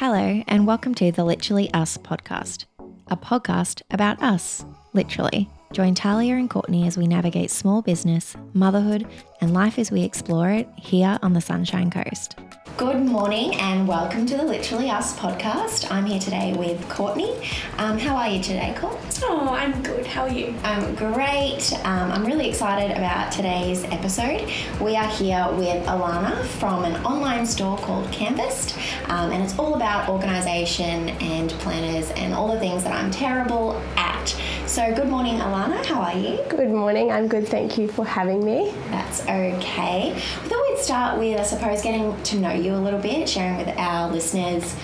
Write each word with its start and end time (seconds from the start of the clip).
Hello, 0.00 0.42
and 0.48 0.66
welcome 0.66 0.94
to 0.94 1.12
the 1.12 1.24
Literally 1.24 1.70
Us 1.74 1.98
podcast, 1.98 2.64
a 3.08 3.18
podcast 3.18 3.82
about 3.90 4.22
us, 4.22 4.64
literally. 4.94 5.46
Join 5.72 5.94
Tahlia 5.94 6.34
and 6.34 6.50
Courtney 6.50 6.84
as 6.88 6.98
we 6.98 7.06
navigate 7.06 7.48
small 7.48 7.80
business, 7.80 8.36
motherhood, 8.54 9.06
and 9.40 9.54
life 9.54 9.78
as 9.78 9.92
we 9.92 10.02
explore 10.02 10.50
it 10.50 10.68
here 10.74 11.16
on 11.22 11.32
the 11.32 11.40
Sunshine 11.40 11.92
Coast. 11.92 12.36
Good 12.76 13.06
morning 13.06 13.54
and 13.54 13.86
welcome 13.86 14.26
to 14.26 14.36
the 14.36 14.42
Literally 14.42 14.90
Us 14.90 15.16
podcast. 15.16 15.88
I'm 15.88 16.06
here 16.06 16.18
today 16.18 16.54
with 16.54 16.88
Courtney. 16.88 17.36
Um, 17.78 17.98
how 17.98 18.16
are 18.16 18.28
you 18.28 18.42
today, 18.42 18.74
Court? 18.78 18.98
Oh, 19.22 19.50
I'm 19.50 19.80
good. 19.82 20.06
How 20.06 20.22
are 20.22 20.28
you? 20.28 20.54
I'm 20.64 20.94
great. 20.96 21.72
Um, 21.84 22.10
I'm 22.10 22.24
really 22.24 22.48
excited 22.48 22.90
about 22.96 23.30
today's 23.30 23.84
episode. 23.84 24.50
We 24.80 24.96
are 24.96 25.06
here 25.08 25.46
with 25.52 25.86
Alana 25.86 26.42
from 26.44 26.84
an 26.84 26.96
online 27.04 27.46
store 27.46 27.78
called 27.78 28.06
Canvast, 28.06 28.76
um, 29.08 29.30
and 29.30 29.40
it's 29.40 29.56
all 29.56 29.74
about 29.74 30.08
organisation 30.08 31.10
and 31.20 31.50
planners 31.50 32.10
and 32.12 32.34
all 32.34 32.52
the 32.52 32.58
things 32.58 32.82
that 32.82 32.92
I'm 32.92 33.12
terrible 33.12 33.80
at. 33.96 34.34
So, 34.70 34.94
good 34.94 35.08
morning, 35.08 35.34
Alana. 35.40 35.84
How 35.84 36.00
are 36.00 36.16
you? 36.16 36.38
Good 36.48 36.70
morning. 36.70 37.10
I'm 37.10 37.26
good. 37.26 37.48
Thank 37.48 37.76
you 37.76 37.88
for 37.88 38.04
having 38.06 38.44
me. 38.44 38.72
That's 38.90 39.20
okay. 39.22 40.12
We 40.14 40.48
thought 40.48 40.64
we'd 40.68 40.78
start 40.78 41.18
with, 41.18 41.40
I 41.40 41.42
suppose, 41.42 41.82
getting 41.82 42.22
to 42.22 42.36
know 42.38 42.52
you 42.52 42.74
a 42.74 42.78
little 42.78 43.00
bit, 43.00 43.28
sharing 43.28 43.56
with 43.56 43.76
our 43.76 44.08
listeners 44.12 44.74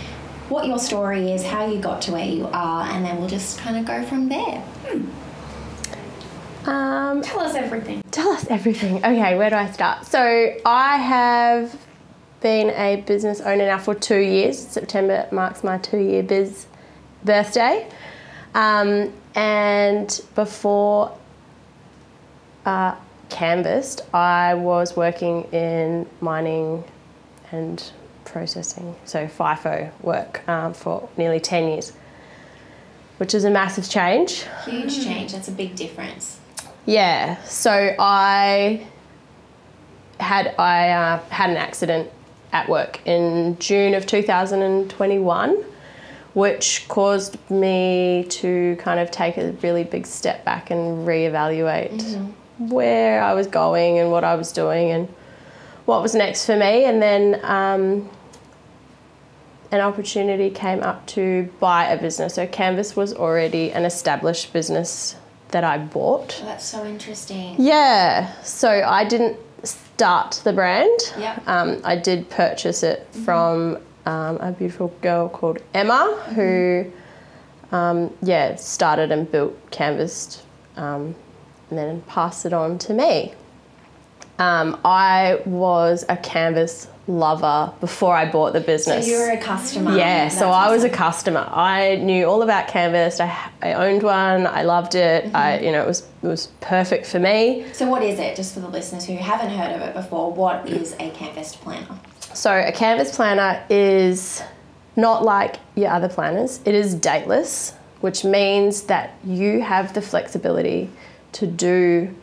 what 0.48 0.66
your 0.66 0.80
story 0.80 1.30
is, 1.30 1.45
how 1.46 1.70
you 1.70 1.78
got 1.78 2.02
to 2.02 2.10
where 2.12 2.26
you 2.26 2.48
are, 2.52 2.82
and 2.90 3.04
then 3.04 3.16
we'll 3.18 3.28
just 3.28 3.60
kind 3.60 3.76
of 3.76 3.84
go 3.84 4.02
from 4.04 4.28
there. 4.28 4.64
Um, 6.66 7.23
Tell 7.23 7.38
us 7.38 7.54
everything. 7.54 8.02
tell 8.10 8.30
us 8.30 8.45
everything. 8.50 8.96
Okay, 8.96 9.38
where 9.38 9.50
do 9.50 9.56
I 9.56 9.70
start? 9.70 10.04
So, 10.04 10.20
I 10.66 10.96
have 10.96 11.80
been 12.40 12.70
a 12.70 13.02
business 13.02 13.40
owner 13.40 13.66
now 13.66 13.78
for 13.78 13.95
two 13.95 14.18
years. 14.18 14.59
September 14.59 15.28
marks 15.30 15.62
my 15.62 15.78
two 15.78 15.98
year 15.98 16.24
biz 16.24 16.66
birthday. 17.23 17.88
Um, 18.52 19.12
and 19.37 20.20
before 20.34 21.16
uh, 22.65 22.96
Canvassed, 23.29 24.02
I 24.15 24.54
was 24.54 24.96
working 24.96 25.45
in 25.52 26.09
mining 26.20 26.84
and 27.52 27.92
processing, 28.24 28.96
so 29.04 29.26
FIFO 29.26 29.92
work 30.01 30.46
um, 30.48 30.74
for 30.74 31.09
nearly 31.16 31.38
10 31.38 31.68
years, 31.68 31.92
which 33.18 33.34
is 33.34 33.45
a 33.45 33.51
massive 33.51 33.88
change. 33.88 34.46
Huge 34.64 35.04
change. 35.04 35.32
That's 35.32 35.48
a 35.48 35.52
big 35.52 35.76
difference. 35.76 36.40
Yeah, 36.87 37.42
so 37.42 37.95
I 37.98 38.87
had 40.18 40.54
I 40.59 40.90
uh, 40.90 41.18
had 41.29 41.51
an 41.51 41.57
accident 41.57 42.10
at 42.52 42.68
work 42.68 43.01
in 43.07 43.59
June 43.59 43.95
of 43.95 44.07
2021, 44.07 45.64
which 46.37 46.84
caused 46.88 47.38
me 47.51 48.26
to 48.29 48.76
kind 48.79 49.01
of 49.01 49.10
take 49.10 49.38
a 49.38 49.52
really 49.62 49.84
big 49.84 50.06
step 50.06 50.45
back 50.45 50.70
and 50.70 51.09
reevaluate 51.09 52.30
where 52.59 53.23
I 53.23 53.32
was 53.32 53.46
going 53.46 53.98
and 53.98 54.10
what 54.10 54.23
I 54.23 54.34
was 54.34 54.52
doing 54.52 54.90
and 54.90 55.09
what 55.87 56.02
was 56.02 56.14
next 56.14 56.45
for 56.45 56.54
me. 56.54 56.84
And 56.84 57.01
then 57.01 57.40
um, 57.42 58.10
an 59.70 59.80
opportunity 59.80 60.51
came 60.51 60.82
up 60.82 61.07
to 61.07 61.51
buy 61.59 61.87
a 61.87 61.98
business. 61.98 62.34
So 62.34 62.46
Canvas 62.46 62.95
was 62.95 63.14
already 63.14 63.73
an 63.73 63.87
established 63.87 64.53
business 64.53 65.16
that 65.53 65.64
I 65.64 65.78
bought. 65.78 66.38
That's 66.44 66.66
so 66.66 66.84
interesting. 66.84 67.54
Yeah, 67.59 68.31
so 68.42 68.69
I 68.69 69.06
didn't 69.06 69.38
start 69.62 70.42
the 70.44 70.53
brand. 70.53 71.00
Yep. 71.19 71.48
Um, 71.48 71.81
I 71.82 71.97
did 71.97 72.28
purchase 72.28 72.82
it 72.82 73.09
from 73.25 73.78
um, 74.06 74.37
a 74.38 74.53
beautiful 74.53 74.88
girl 75.03 75.28
called 75.28 75.59
Emma, 75.75 76.16
who, 76.34 76.91
um, 77.72 78.12
yeah, 78.22 78.54
started 78.54 79.10
and 79.12 79.31
built 79.31 79.71
Canvast 79.71 80.43
um, 80.76 81.15
and 81.71 81.78
then 81.78 82.00
passed 82.03 82.47
it 82.47 82.53
on 82.53 82.78
to 82.78 82.94
me. 82.94 83.34
Um, 84.38 84.78
I 84.84 85.41
was 85.47 86.04
a 86.08 86.16
canvas 86.16 86.88
lover 87.08 87.72
before 87.80 88.14
I 88.14 88.30
bought 88.30 88.53
the 88.53 88.60
business. 88.60 89.06
So 89.06 89.10
you 89.10 89.19
were 89.19 89.30
a 89.30 89.41
customer. 89.41 89.97
Yeah, 89.97 90.28
so 90.28 90.41
That's 90.41 90.56
I 90.56 90.70
was 90.70 90.84
a 90.84 90.91
customer. 90.91 91.48
I 91.50 91.97
knew 91.97 92.26
all 92.26 92.42
about 92.42 92.69
Canvas. 92.69 93.20
I, 93.20 93.34
I 93.62 93.72
owned 93.75 94.03
one. 94.03 94.47
I 94.47 94.62
loved 94.62 94.94
it. 94.94 95.25
Mm-hmm. 95.25 95.36
I, 95.36 95.60
you 95.60 95.72
know, 95.72 95.82
it 95.82 95.86
was 95.86 96.06
it 96.22 96.26
was 96.26 96.48
perfect 96.60 97.06
for 97.06 97.19
me. 97.19 97.64
So 97.72 97.88
what 97.88 98.03
is 98.03 98.19
it? 98.19 98.36
Just 98.36 98.54
for 98.54 98.60
the 98.60 98.69
listeners 98.69 99.06
who 99.06 99.16
haven't 99.16 99.50
heard 99.50 99.75
of 99.75 99.82
it 99.82 99.94
before, 99.94 100.32
what 100.32 100.69
is 100.69 100.92
a 100.94 101.10
Canvast 101.10 101.54
planner? 101.60 101.98
So 102.36 102.54
a 102.54 102.70
Canvas 102.70 103.16
planner 103.16 103.64
is 103.70 104.42
not 104.94 105.24
like 105.24 105.56
your 105.74 105.88
other 105.91 106.08
planners. 106.10 106.60
It 106.66 106.74
is 106.74 106.94
dateless, 106.94 107.72
which 108.02 108.24
means 108.24 108.82
that 108.82 109.14
you 109.24 109.62
have 109.62 109.94
the 109.94 110.02
flexibility 110.02 110.91
to 111.32 111.47
do 111.47 112.14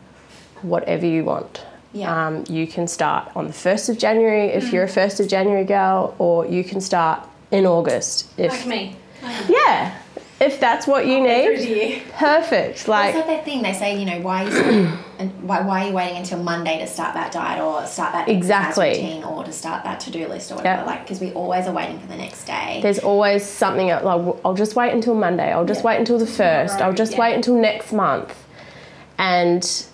whatever 0.62 1.04
you 1.04 1.24
want. 1.24 1.66
Yeah. 1.92 2.26
Um, 2.26 2.44
you 2.48 2.68
can 2.68 2.86
start 2.86 3.28
on 3.34 3.48
the 3.48 3.52
1st 3.52 3.88
of 3.88 3.98
January 3.98 4.46
if 4.50 4.72
you're 4.72 4.84
a 4.84 4.88
1st 4.88 5.18
of 5.18 5.28
January 5.28 5.64
girl, 5.64 6.14
or 6.20 6.46
you 6.46 6.62
can 6.62 6.80
start 6.80 7.26
in 7.50 7.66
August 7.66 8.28
if 8.38 8.52
Like 8.52 8.66
me. 8.66 8.96
yeah, 9.48 9.98
if 10.40 10.58
that's 10.60 10.86
what 10.86 11.06
you 11.06 11.18
Through 11.18 11.56
the 11.58 11.64
need. 11.74 12.02
Perfect. 12.14 12.88
Like 12.88 13.14
like 13.14 13.26
that 13.26 13.44
thing 13.44 13.62
they 13.62 13.72
say, 13.72 13.98
you 13.98 14.04
know, 14.04 14.20
why 14.20 14.44
are 14.44 14.48
you 14.50 14.88
and 15.18 15.30
why, 15.48 15.60
why 15.62 15.84
are 15.84 15.88
you 15.88 15.94
waiting 15.94 16.18
until 16.18 16.42
Monday 16.42 16.78
to 16.80 16.86
start 16.86 17.14
that 17.14 17.30
diet 17.32 17.62
or 17.62 17.86
start 17.86 18.12
that 18.12 18.28
Exactly. 18.28 18.88
routine 18.90 19.22
or 19.24 19.44
to 19.44 19.52
start 19.52 19.84
that 19.84 20.00
to 20.00 20.10
do 20.10 20.26
list 20.26 20.50
or 20.50 20.56
whatever? 20.56 20.78
Yep. 20.80 20.86
Like 20.86 21.02
because 21.02 21.20
we 21.20 21.30
always 21.32 21.66
are 21.66 21.72
waiting 21.72 21.98
for 22.00 22.06
the 22.08 22.16
next 22.16 22.44
day. 22.46 22.80
there's 22.82 22.98
always 22.98 23.44
something 23.44 23.90
else, 23.90 24.04
like 24.04 24.36
I'll 24.44 24.54
just 24.54 24.74
wait 24.74 24.92
until 24.92 25.14
Monday. 25.14 25.52
I'll 25.52 25.64
just 25.64 25.80
Yeah. 25.82 25.86
wait 25.90 25.98
until 26.00 26.18
the 26.18 26.26
first. 26.26 26.74
Tomorrow, 26.74 26.90
I'll 26.90 26.96
just 26.96 27.12
yeah. 27.12 27.20
wait 27.20 27.34
until 27.34 27.54
next 27.60 27.92
month. 27.92 28.34
And 29.18 29.86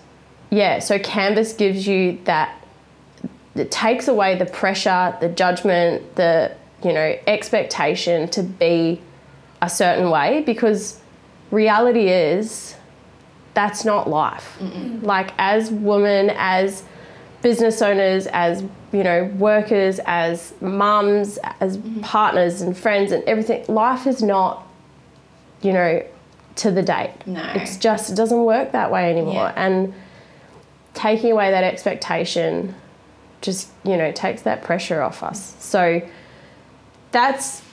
yeah, 0.49 0.79
so 0.79 0.97
Canvas 0.99 1.53
gives 1.53 1.87
you 1.87 2.19
that. 2.25 2.57
It 3.53 3.69
takes 3.69 4.07
away 4.07 4.37
the 4.37 4.45
pressure, 4.45 5.15
the 5.21 5.29
judgment, 5.29 6.15
the 6.15 6.51
you 6.83 6.93
know 6.93 7.15
expectation 7.27 8.27
to 8.29 8.41
be 8.43 9.01
a 9.61 9.69
certain 9.69 10.09
way 10.09 10.41
because 10.45 10.99
reality 11.51 12.09
is 12.09 12.75
that's 13.53 13.85
not 13.85 14.09
life. 14.09 14.57
Like 15.01 15.33
as 15.37 15.71
women, 15.71 16.31
as 16.35 16.83
business 17.41 17.81
owners, 17.81 18.27
as 18.27 18.63
you 18.91 19.03
know, 19.03 19.25
workers, 19.37 19.99
as 20.05 20.53
mums, 20.61 21.37
as 21.59 21.79
partners 22.01 22.61
and 22.61 22.77
friends 22.77 23.11
and 23.11 23.23
everything, 23.25 23.63
life 23.67 24.05
is 24.07 24.21
not, 24.21 24.67
you 25.61 25.73
know, 25.73 26.03
to 26.57 26.71
the 26.71 26.81
date. 26.81 27.13
No. 27.25 27.43
It's 27.55 27.77
just 27.77 28.11
it 28.11 28.15
doesn't 28.15 28.43
work 28.43 28.71
that 28.71 28.91
way 28.91 29.09
anymore. 29.09 29.33
Yeah. 29.33 29.53
And 29.55 29.93
taking 30.93 31.31
away 31.31 31.51
that 31.51 31.63
expectation 31.63 32.75
just, 33.41 33.69
you 33.83 33.97
know, 33.97 34.11
takes 34.11 34.43
that 34.43 34.61
pressure 34.63 35.01
off 35.01 35.23
us. 35.23 35.55
So 35.59 36.07
that's 37.11 37.63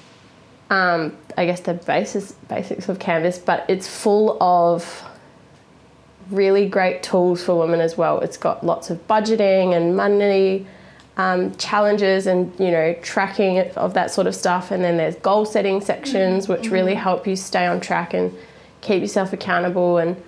um, 0.71 1.16
I 1.38 1.47
guess 1.47 1.60
the 1.60 1.75
basis 1.75 2.32
basics 2.49 2.88
of 2.88 2.99
Canvas, 2.99 3.38
but 3.38 3.65
it's 3.69 3.87
full 3.87 4.37
of 4.43 5.04
really 6.31 6.69
great 6.69 7.03
tools 7.04 7.44
for 7.44 7.56
women 7.56 7.81
as 7.81 7.97
well. 7.97 8.19
It's 8.21 8.37
got 8.37 8.66
lots 8.66 8.91
of 8.91 9.06
budgeting 9.06 9.75
and 9.77 9.97
money 9.97 10.66
um, 11.16 11.54
challenges 11.56 12.27
and 12.27 12.53
you 12.59 12.72
know 12.72 12.93
tracking 13.03 13.60
of 13.77 13.94
that 13.94 14.10
sort 14.10 14.27
of 14.27 14.34
stuff. 14.34 14.72
And 14.72 14.82
then 14.82 14.97
there's 14.97 15.15
goal 15.15 15.44
setting 15.44 15.81
sections 15.81 16.48
which 16.48 16.71
really 16.71 16.94
help 16.94 17.25
you 17.25 17.37
stay 17.37 17.66
on 17.66 17.81
track 17.81 18.15
and 18.15 18.34
keep 18.81 19.00
yourself 19.00 19.32
accountable. 19.32 19.98
And 19.98 20.21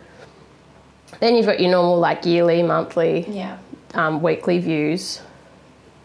then 1.19 1.35
you've 1.35 1.47
got 1.47 1.59
your 1.59 1.73
normal 1.73 1.99
like 1.99 2.25
yearly, 2.25 2.63
monthly, 2.63 3.27
yeah. 3.29 3.59
um, 3.95 4.23
weekly 4.23 4.61
views. 4.61 5.21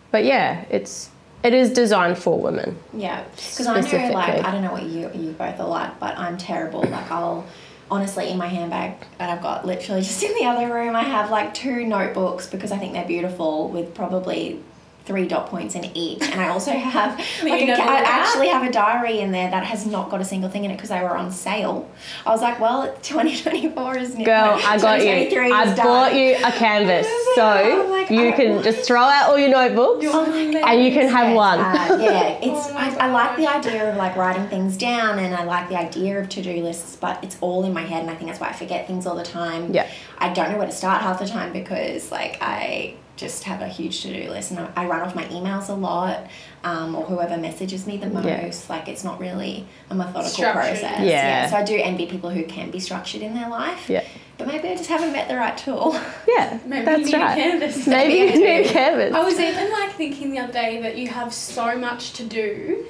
But 0.10 0.26
yeah, 0.26 0.66
it's 0.72 1.12
it 1.46 1.54
is 1.54 1.72
designed 1.72 2.18
for 2.18 2.40
women. 2.40 2.78
Yeah, 2.92 3.24
because 3.36 3.68
I 3.68 3.80
know, 3.80 4.14
like, 4.14 4.44
I 4.44 4.52
don't 4.52 4.64
know 4.64 4.72
what 4.72 4.84
you 4.84 5.12
you 5.14 5.32
both 5.32 5.59
are 5.59 5.68
like, 5.68 6.00
but 6.00 6.18
I'm 6.18 6.38
terrible. 6.38 6.82
Like, 6.82 7.12
I'll 7.12 7.46
honestly 7.92 8.30
in 8.30 8.38
my 8.38 8.47
handbag 8.47 8.97
and 9.20 9.30
I've 9.30 9.44
got 9.44 9.64
literally 9.64 10.02
just 10.12 10.24
in 10.24 10.34
the 10.34 10.46
other 10.46 10.74
room, 10.74 10.96
I 10.96 11.03
have 11.03 11.30
like 11.30 11.53
two 11.53 11.86
notebooks 11.86 12.47
because 12.47 12.72
I 12.72 12.78
think 12.78 12.94
they're 12.94 13.06
beautiful 13.06 13.70
with 13.70 13.94
probably 13.94 14.62
three 15.05 15.28
dot 15.28 15.47
points 15.47 15.75
in 15.75 15.85
each, 15.96 16.22
and 16.23 16.41
I 16.41 16.49
also 16.49 16.72
have 16.72 17.17
like 17.43 17.69
a, 17.69 17.73
I 17.73 17.97
actually 17.97 18.47
have 18.49 18.67
a 18.67 18.72
diary 18.72 19.19
in 19.19 19.31
there 19.31 19.49
that 19.49 19.63
has 19.63 19.85
not 19.85 20.09
got 20.09 20.22
a 20.22 20.25
single 20.25 20.49
thing 20.49 20.66
in 20.66 20.72
it 20.72 20.75
because 20.75 20.90
they 20.90 21.02
were 21.02 21.16
on 21.16 21.31
sale. 21.31 21.90
I 22.25 22.31
was 22.31 22.41
like, 22.41 22.59
well, 22.59 22.93
2024 23.03 23.97
is 23.97 24.16
new. 24.16 24.25
Girl, 24.25 24.59
I 24.63 24.78
got 24.78 25.02
you. 25.03 25.41
I 25.53 25.75
bought 25.75 26.09
done. 26.11 26.17
you 26.17 26.35
a 26.35 26.52
canvas, 26.52 27.07
so 27.35 27.87
like, 27.90 28.09
you 28.09 28.34
can 28.34 28.63
just 28.63 28.87
throw 28.87 29.02
out 29.02 29.29
all 29.29 29.37
your 29.37 29.49
notebooks, 29.49 30.05
Oh 30.07 30.25
and 30.25 30.84
you 30.84 30.91
can 30.91 31.07
have 31.09 31.35
one. 31.35 31.59
Uh, 31.59 31.97
yeah, 32.02 32.40
it's 32.41 32.66
Oh 32.67 32.75
I, 32.75 33.07
I 33.07 33.11
like 33.11 33.37
the 33.37 33.47
idea 33.47 33.90
of 33.90 33.97
like 33.97 34.16
writing 34.16 34.47
things 34.47 34.78
down, 34.78 35.19
and 35.19 35.34
I 35.35 35.43
like 35.43 35.69
the 35.69 35.78
idea 35.78 36.19
of 36.19 36.29
to 36.29 36.41
do 36.41 36.63
lists, 36.63 36.96
but 36.96 37.23
it's 37.23 37.37
all 37.41 37.63
in 37.63 37.73
my 37.73 37.81
head, 37.81 38.02
and 38.02 38.09
I 38.09 38.16
think 38.16 38.29
that's 38.29 38.40
why 38.40 38.49
I 38.49 38.53
forget 38.53 38.87
things 38.87 39.05
all 39.05 39.16
the 39.16 39.23
time. 39.23 39.73
Yeah. 39.73 39.90
I 40.17 40.34
don't 40.34 40.52
know 40.52 40.57
where 40.57 40.67
to 40.67 40.73
start 40.73 41.02
half 41.02 41.19
the 41.19 41.28
time 41.28 41.53
because 41.53 42.11
like 42.11 42.37
I 42.41 42.96
just 43.16 43.44
have 43.46 43.62
a 43.62 43.67
huge 43.67 44.02
to 44.02 44.12
do 44.23 44.29
list, 44.29 44.52
and 44.52 44.59
I, 44.59 44.70
I 44.76 44.85
run 44.88 45.02
off 45.02 45.16
my 45.16 45.23
emails 45.26 45.70
a 45.70 45.73
lot, 45.73 46.28
um, 46.64 46.96
or 46.96 47.03
whoever 47.06 47.38
messages 47.38 47.88
me 47.88 47.97
the 47.97 48.08
most. 48.08 48.26
Yeah. 48.26 48.52
Like 48.76 48.88
it's 48.90 49.03
not 49.03 49.20
really 49.20 49.66
a 49.90 49.96
methodical 49.96 50.29
Structured. 50.29 50.79
process. 50.79 51.00
Yeah. 51.02 51.50
So 51.50 51.56
I 51.58 51.64
do 51.64 51.76
envy 51.78 52.08
people 52.08 52.29
who 52.29 52.44
can 52.44 52.72
be 52.72 52.79
structured 52.79 53.22
in 53.22 53.34
their 53.34 53.50
life. 53.50 53.90
Yeah. 53.90 54.03
But 54.38 54.47
maybe 54.47 54.67
I 54.67 54.76
just 54.76 54.90
haven't 54.90 55.14
met 55.14 55.29
the 55.29 55.35
right 55.38 55.58
tool. 55.58 55.97
Yeah, 56.28 56.59
Maybe 56.66 56.85
that's 56.85 57.00
you 57.00 57.06
need 57.06 57.23
right. 57.23 57.38
a 57.38 57.41
canvas. 57.41 57.88
Maybe 57.88 58.14
you 58.16 58.40
need 58.46 58.66
a 58.66 58.70
canvas. 58.70 59.14
I 59.14 59.23
was 59.23 59.40
even 59.40 59.72
like 59.72 59.94
thinking 59.94 60.32
the 60.32 60.40
other 60.40 60.52
day 60.52 60.82
that 60.82 60.97
you 60.97 61.08
have 61.08 61.34
so 61.34 61.78
much 61.78 62.12
to 62.14 62.26
do 62.26 62.85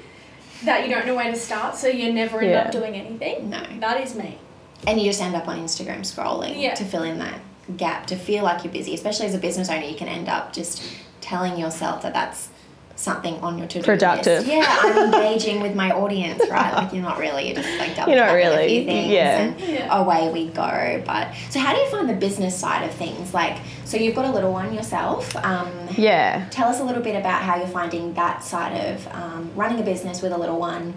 that 0.64 0.88
you 0.88 0.92
don't 0.92 1.06
know 1.06 1.14
where 1.14 1.30
to 1.30 1.38
start, 1.38 1.76
so 1.76 1.86
you 1.86 2.12
never 2.12 2.40
end 2.40 2.50
Yeah. 2.50 2.62
up 2.62 2.72
doing 2.72 2.94
anything. 2.96 3.50
No. 3.50 3.62
That 3.80 4.00
is 4.00 4.14
me. 4.16 4.38
and 4.86 4.98
you 5.00 5.06
just 5.06 5.22
end 5.22 5.36
up 5.36 5.46
on 5.48 5.58
Instagram 5.58 6.00
scrolling 6.00 6.60
Yeah. 6.60 6.74
to 6.74 6.84
fill 6.84 7.02
in 7.04 7.18
that 7.20 7.38
gap, 7.76 8.06
to 8.06 8.16
feel 8.16 8.44
like 8.44 8.64
you're 8.64 8.72
busy. 8.72 8.94
Especially 8.94 9.26
as 9.26 9.34
a 9.34 9.38
business 9.38 9.68
owner, 9.70 9.84
you 9.86 9.96
can 9.96 10.08
end 10.08 10.28
up 10.28 10.52
just 10.52 10.82
telling 11.20 11.58
yourself 11.58 12.02
that 12.02 12.12
that's 12.14 12.48
something 12.94 13.34
on 13.40 13.58
your 13.58 13.66
to-do 13.66 13.84
Productive. 13.84 14.46
list. 14.46 14.46
Yeah, 14.46 14.64
I'm 14.66 15.12
engaging 15.12 15.60
with 15.60 15.74
my 15.74 15.90
audience, 15.90 16.40
right? 16.48 16.72
Like 16.72 16.92
you're 16.94 17.02
not 17.02 17.18
really. 17.18 17.46
You're 17.48 17.56
just 17.56 17.78
like 17.78 17.94
double 17.94 18.10
You're 18.12 18.20
not 18.22 18.28
tapping 18.32 18.46
a 18.46 18.50
really, 18.50 18.68
few 18.68 18.84
things 18.86 19.12
yeah. 19.12 19.38
and 19.40 19.60
Yeah. 19.60 19.98
away 20.00 20.30
we 20.32 20.48
go. 20.48 21.02
But 21.04 21.34
so, 21.50 21.60
how 21.60 21.74
do 21.74 21.80
you 21.80 21.90
find 21.90 22.08
the 22.08 22.14
business 22.14 22.58
side 22.58 22.84
of 22.88 22.94
things? 22.94 23.34
Like, 23.34 23.58
so 23.84 23.98
you've 23.98 24.14
got 24.14 24.24
a 24.24 24.30
little 24.30 24.50
one 24.52 24.72
yourself. 24.72 25.36
Um, 25.36 25.70
Yeah. 25.96 26.46
Tell 26.50 26.68
us 26.70 26.80
a 26.80 26.84
little 26.84 27.02
bit 27.02 27.16
about 27.16 27.42
how 27.42 27.56
you're 27.56 27.66
finding 27.68 28.14
that 28.14 28.42
side 28.42 28.72
of 28.86 29.06
um, 29.14 29.50
running 29.54 29.78
a 29.78 29.84
business 29.84 30.22
with 30.22 30.32
a 30.32 30.38
little 30.38 30.58
one 30.58 30.94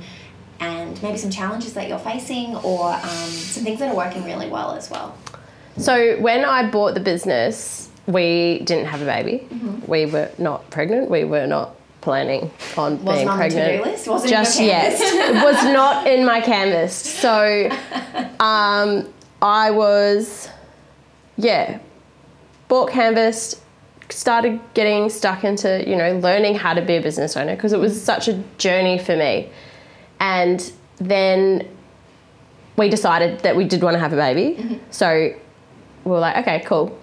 and 0.62 1.02
maybe 1.04 1.18
some 1.18 1.32
challenges 1.32 1.74
that 1.74 1.88
you're 1.90 2.00
facing 2.00 2.56
or 2.58 2.92
um, 2.94 3.00
some 3.30 3.64
things 3.66 3.80
that 3.80 3.90
are 3.92 3.96
working 3.96 4.24
really 4.24 4.48
well 4.50 4.72
as 4.72 4.90
well. 4.90 5.18
So 5.78 6.20
when 6.20 6.44
I 6.46 6.70
bought 6.70 6.94
the 6.94 7.00
business, 7.00 7.90
we 8.08 8.60
didn't 8.66 8.86
have 8.86 9.02
a 9.02 9.06
baby. 9.06 9.48
Mm-hmm. 9.50 9.92
We 9.92 10.06
were 10.06 10.32
not 10.38 10.70
pregnant. 10.72 11.10
We 11.10 11.24
were 11.24 11.48
not 11.48 11.76
planning 12.02 12.52
on 12.78 13.04
Wasn't 13.04 13.28
being 13.28 13.38
pregnant. 13.38 13.86
list? 13.86 14.08
Wasn't 14.08 14.32
in 14.32 14.38
your 14.38 14.44
just 14.44 14.60
yet. 14.60 14.94
it 15.00 15.44
was 15.44 15.64
not 15.66 16.08
in 16.08 16.26
my 16.26 16.42
canvas. 16.42 16.96
So 16.96 17.70
um, 18.40 19.12
I 19.42 19.72
was, 19.72 20.50
yeah, 21.38 21.80
bought 22.68 22.92
canvas, 22.92 23.62
started 24.10 24.60
getting 24.74 25.08
stuck 25.10 25.44
into 25.44 25.88
you 25.88 25.96
know 25.96 26.18
learning 26.18 26.56
how 26.56 26.74
to 26.74 26.82
be 26.82 26.96
a 26.96 27.02
business 27.02 27.38
owner 27.38 27.56
because 27.56 27.74
it 27.74 27.80
was 27.80 28.02
such 28.02 28.28
a 28.28 28.44
journey 28.58 28.98
for 28.98 29.16
me, 29.16 29.50
and 30.20 30.72
then 30.98 31.68
we 32.76 32.90
decided 32.90 33.40
that 33.42 33.56
we 33.56 33.66
did 33.66 33.84
want 33.84 33.94
to 33.94 34.00
have 34.00 34.14
a 34.14 34.16
baby. 34.16 34.62
Mm-hmm. 34.62 34.78
So 34.90 35.36
we 36.04 36.12
were 36.12 36.20
like, 36.20 36.38
okay, 36.38 36.62
cool. 36.66 36.98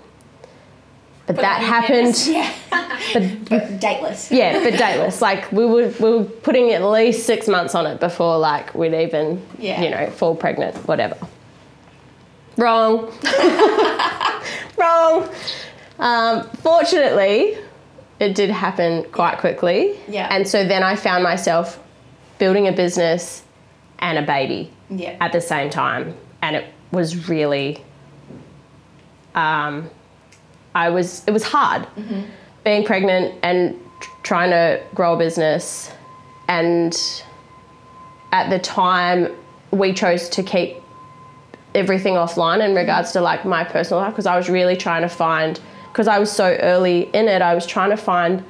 But 1.27 1.37
that 1.37 1.43
that 1.43 1.63
happened. 1.63 2.17
Yeah. 2.27 2.53
But 3.13 3.23
but 3.51 3.79
dateless. 3.81 4.33
yeah, 4.33 4.63
but 4.65 4.79
dateless. 4.79 5.21
Like 5.21 5.53
we 5.53 5.67
were 5.67 5.93
we 6.01 6.11
were 6.11 6.25
putting 6.25 6.73
at 6.73 6.83
least 6.83 7.27
six 7.27 7.47
months 7.47 7.75
on 7.75 7.85
it 7.87 8.01
before 8.01 8.39
like 8.39 8.75
we'd 8.75 8.95
even 8.95 9.45
Yeah. 9.59 9.83
you 9.83 9.91
know 9.91 10.09
fall 10.11 10.35
pregnant, 10.35 10.77
whatever. 10.89 11.17
Wrong. 12.57 13.13
Wrong. 14.79 15.29
Um, 15.99 16.49
fortunately, 16.63 17.59
it 18.19 18.35
did 18.35 18.51
happen 18.51 19.05
quite 19.13 19.39
quickly. 19.39 19.99
Yeah. 20.09 20.29
And 20.31 20.49
so 20.49 20.65
then 20.67 20.83
I 20.83 20.97
found 20.97 21.23
myself 21.23 21.79
building 22.39 22.67
a 22.69 22.73
business 22.73 23.43
and 23.99 24.17
a 24.19 24.23
baby 24.23 24.71
Yeah. 24.91 25.17
at 25.21 25.33
the 25.33 25.41
same 25.41 25.71
time, 25.71 26.15
and 26.43 26.57
it 26.57 26.65
was 26.93 27.29
really. 27.29 27.83
Um, 29.37 29.91
I 30.75 30.91
was. 30.91 31.23
It 31.27 31.31
was 31.31 31.45
hard 31.45 31.87
being 32.65 32.85
pregnant 32.85 33.35
and 33.43 33.79
tr- 34.01 34.11
trying 34.25 34.51
to 34.51 34.83
grow 34.95 35.15
a 35.15 35.19
business, 35.19 35.91
and 36.49 37.23
at 38.33 38.51
the 38.51 38.59
time 38.59 39.29
we 39.71 39.93
chose 39.93 40.29
to 40.31 40.43
keep 40.43 40.77
everything 41.75 42.15
offline 42.15 42.65
in 42.67 42.75
regards 42.75 43.13
to 43.13 43.21
like 43.21 43.45
my 43.45 43.63
personal 43.63 44.01
life 44.03 44.13
because 44.13 44.27
I 44.27 44.37
was 44.37 44.49
really 44.49 44.77
trying 44.77 45.03
to 45.03 45.09
find 45.09 45.61
because 45.93 46.09
I 46.09 46.19
was 46.19 46.33
so 46.33 46.57
early 46.61 47.03
in 47.13 47.29
it 47.29 47.43
I 47.43 47.55
was 47.55 47.67
trying 47.67 47.91
to 47.91 47.97
find 47.97 48.43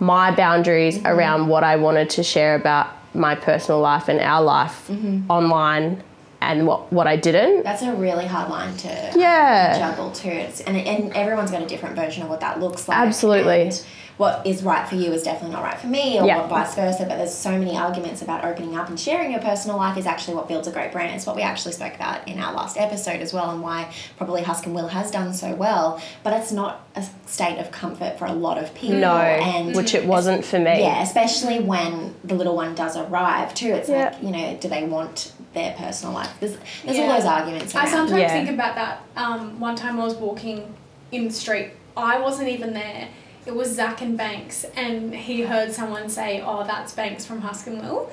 my 0.00 0.34
boundaries 0.34 1.00
around 1.04 1.48
what 1.48 1.62
I 1.64 1.76
wanted 1.76 2.10
to 2.10 2.22
share 2.22 2.54
about 2.56 2.88
my 3.14 3.34
personal 3.36 3.80
life 3.80 4.08
and 4.08 4.20
our 4.20 4.42
life 4.42 4.90
online 5.30 6.02
and 6.50 6.66
what 6.66 6.92
what 6.92 7.06
I 7.06 7.16
didn't 7.16 7.62
That's 7.64 7.82
a 7.82 7.92
really 7.94 8.26
hard 8.26 8.50
line 8.50 8.76
to 8.78 9.12
yeah 9.16 9.78
juggle 9.78 10.10
too. 10.12 10.28
It's, 10.28 10.60
and, 10.60 10.76
and 10.76 11.12
everyone's 11.14 11.50
got 11.50 11.62
a 11.62 11.66
different 11.66 11.96
version 11.96 12.22
of 12.22 12.28
what 12.28 12.40
that 12.40 12.60
looks 12.60 12.88
like. 12.88 12.98
Absolutely. 12.98 13.62
And 13.62 13.84
what 14.16 14.46
is 14.46 14.62
right 14.62 14.88
for 14.88 14.94
you 14.94 15.12
is 15.12 15.22
definitely 15.24 15.54
not 15.54 15.62
right 15.62 15.78
for 15.78 15.88
me, 15.88 16.18
or 16.18 16.24
Yeah. 16.26 16.46
vice 16.46 16.74
versa. 16.74 17.04
But 17.06 17.18
there's 17.18 17.34
so 17.34 17.50
many 17.50 17.76
arguments 17.76 18.22
about 18.22 18.46
opening 18.46 18.74
up 18.74 18.88
and 18.88 18.98
sharing 18.98 19.30
your 19.30 19.42
personal 19.42 19.76
life 19.76 19.98
is 19.98 20.06
actually 20.06 20.36
what 20.36 20.48
builds 20.48 20.66
a 20.66 20.70
great 20.70 20.90
brand. 20.90 21.14
It's 21.14 21.26
what 21.26 21.36
we 21.36 21.42
actually 21.42 21.72
spoke 21.72 21.94
about 21.94 22.26
in 22.26 22.40
our 22.40 22.54
last 22.54 22.78
episode 22.78 23.20
as 23.20 23.34
well, 23.34 23.50
and 23.50 23.60
why 23.62 23.92
probably 24.16 24.42
Husk 24.42 24.64
and 24.64 24.74
Will 24.74 24.88
has 24.88 25.10
done 25.10 25.34
so 25.34 25.54
well. 25.54 26.00
But 26.24 26.32
it's 26.32 26.50
not 26.50 26.86
a 26.94 27.04
state 27.26 27.58
of 27.58 27.70
comfort 27.70 28.18
for 28.18 28.24
a 28.24 28.32
lot 28.32 28.56
of 28.56 28.72
people. 28.74 28.96
no 28.96 29.18
and 29.18 29.76
which 29.76 29.94
it 29.94 30.06
wasn't 30.06 30.46
for 30.46 30.58
me 30.58 30.80
yeah, 30.80 31.02
especially 31.02 31.58
when 31.60 32.14
the 32.24 32.34
little 32.34 32.56
one 32.56 32.74
does 32.74 32.96
arrive 32.96 33.52
too. 33.52 33.74
It's 33.74 33.90
Yeah. 33.90 34.14
like 34.14 34.22
you 34.22 34.30
know, 34.30 34.56
do 34.58 34.68
they 34.68 34.84
want 34.84 35.32
their 35.56 35.72
personal 35.72 36.14
life? 36.14 36.30
There's 36.38 36.56
there's 36.84 36.98
all 36.98 37.08
those 37.08 37.24
arguments. 37.24 37.74
I 37.74 37.88
sometimes 37.88 38.20
Yeah. 38.20 38.32
think 38.32 38.50
about 38.50 38.74
that. 38.76 39.00
Um, 39.16 39.58
one 39.58 39.74
time 39.74 39.98
I 39.98 40.04
was 40.04 40.14
walking 40.14 40.72
in 41.10 41.28
the 41.28 41.32
street. 41.34 41.70
I 41.96 42.20
wasn't 42.20 42.48
even 42.50 42.74
there. 42.74 43.08
It 43.46 43.54
was 43.54 43.68
Zach 43.74 44.02
and 44.02 44.16
Banks, 44.18 44.66
and 44.76 45.14
he 45.14 45.42
heard 45.42 45.72
someone 45.72 46.08
say, 46.08 46.42
"Oh, 46.44 46.62
that's 46.64 46.92
Banks 46.92 47.24
from 47.24 47.40
Husk 47.40 47.66
and 47.68 47.80
Will," 47.80 48.10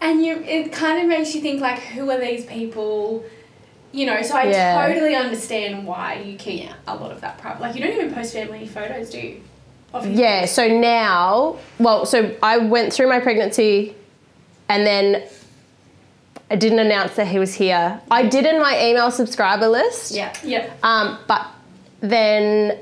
and 0.00 0.24
you. 0.24 0.42
It 0.42 0.72
kind 0.72 1.00
of 1.00 1.06
makes 1.08 1.34
you 1.34 1.40
think 1.40 1.60
like, 1.60 1.78
who 1.78 2.10
are 2.10 2.18
these 2.18 2.44
people? 2.44 3.24
You 3.92 4.06
know, 4.06 4.20
so 4.22 4.34
I 4.36 4.44
Yeah. 4.44 4.86
totally 4.86 5.14
understand 5.14 5.86
why 5.86 6.14
you 6.24 6.36
keep 6.36 6.64
Yeah. 6.64 6.72
a 6.88 6.94
lot 6.96 7.12
of 7.12 7.20
that 7.20 7.38
private. 7.38 7.62
Like, 7.62 7.76
you 7.76 7.82
don't 7.82 7.92
even 7.94 8.12
post 8.12 8.32
family 8.34 8.66
photos, 8.66 9.08
do 9.10 9.18
you? 9.20 9.40
Of 9.94 10.06
Yeah, 10.06 10.44
so 10.46 10.66
now, 10.68 11.56
well, 11.78 12.04
so 12.04 12.32
I 12.42 12.58
went 12.58 12.92
through 12.92 13.08
my 13.08 13.20
pregnancy 13.20 13.94
and 14.68 14.84
then 14.86 15.22
I 16.50 16.56
didn't 16.56 16.78
announce 16.78 17.16
that 17.16 17.26
he 17.26 17.38
was 17.38 17.54
here. 17.54 18.00
I 18.10 18.26
did 18.26 18.46
in 18.46 18.60
my 18.60 18.80
email 18.86 19.10
subscriber 19.10 19.68
list. 19.68 20.12
yeah. 20.12 20.32
Yeah. 20.44 20.72
Um, 20.82 21.18
but 21.26 21.46
then 22.00 22.78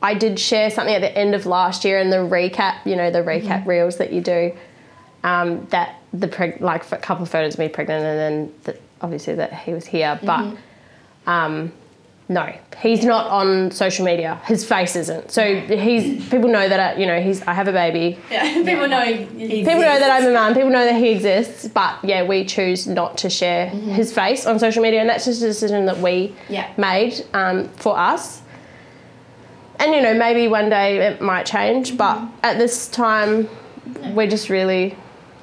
I 0.00 0.14
did 0.14 0.38
share 0.38 0.70
something 0.70 0.94
at 0.94 1.00
the 1.00 1.16
end 1.16 1.34
of 1.34 1.46
last 1.46 1.84
year 1.84 1.98
in 1.98 2.10
the 2.10 2.16
recap, 2.16 2.84
you 2.86 2.96
know, 2.96 3.10
the 3.10 3.20
recap 3.20 3.66
reels 3.66 3.98
that 3.98 4.12
you 4.12 4.20
do. 4.20 4.52
Um, 5.22 5.66
that 5.66 6.00
the 6.12 6.26
preg- 6.26 6.60
like 6.60 6.90
a 6.90 6.96
couple 6.96 7.22
of 7.22 7.30
photos 7.30 7.54
of 7.54 7.60
me 7.60 7.68
pregnant, 7.68 8.04
and 8.04 8.18
then 8.18 8.54
the, 8.64 8.78
obviously 9.00 9.36
that 9.36 9.52
he 9.52 9.72
was 9.72 9.86
here. 9.86 10.18
But 10.22 10.56
um, 11.26 11.72
no, 12.32 12.52
he's 12.80 13.04
not 13.04 13.26
on 13.26 13.70
social 13.70 14.04
media. 14.04 14.40
His 14.44 14.64
face 14.64 14.96
isn't. 14.96 15.30
So 15.30 15.60
he's 15.60 16.28
people 16.28 16.48
know 16.48 16.68
that 16.68 16.80
I, 16.80 17.00
you 17.00 17.06
know 17.06 17.20
he's 17.20 17.42
I 17.42 17.52
have 17.52 17.68
a 17.68 17.72
baby. 17.72 18.18
Yeah. 18.30 18.52
People 18.64 18.88
know. 18.88 19.04
People 19.04 19.80
know 19.80 19.98
that 19.98 20.10
I'm 20.10 20.28
a 20.28 20.32
mum. 20.32 20.54
People 20.54 20.70
know 20.70 20.84
that 20.84 20.96
he 20.96 21.10
exists. 21.10 21.68
But 21.68 22.04
yeah, 22.04 22.24
we 22.24 22.44
choose 22.44 22.86
not 22.86 23.18
to 23.18 23.30
share 23.30 23.66
mm-hmm. 23.68 23.90
his 23.90 24.12
face 24.12 24.46
on 24.46 24.58
social 24.58 24.82
media, 24.82 25.00
and 25.00 25.08
that's 25.08 25.24
just 25.24 25.42
a 25.42 25.46
decision 25.46 25.86
that 25.86 25.98
we 25.98 26.34
Yeah. 26.48 26.72
made 26.76 27.24
um, 27.34 27.68
for 27.68 27.96
us. 27.98 28.42
And 29.78 29.94
you 29.94 30.02
know, 30.02 30.14
maybe 30.14 30.48
one 30.48 30.68
day 30.68 30.98
it 30.98 31.20
might 31.20 31.46
change, 31.46 31.88
mm-hmm. 31.88 31.96
but 31.96 32.28
at 32.42 32.58
this 32.58 32.88
time, 32.88 33.48
we're 34.14 34.28
just 34.28 34.48
really, 34.48 34.96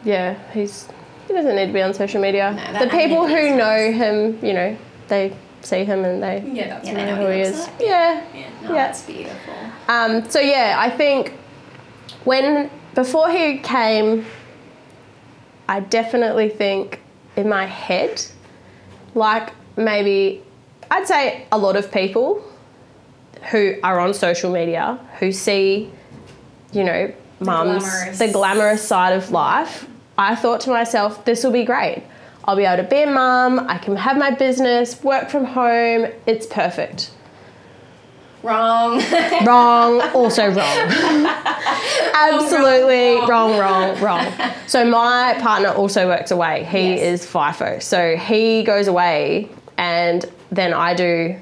yeah, 0.03 0.38
he's 0.51 0.88
he 1.27 1.34
doesn't 1.34 1.55
need 1.55 1.67
to 1.67 1.74
be 1.74 1.81
on 1.81 1.93
social 1.93 2.22
media. 2.22 2.53
No, 2.74 2.86
the 2.86 2.89
people 2.89 3.27
who 3.27 3.36
sense. 3.36 3.58
know 3.58 3.91
him, 3.91 4.39
you 4.43 4.53
know, 4.53 4.77
they 5.10 5.36
see 5.62 5.84
him 5.84 6.04
and 6.06 6.22
they 6.24 6.44
yeah, 6.54 6.68
that's 6.70 6.88
Yeah, 6.88 6.94
they 6.96 7.06
know 7.06 7.16
know 7.16 7.25
who 7.25 7.28
he 7.32 7.36
he 7.38 7.42
is. 7.42 7.60
like. 7.68 7.74
Yeah. 7.80 8.24
Yeah. 8.34 8.50
No, 8.63 8.70
Yeah. 8.70 8.88
that's 8.88 9.01
beautiful. 9.04 9.54
Um, 9.88 10.30
so 10.30 10.39
yeah, 10.39 10.75
I 10.78 10.89
think 10.89 11.34
when 12.24 12.70
before 12.96 13.30
he 13.30 13.58
came, 13.60 14.25
I 15.68 15.80
definitely 15.82 16.50
think 16.50 17.00
in 17.36 17.48
my 17.50 17.66
head, 17.66 18.24
like 19.16 19.54
maybe 19.78 20.42
I'd 20.92 21.08
say 21.08 21.46
a 21.51 21.58
lot 21.58 21.75
of 21.75 21.92
people 21.92 22.44
who 23.51 23.75
are 23.84 24.00
on 24.00 24.13
social 24.13 24.51
media 24.51 25.00
who 25.20 25.32
see, 25.32 25.89
you 26.74 26.84
know, 26.84 27.13
mums 27.39 27.84
glamorous. 27.84 28.20
the 28.20 28.28
glamorous 28.32 28.88
side 28.88 29.13
of 29.13 29.32
life. 29.32 29.88
I 30.18 30.36
thought 30.36 30.60
to 30.62 30.70
myself, 30.72 31.24
this 31.24 31.44
will 31.44 31.51
be 31.51 31.63
great. 31.63 32.04
I'll 32.46 32.55
be 32.55 32.63
able 32.65 32.84
to 32.84 32.89
be 32.89 33.01
a 33.03 33.08
mum. 33.12 33.60
I 33.69 33.77
can 33.77 33.96
have 33.96 34.17
my 34.17 34.31
business, 34.31 35.03
work 35.03 35.29
from 35.29 35.46
home. 35.46 36.08
It's 36.25 36.46
perfect. 36.48 37.12
Wrong. 38.41 39.01
Wrong, 39.46 40.01
also 40.13 40.48
wrong. 40.48 40.58
Absolutely 42.13 43.15
wrong, 43.27 43.58
wrong, 43.58 44.00
wrong. 44.00 44.25
So 44.67 44.86
my 44.86 45.38
partner 45.41 45.69
also 45.69 46.08
works 46.08 46.31
away. 46.31 46.63
He 46.63 46.96
Yes. 46.96 47.24
is 47.24 47.25
FIFO. 47.29 47.81
So 47.81 48.15
he 48.15 48.63
goes 48.63 48.88
away 48.88 49.50
and 49.77 50.25
then 50.51 50.74
I 50.74 50.93
do 50.93 51.36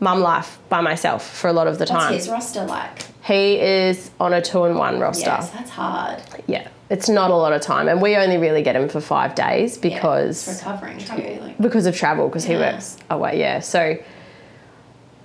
mum 0.00 0.20
life 0.20 0.58
by 0.68 0.80
myself 0.80 1.28
for 1.28 1.48
a 1.48 1.52
lot 1.52 1.66
of 1.66 1.78
the 1.78 1.86
time. 1.86 2.12
What's 2.12 2.24
his 2.26 2.28
roster 2.32 2.64
like? 2.64 3.04
He 3.24 3.58
is 3.60 4.10
on 4.20 4.32
a 4.32 4.40
two 4.40 4.62
and 4.64 4.78
one 4.78 5.00
roster. 5.00 5.26
Yes, 5.26 5.50
that's 5.50 5.70
hard. 5.70 6.22
Yeah, 6.46 6.68
it's 6.90 7.08
not 7.08 7.30
a 7.30 7.34
lot 7.34 7.52
of 7.52 7.60
time, 7.60 7.88
and 7.88 8.00
we 8.00 8.16
only 8.16 8.38
really 8.38 8.62
get 8.62 8.74
him 8.76 8.88
for 8.88 9.00
five 9.00 9.34
days 9.34 9.76
because 9.76 10.48
it's 10.48 10.58
recovering 10.62 10.98
too. 10.98 11.40
Like, 11.42 11.58
because 11.58 11.86
of 11.86 11.94
travel 11.96 12.28
because 12.28 12.44
he 12.44 12.54
works 12.56 12.96
away. 13.10 13.38
Yeah, 13.38 13.60
so 13.60 13.96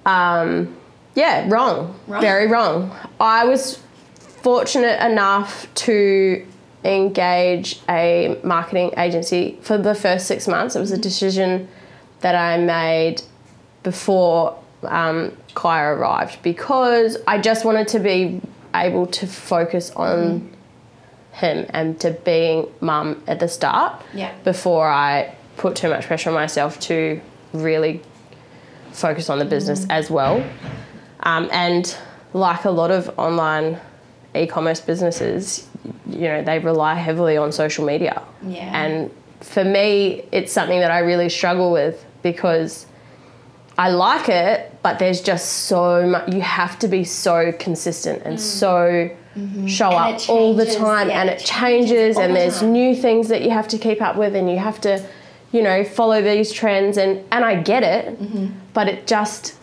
um, 0.05 0.75
yeah, 1.15 1.48
wrong, 1.50 1.98
Wrong. 2.08 2.22
very 2.22 2.48
wrong. 2.48 2.91
I 3.20 3.46
was 3.46 3.79
fortunate 4.41 5.00
enough 5.05 5.74
to 5.75 6.46
engage 6.84 7.79
a 7.88 8.38
marketing 8.43 8.91
agency 8.98 9.58
for 9.62 9.77
the 9.77 9.96
first 9.96 10.27
six 10.27 10.48
months. 10.48 10.75
It 10.75 10.79
was 10.79 10.91
a 10.91 10.98
decision 10.98 11.70
that 12.20 12.36
I 12.36 12.58
made 12.58 13.22
before 13.84 14.58
um, 14.84 15.32
Claire 15.53 15.93
arrived 15.96 16.41
because 16.41 17.17
I 17.27 17.39
just 17.39 17.63
wanted 17.63 17.88
to 17.89 18.00
be 18.00 18.41
able 18.75 19.05
to 19.08 19.27
focus 19.27 19.91
on 19.91 20.53
him 21.34 21.66
and 21.70 22.00
to 22.00 22.12
being 22.12 22.68
mum 22.80 23.22
at 23.28 23.40
the 23.40 23.48
start 23.48 24.02
Yeah. 24.13 24.32
before 24.44 24.88
I 24.88 25.34
put 25.58 25.75
too 25.75 25.90
much 25.90 26.06
pressure 26.06 26.30
on 26.30 26.36
myself 26.36 26.80
to 26.82 27.20
really 27.54 28.02
focus 28.92 29.30
on 29.30 29.40
the 29.40 29.46
business 29.46 29.86
as 29.90 30.10
well. 30.10 30.44
Um, 31.22 31.50
and 31.52 31.96
like 32.34 32.66
a 32.66 32.70
lot 32.72 32.92
of 32.92 33.12
online 33.18 33.80
e-commerce 34.36 34.80
businesses, 34.82 35.68
you 36.08 36.28
know, 36.28 36.44
they 36.44 36.60
rely 36.60 36.96
heavily 36.96 37.38
on 37.38 37.52
social 37.52 37.86
media. 37.86 38.22
Yeah. 38.44 38.70
And 38.84 39.12
for 39.42 39.63
me, 39.63 40.24
it's 40.32 40.52
something 40.54 40.80
that 40.80 40.92
I 40.92 41.00
really 41.00 41.30
struggle 41.30 41.72
with 41.72 42.04
because 42.22 42.86
I 43.78 43.90
like 43.90 44.30
it, 44.30 44.72
but 44.84 45.00
there's 45.00 45.22
just 45.22 45.46
so 45.66 46.06
much. 46.08 46.32
You 46.32 46.42
have 46.42 46.78
to 46.80 46.88
be 46.88 47.04
so 47.04 47.52
consistent 47.54 48.22
and 48.24 48.40
so 48.40 49.10
show 49.68 49.90
And 49.90 50.16
up 50.16 50.22
it 50.22 50.30
all 50.30 50.54
the 50.54 50.66
time, 50.66 51.10
yeah, 51.10 51.22
and 51.22 51.30
it 51.30 51.42
it 51.42 51.46
changes, 51.46 51.90
changes 51.90 52.18
and 52.18 52.36
the 52.36 52.40
there's 52.40 52.60
time. 52.60 52.74
new 52.74 52.96
things 52.96 53.28
that 53.30 53.42
you 53.42 53.50
have 53.50 53.68
to 53.70 53.78
keep 53.78 54.02
up 54.02 54.16
with, 54.16 54.36
and 54.36 54.50
you 54.50 54.58
have 54.58 54.80
to, 54.82 55.04
you 55.52 55.62
know, 55.62 55.84
follow 55.84 56.22
these 56.22 56.52
trends. 56.52 56.98
And 56.98 57.24
and 57.32 57.44
I 57.44 57.62
get 57.62 57.84
it, 57.84 58.20
but 58.74 58.88
it 58.88 59.08
just 59.08 59.58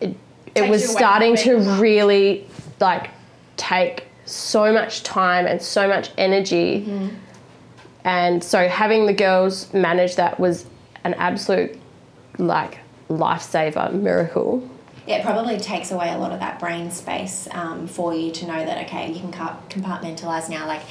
it 0.00 0.16
it 0.54 0.66
Takes 0.66 0.70
was 0.70 0.82
you 0.82 0.90
away 0.90 1.12
from 1.12 1.30
starting 1.30 1.36
to 1.36 1.50
being 1.50 1.60
a 1.60 1.64
mum. 1.64 1.80
really 1.80 2.46
like 2.80 3.10
take 3.56 4.04
so 4.24 4.72
much 4.72 5.02
time 5.02 5.46
and 5.46 5.60
so 5.60 5.88
much 5.88 6.10
energy. 6.16 6.82
Mm-hmm. 6.82 7.14
And 8.04 8.42
so 8.42 8.68
having 8.68 9.06
the 9.06 9.12
girls 9.12 9.72
manage 9.74 10.16
that 10.16 10.40
was 10.40 10.66
an 11.04 11.14
absolute 11.14 11.78
like 12.38 12.78
lifesaver 13.08 13.92
miracle. 13.92 14.68
Yeah, 15.06 15.16
it 15.16 15.24
probably 15.24 15.58
takes 15.58 15.90
away 15.90 16.12
a 16.12 16.18
lot 16.18 16.32
of 16.32 16.40
that 16.40 16.60
brain 16.60 16.90
space 16.90 17.48
um, 17.52 17.86
for 17.86 18.14
you 18.14 18.30
to 18.32 18.46
know 18.46 18.64
that 18.64 18.86
okay, 18.86 19.10
you 19.12 19.20
can 19.20 19.32
ca- 19.32 19.56
compartmentalize 19.68 20.48
now. 20.48 20.66
Like 20.66 20.82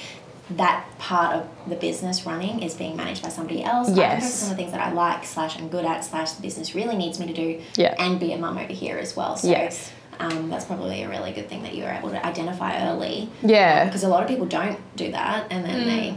that 0.58 0.84
part 0.98 1.36
of 1.36 1.48
the 1.68 1.75
business 1.75 2.25
running 2.25 2.63
is 2.63 2.74
being 2.74 2.98
managed 2.98 3.22
by 3.22 3.30
somebody 3.30 3.63
else. 3.63 3.88
I 3.88 3.92
can 3.92 3.98
Yes. 4.00 4.22
focus 4.24 4.44
on 4.44 4.50
the 4.50 4.56
things 4.56 4.72
that 4.72 4.82
I 4.82 4.92
like 4.92 5.24
slash 5.25 5.58
I'm 5.60 5.70
good 5.70 5.86
at 5.86 6.04
slash 6.04 6.32
the 6.32 6.42
business 6.42 6.74
really 6.74 6.98
needs 6.98 7.20
me 7.20 7.28
to 7.28 7.34
do. 7.34 7.62
Yeah. 7.75 7.94
And 8.00 8.20
be 8.20 8.34
a 8.34 8.38
mum 8.38 8.58
over 8.58 8.74
here 8.74 8.98
as 8.98 9.16
well. 9.16 9.36
So 9.38 9.48
Yes. 9.48 9.92
um, 10.20 10.50
that's 10.50 10.66
probably 10.66 11.04
a 11.04 11.10
really 11.10 11.32
good 11.34 11.48
thing 11.50 11.62
that 11.63 11.75
you 11.75 11.84
were 11.84 11.92
able 11.92 12.10
to 12.10 12.25
identify 12.25 12.84
early. 12.89 13.30
Yeah. 13.44 13.86
Because 13.86 14.04
a 14.04 14.08
lot 14.10 14.24
of 14.24 14.28
people 14.28 14.48
don't 14.48 14.80
do 14.96 15.12
that, 15.12 15.46
and 15.51 15.63
then 15.63 15.88
they 15.88 16.16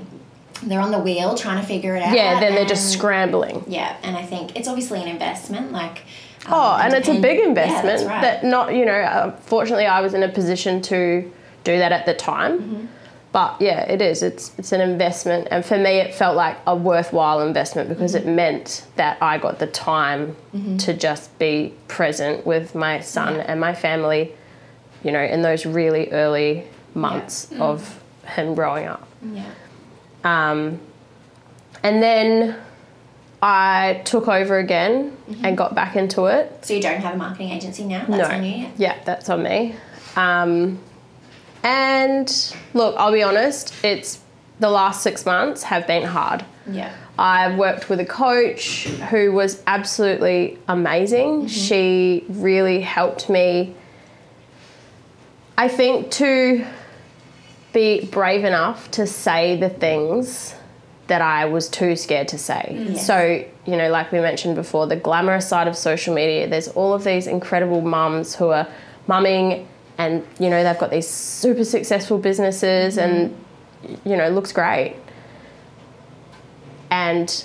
they're 0.64 0.80
on 0.80 0.92
the 0.92 0.98
wheel 0.98 1.34
trying 1.34 1.60
to 1.60 1.66
figure 1.66 1.96
it 1.96 2.02
out. 2.02 2.14
Yeah, 2.14 2.38
then 2.40 2.54
they're 2.54 2.64
just 2.64 2.90
scrambling. 2.92 3.64
Yeah, 3.66 3.96
and 4.04 4.16
I 4.16 4.22
think 4.22 4.56
it's 4.56 4.68
obviously 4.68 5.02
an 5.02 5.08
investment. 5.08 5.72
Like. 5.72 6.02
Um, 6.46 6.52
Oh, 6.52 6.78
and 6.80 6.92
it's 6.94 7.08
a 7.08 7.20
big 7.20 7.38
Yeah, 7.38 7.46
investment 7.46 7.84
that's 7.86 8.04
right. 8.04 8.20
that 8.22 8.44
not, 8.44 8.74
you 8.74 8.84
know, 8.84 9.34
fortunately 9.42 9.86
I 9.86 10.00
was 10.00 10.14
in 10.14 10.22
a 10.22 10.28
position 10.28 10.80
to 10.82 11.30
do 11.64 11.78
that 11.78 11.92
at 11.92 12.06
the 12.06 12.14
time. 12.14 12.58
Mm-hmm. 12.60 12.86
But 13.32 13.56
yeah, 13.60 13.80
it 13.90 14.02
is. 14.02 14.22
It's 14.22 14.52
it's 14.58 14.72
an 14.72 14.82
investment 14.82 15.48
and 15.50 15.64
for 15.64 15.78
me 15.78 15.92
it 16.00 16.14
felt 16.14 16.36
like 16.36 16.58
a 16.66 16.76
worthwhile 16.76 17.40
investment 17.40 17.88
because 17.88 18.14
Mm-hmm. 18.14 18.28
it 18.28 18.32
meant 18.34 18.86
that 18.96 19.16
I 19.22 19.38
got 19.38 19.58
the 19.58 19.68
time 19.68 20.36
to 20.78 20.92
just 20.92 21.38
be 21.38 21.72
present 21.88 22.44
with 22.46 22.74
my 22.74 23.00
son 23.00 23.36
Yeah. 23.36 23.44
and 23.48 23.58
my 23.58 23.74
family, 23.74 24.34
you 25.02 25.12
know, 25.12 25.22
in 25.22 25.40
those 25.42 25.64
really 25.64 26.10
early 26.12 26.64
months 26.94 27.46
Mm. 27.52 27.60
of 27.60 28.02
him 28.26 28.54
growing 28.54 28.86
up. 28.86 29.08
Yeah. 29.32 29.44
Um, 30.24 30.78
and 31.82 32.02
then 32.02 32.56
I 33.42 34.00
took 34.04 34.28
over 34.28 34.58
again 34.58 35.16
Mm-hmm. 35.28 35.44
and 35.46 35.56
got 35.56 35.74
back 35.74 35.96
into 35.96 36.26
it. 36.26 36.64
So 36.64 36.74
you 36.74 36.82
don't 36.82 37.00
have 37.00 37.14
a 37.14 37.16
marketing 37.16 37.50
agency 37.50 37.84
now? 37.84 38.04
That's 38.06 38.28
no. 38.28 38.36
on 38.36 38.44
you? 38.44 38.68
Yeah, 38.76 38.98
that's 39.04 39.28
on 39.30 39.42
me. 39.42 39.74
Um, 40.14 40.78
and 41.62 42.54
look, 42.74 42.94
I'll 42.98 43.12
be 43.12 43.22
honest, 43.22 43.72
it's 43.82 44.20
the 44.60 44.68
last 44.68 45.02
six 45.02 45.24
months 45.24 45.62
have 45.62 45.86
been 45.86 46.04
hard. 46.04 46.44
Yeah. 46.70 46.92
I 47.18 47.56
worked 47.56 47.88
with 47.88 47.98
a 48.00 48.04
coach 48.04 48.84
who 49.10 49.32
was 49.32 49.62
absolutely 49.66 50.58
amazing. 50.68 51.46
She 51.48 52.24
really 52.28 52.80
helped 52.80 53.30
me, 53.30 53.74
I 55.56 55.68
think, 55.68 56.10
to 56.12 56.66
be 57.72 58.04
brave 58.06 58.44
enough 58.44 58.90
to 58.92 59.06
say 59.06 59.56
the 59.56 59.68
things 59.70 60.54
that 61.08 61.20
I 61.20 61.44
was 61.46 61.68
too 61.68 61.96
scared 61.96 62.28
to 62.28 62.38
say. 62.38 62.68
Mm. 62.70 62.94
Yes. 62.94 63.06
So, 63.06 63.44
you 63.66 63.76
know, 63.76 63.90
like 63.90 64.12
we 64.12 64.20
mentioned 64.20 64.54
before, 64.54 64.86
the 64.86 64.96
glamorous 64.96 65.48
side 65.48 65.68
of 65.68 65.76
social 65.76 66.14
media, 66.14 66.48
there's 66.48 66.68
all 66.68 66.94
of 66.94 67.04
these 67.04 67.26
incredible 67.26 67.80
mums 67.80 68.34
who 68.34 68.48
are 68.48 68.68
mumming 69.06 69.68
and, 69.98 70.26
you 70.38 70.48
know, 70.48 70.62
they've 70.62 70.78
got 70.78 70.90
these 70.90 71.08
super 71.08 71.64
successful 71.64 72.18
businesses 72.18 72.98
and, 72.98 73.30
mm-hmm. 73.82 74.08
you 74.08 74.16
know, 74.16 74.28
looks 74.30 74.52
great. 74.52 74.96
And 76.90 77.44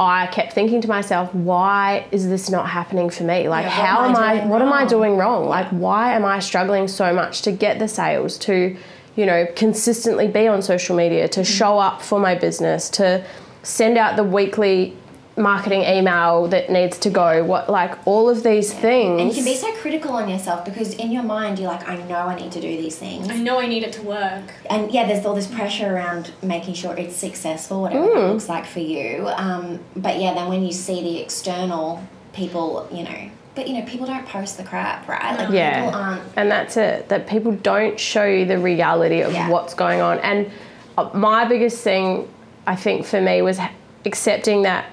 I 0.00 0.26
kept 0.28 0.52
thinking 0.52 0.80
to 0.82 0.88
myself, 0.88 1.34
why 1.34 2.06
is 2.12 2.28
this 2.28 2.48
not 2.50 2.68
happening 2.68 3.10
for 3.10 3.24
me? 3.24 3.48
Like, 3.48 3.64
Yeah, 3.64 3.70
how 3.70 4.04
am 4.04 4.10
am 4.10 4.16
I 4.16 4.26
I, 4.26 4.36
doing 4.36 4.48
what 4.48 4.62
am 4.62 4.72
I 4.72 4.84
doing 4.86 5.16
wrong? 5.16 5.48
Like, 5.48 5.68
why 5.68 6.14
am 6.14 6.24
I 6.24 6.38
struggling 6.38 6.86
so 6.86 7.12
much 7.12 7.42
to 7.42 7.52
get 7.52 7.78
the 7.78 7.88
sales, 7.88 8.38
to, 8.38 8.76
you 9.18 9.26
know, 9.26 9.48
consistently 9.56 10.28
be 10.28 10.46
on 10.46 10.62
social 10.62 10.94
media, 10.94 11.26
to 11.26 11.42
show 11.42 11.80
up 11.80 12.00
for 12.00 12.20
my 12.20 12.36
business, 12.36 12.88
to 12.88 13.24
send 13.64 13.98
out 13.98 14.14
the 14.14 14.22
weekly 14.22 14.96
marketing 15.36 15.82
email 15.82 16.46
that 16.48 16.70
needs 16.70 16.96
to 16.98 17.10
go, 17.10 17.44
what, 17.44 17.68
like, 17.68 17.98
all 18.06 18.28
of 18.30 18.44
these 18.44 18.72
things. 18.72 19.20
And 19.20 19.28
you 19.28 19.34
can 19.34 19.44
be 19.44 19.56
so 19.56 19.72
critical 19.76 20.12
on 20.12 20.28
yourself 20.28 20.64
because 20.64 20.94
in 20.94 21.10
your 21.10 21.24
mind 21.24 21.58
you're 21.58 21.68
like, 21.68 21.88
I 21.88 21.96
know 22.04 22.18
I 22.18 22.36
need 22.36 22.52
to 22.52 22.60
do 22.60 22.68
these 22.68 22.96
things. 22.96 23.28
I 23.28 23.36
know 23.38 23.58
I 23.58 23.66
need 23.66 23.82
it 23.82 23.92
to 23.94 24.02
work. 24.02 24.52
And 24.70 24.90
yeah, 24.92 25.06
there's 25.08 25.26
all 25.26 25.34
this 25.34 25.48
pressure 25.48 25.92
around 25.94 26.30
making 26.42 26.74
sure 26.74 26.96
it's 26.96 27.16
successful, 27.16 27.82
whatever 27.82 28.06
Mm. 28.06 28.32
looks 28.32 28.48
like 28.48 28.66
for 28.66 28.80
you. 28.80 29.28
Um, 29.34 29.80
but 29.96 30.20
yeah, 30.20 30.32
then 30.34 30.48
when 30.48 30.64
you 30.64 30.72
see 30.72 31.02
the 31.02 31.18
external 31.20 32.02
people, 32.32 32.88
you 32.92 33.02
know, 33.02 33.30
but 33.58 33.66
you 33.66 33.74
know, 33.74 33.84
people 33.86 34.06
don't 34.06 34.24
post 34.24 34.56
the 34.56 34.62
crap, 34.62 35.08
right? 35.08 35.36
Like 35.36 35.50
Yeah. 35.50 35.84
people 35.86 36.00
aren't 36.00 36.22
And 36.36 36.48
that's 36.48 36.76
it, 36.76 37.08
that 37.08 37.26
people 37.26 37.50
don't 37.50 37.98
show 37.98 38.24
you 38.24 38.44
the 38.44 38.56
reality 38.56 39.20
of 39.20 39.32
Yeah. 39.32 39.48
what's 39.50 39.74
going 39.74 40.00
on. 40.00 40.20
And 40.20 40.48
uh, 40.96 41.10
my 41.12 41.44
biggest 41.44 41.82
thing, 41.82 42.28
I 42.68 42.76
think, 42.76 43.04
for 43.04 43.20
me 43.20 43.42
was 43.42 43.58
accepting 44.06 44.62
that, 44.62 44.84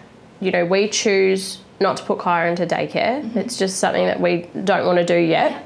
you 0.41 0.49
know, 0.49 0.65
we 0.65 0.89
choose 0.89 1.59
not 1.79 1.97
to 1.97 2.03
put 2.03 2.17
Kyra 2.17 2.49
into 2.49 2.65
daycare. 2.65 3.35
It's 3.35 3.55
just 3.55 3.77
something 3.77 4.07
that 4.07 4.19
we 4.19 4.47
don't 4.63 4.87
want 4.87 4.97
to 4.97 5.05
do 5.05 5.17
yet. 5.19 5.51
Yeah. 5.51 5.59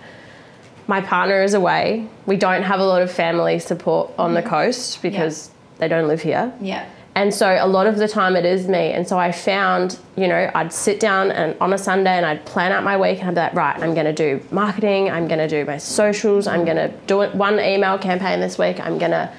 My 0.87 0.99
partner 0.99 1.41
is 1.41 1.53
away. 1.53 2.05
We 2.25 2.35
don't 2.35 2.63
have 2.63 2.81
a 2.81 2.85
lot 2.85 3.01
of 3.01 3.09
family 3.09 3.59
support 3.59 4.11
on 4.19 4.33
the 4.33 4.41
coast 4.41 5.01
because 5.01 5.51
they 5.77 5.87
don't 5.87 6.09
live 6.09 6.21
here. 6.21 6.51
yeah. 6.59 6.85
And 7.19 7.33
so 7.33 7.57
a 7.59 7.67
lot 7.67 7.85
of 7.85 7.97
the 7.97 8.07
time 8.07 8.37
it 8.37 8.45
is 8.45 8.69
me. 8.69 8.93
And 8.93 9.05
so 9.05 9.19
I 9.19 9.33
found, 9.33 9.99
you 10.15 10.25
know, 10.25 10.49
I'd 10.55 10.71
sit 10.71 11.01
down 11.01 11.31
and 11.31 11.53
on 11.59 11.73
a 11.73 11.77
Sunday 11.77 12.15
and 12.15 12.25
I'd 12.25 12.45
plan 12.45 12.71
out 12.71 12.81
my 12.85 12.95
week 12.95 13.19
and 13.19 13.27
I'd 13.27 13.35
be 13.35 13.41
like, 13.41 13.55
right, 13.55 13.83
I'm 13.83 13.93
going 13.93 14.05
to 14.05 14.13
do 14.13 14.41
marketing, 14.51 15.11
I'm 15.11 15.27
going 15.27 15.39
to 15.39 15.47
do 15.49 15.65
my 15.65 15.79
socials, 15.79 16.47
I'm 16.47 16.63
going 16.63 16.77
to 16.77 16.87
do 17.07 17.19
it 17.19 17.35
one 17.35 17.59
email 17.59 17.97
campaign 17.97 18.39
this 18.39 18.57
week, 18.57 18.79
I'm 18.79 18.97
going 18.97 19.11
to, 19.11 19.29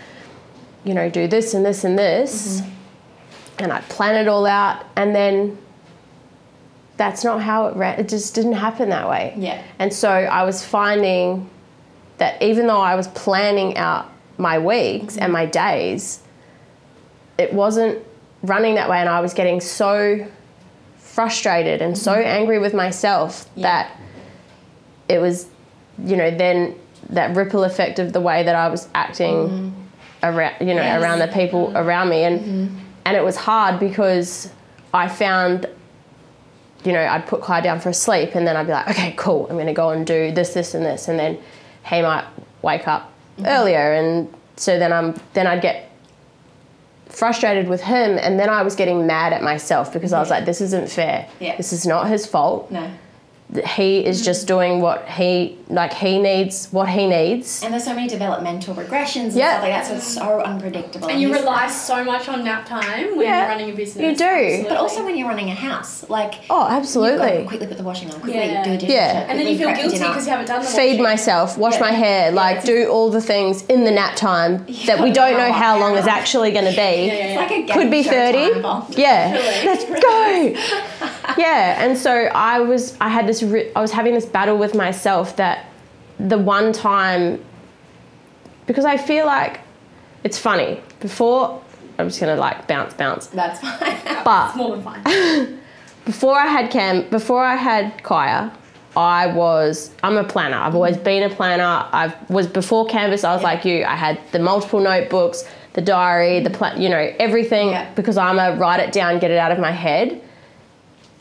you 0.85 0.93
know, 0.93 1.09
do 1.09 1.27
this 1.27 1.55
and 1.55 1.65
this 1.65 1.83
and 1.85 1.99
this. 1.99 2.61
Mm-hmm. 2.61 2.71
And 3.61 3.73
I'd 3.73 3.89
plan 3.89 4.15
it 4.17 4.29
all 4.29 4.45
out. 4.45 4.85
And 4.97 5.15
then 5.15 5.57
that's 6.99 7.25
not 7.25 7.41
how 7.41 7.69
it 7.69 7.77
ran. 7.77 7.99
It 7.99 8.11
just 8.11 8.35
didn't 8.35 8.53
happen 8.53 8.91
that 8.91 9.09
way. 9.09 9.33
Yeah. 9.39 9.63
And 9.79 9.91
so 9.91 10.11
I 10.11 10.45
was 10.45 10.63
finding 10.63 11.49
that 12.19 12.43
even 12.43 12.67
though 12.67 12.83
I 12.83 12.95
was 12.95 13.09
planning 13.09 13.79
out 13.79 14.13
my 14.37 14.59
weeks 14.59 15.17
and 15.17 15.33
mm-hmm. 15.33 15.33
my 15.33 15.47
days, 15.47 16.21
it 17.41 17.53
wasn't 17.53 18.05
running 18.43 18.75
that 18.77 18.89
way. 18.89 18.99
And 18.99 19.09
I 19.09 19.21
was 19.21 19.35
getting 19.35 19.61
so 19.61 20.27
frustrated 20.97 21.83
and 21.83 21.97
so 21.97 22.13
mm-hmm. 22.13 22.27
angry 22.27 22.59
with 22.59 22.75
myself 22.75 23.49
Yeah. 23.57 23.63
that 23.63 24.01
it 25.09 25.21
was, 25.21 25.49
you 26.05 26.17
know, 26.17 26.31
then 26.31 26.77
that 27.11 27.35
ripple 27.35 27.65
effect 27.65 27.99
of 27.99 28.13
the 28.13 28.21
way 28.21 28.43
that 28.43 28.55
I 28.55 28.69
was 28.69 28.89
acting 28.95 29.35
mm-hmm. 29.35 29.71
around, 30.23 30.55
you 30.61 30.75
know, 30.75 30.83
Yes. 30.83 31.03
around 31.03 31.19
the 31.19 31.29
people 31.29 31.69
mm-hmm. 31.69 31.77
around 31.77 32.09
me. 32.09 32.25
And, 32.25 32.81
and 33.05 33.17
it 33.17 33.25
was 33.25 33.37
hard 33.37 33.81
because 33.81 34.51
I 34.95 35.09
found 35.09 35.67
you 36.85 36.93
know, 36.93 37.05
I'd 37.05 37.27
put 37.27 37.43
Kai 37.43 37.61
down 37.61 37.81
for 37.81 37.91
a 37.91 37.95
sleep 37.95 38.35
and 38.35 38.47
then 38.47 38.57
I'd 38.57 38.67
be 38.67 38.73
like, 38.73 38.89
okay, 38.89 39.13
cool, 39.17 39.47
I'm 39.49 39.57
going 39.57 39.67
to 39.67 39.73
go 39.73 39.91
and 39.91 40.07
do 40.07 40.33
this, 40.33 40.55
this, 40.55 40.75
and 40.75 40.85
this. 40.85 41.09
And 41.09 41.19
then 41.19 41.39
he 41.85 42.03
might 42.03 42.25
wake 42.63 42.89
up 42.89 43.13
earlier. 43.45 43.93
And 43.93 44.33
so 44.57 44.79
then, 44.79 44.93
I'm, 44.93 45.21
then 45.35 45.47
I'd 45.47 45.61
get 45.61 45.90
frustrated 47.11 47.69
with 47.69 47.81
him. 47.81 48.19
And 48.19 48.39
then 48.39 48.49
I 48.49 48.63
was 48.63 48.75
getting 48.75 49.07
mad 49.07 49.33
at 49.33 49.43
myself 49.43 49.93
because 49.93 50.13
I 50.13 50.21
was 50.21 50.31
like, 50.31 50.45
this 50.45 50.61
isn't 50.61 50.91
fair. 50.91 51.29
Yeah. 51.41 51.57
This 51.57 51.73
is 51.73 51.87
not 51.87 52.09
his 52.09 52.27
fault. 52.27 52.71
No. 52.71 52.91
He 53.67 54.05
is 54.05 54.23
mm. 54.23 54.25
just 54.27 54.47
doing 54.47 54.81
what 54.81 55.09
he, 55.09 55.59
like, 55.69 55.93
he 55.93 56.19
needs 56.21 56.69
what 56.71 56.89
he 56.89 57.07
needs. 57.09 57.63
And 57.65 57.73
there's 57.73 57.85
so 57.85 57.95
many 57.95 58.07
developmental 58.07 58.75
regressions 58.77 59.31
and 59.31 59.33
Yeah. 59.35 59.51
stuff 59.59 59.63
like 59.63 59.73
that, 59.73 59.87
so 59.87 59.95
it's 59.95 60.07
so 60.07 60.41
unpredictable. 60.43 61.09
And 61.09 61.21
you 61.21 61.29
he's- 61.29 61.41
rely 61.41 61.67
so 61.69 62.05
much 62.05 62.29
on 62.29 62.45
nap 62.45 62.65
time 62.67 63.17
when 63.17 63.27
Yeah, 63.27 63.41
you're 63.41 63.49
running 63.49 63.71
a 63.71 63.75
business. 63.75 64.05
you 64.05 64.15
do. 64.17 64.25
Absolutely. 64.25 64.69
But 64.69 64.77
also 64.79 65.05
when 65.05 65.17
you're 65.17 65.27
running 65.29 65.51
a 65.51 65.55
house, 65.55 66.05
like 66.09 66.35
Oh, 66.49 66.61
you've 66.61 66.61
got 66.61 66.69
to 66.69 66.75
absolutely. 66.77 67.45
quickly 67.47 67.67
put 67.67 67.77
the 67.77 67.83
washing 67.83 68.13
on, 68.13 68.21
quickly 68.21 68.39
Yeah. 68.41 68.63
do 68.65 68.71
a 68.73 68.77
dishwasher, 68.77 68.93
Yeah. 68.93 69.25
and 69.29 69.39
then 69.39 69.47
you 69.49 69.59
feel 69.59 69.73
guilty 69.75 69.99
because 69.99 70.27
you 70.27 70.31
haven't 70.31 70.47
done 70.47 70.61
the 70.63 70.67
feed 70.69 70.87
washing. 70.91 71.03
myself, 71.03 71.59
wash 71.59 71.75
Yeah. 71.75 71.81
my 71.81 71.93
hair, 71.93 72.31
like 72.31 72.59
it's- 72.59 72.67
do 72.67 72.89
all 72.89 73.11
the 73.11 73.21
things 73.21 73.65
in 73.69 73.83
the 73.85 73.91
nap 73.91 74.15
time 74.15 74.65
that 74.87 75.01
we 75.01 75.11
don't 75.11 75.37
know 75.37 75.51
how 75.53 75.79
long 75.79 75.97
is 75.97 76.07
actually 76.07 76.53
going 76.53 76.67
to 76.67 76.71
be. 76.71 76.77
Yeah, 76.77 76.87
yeah, 76.87 77.13
It's 77.15 77.33
yeah. 77.35 77.41
like 77.41 77.51
a 77.51 77.63
game 77.63 77.77
Could 77.77 77.91
be 77.91 78.03
30. 78.05 78.61
time. 78.63 78.83
Yeah. 78.91 79.39
Let's 79.65 79.85
go. 79.85 80.53
yeah, 81.39 81.85
and 81.85 81.97
so 81.99 82.11
I 82.13 82.61
was 82.61 82.97
I 83.01 83.09
had 83.09 83.27
this 83.27 83.43
ri- 83.43 83.71
I 83.75 83.81
was 83.81 83.91
having 83.93 84.15
this 84.15 84.27
battle 84.27 84.57
with 84.59 84.75
myself 84.75 85.37
that 85.37 85.67
the 86.19 86.39
one 86.39 86.73
time 86.73 87.43
because 88.67 88.85
I 88.85 88.97
feel 88.97 89.27
like 89.27 89.61
it's 90.25 90.39
funny. 90.39 90.81
Before 91.01 91.63
I'm 91.99 92.09
just 92.09 92.21
going 92.21 92.35
to 92.35 92.41
like 92.41 92.67
bounce 92.69 92.95
bounce. 92.95 93.27
That's 93.29 93.61
fine. 93.61 93.97
But 94.25 94.55
More 94.57 94.77
than 94.77 94.85
fine. 94.85 95.59
before 96.05 96.39
I 96.39 96.47
had 96.47 96.71
Cam, 96.71 97.09
before 97.11 97.43
I 97.43 97.57
had 97.57 98.03
Kaya, 98.03 98.53
I 98.97 99.27
was 99.29 99.91
I'm 100.03 100.17
a 100.17 100.25
planner. 100.25 100.57
I've 100.59 100.75
always 100.75 100.97
been 100.97 101.23
a 101.23 101.35
planner. 101.35 101.65
I 101.65 102.15
was 102.29 102.47
before 102.47 102.87
Canvas. 102.87 103.25
I 103.25 103.33
was 103.35 103.43
like 103.43 103.65
you. 103.65 103.85
I 103.85 103.97
had 103.97 104.19
the 104.33 104.39
multiple 104.39 104.81
notebooks, 104.81 105.45
the 105.73 105.81
diary, 105.81 106.41
the 106.41 106.51
plan. 106.51 106.81
You 106.81 106.89
know 106.91 107.15
everything 107.19 107.71
Yeah. 107.71 107.91
because 107.95 108.17
I'm 108.19 108.39
a 108.39 108.57
write 108.57 108.81
it 108.81 108.93
down, 108.93 109.19
get 109.21 109.31
it 109.31 109.39
out 109.39 109.53
of 109.53 109.59
my 109.59 109.71
head, 109.73 110.21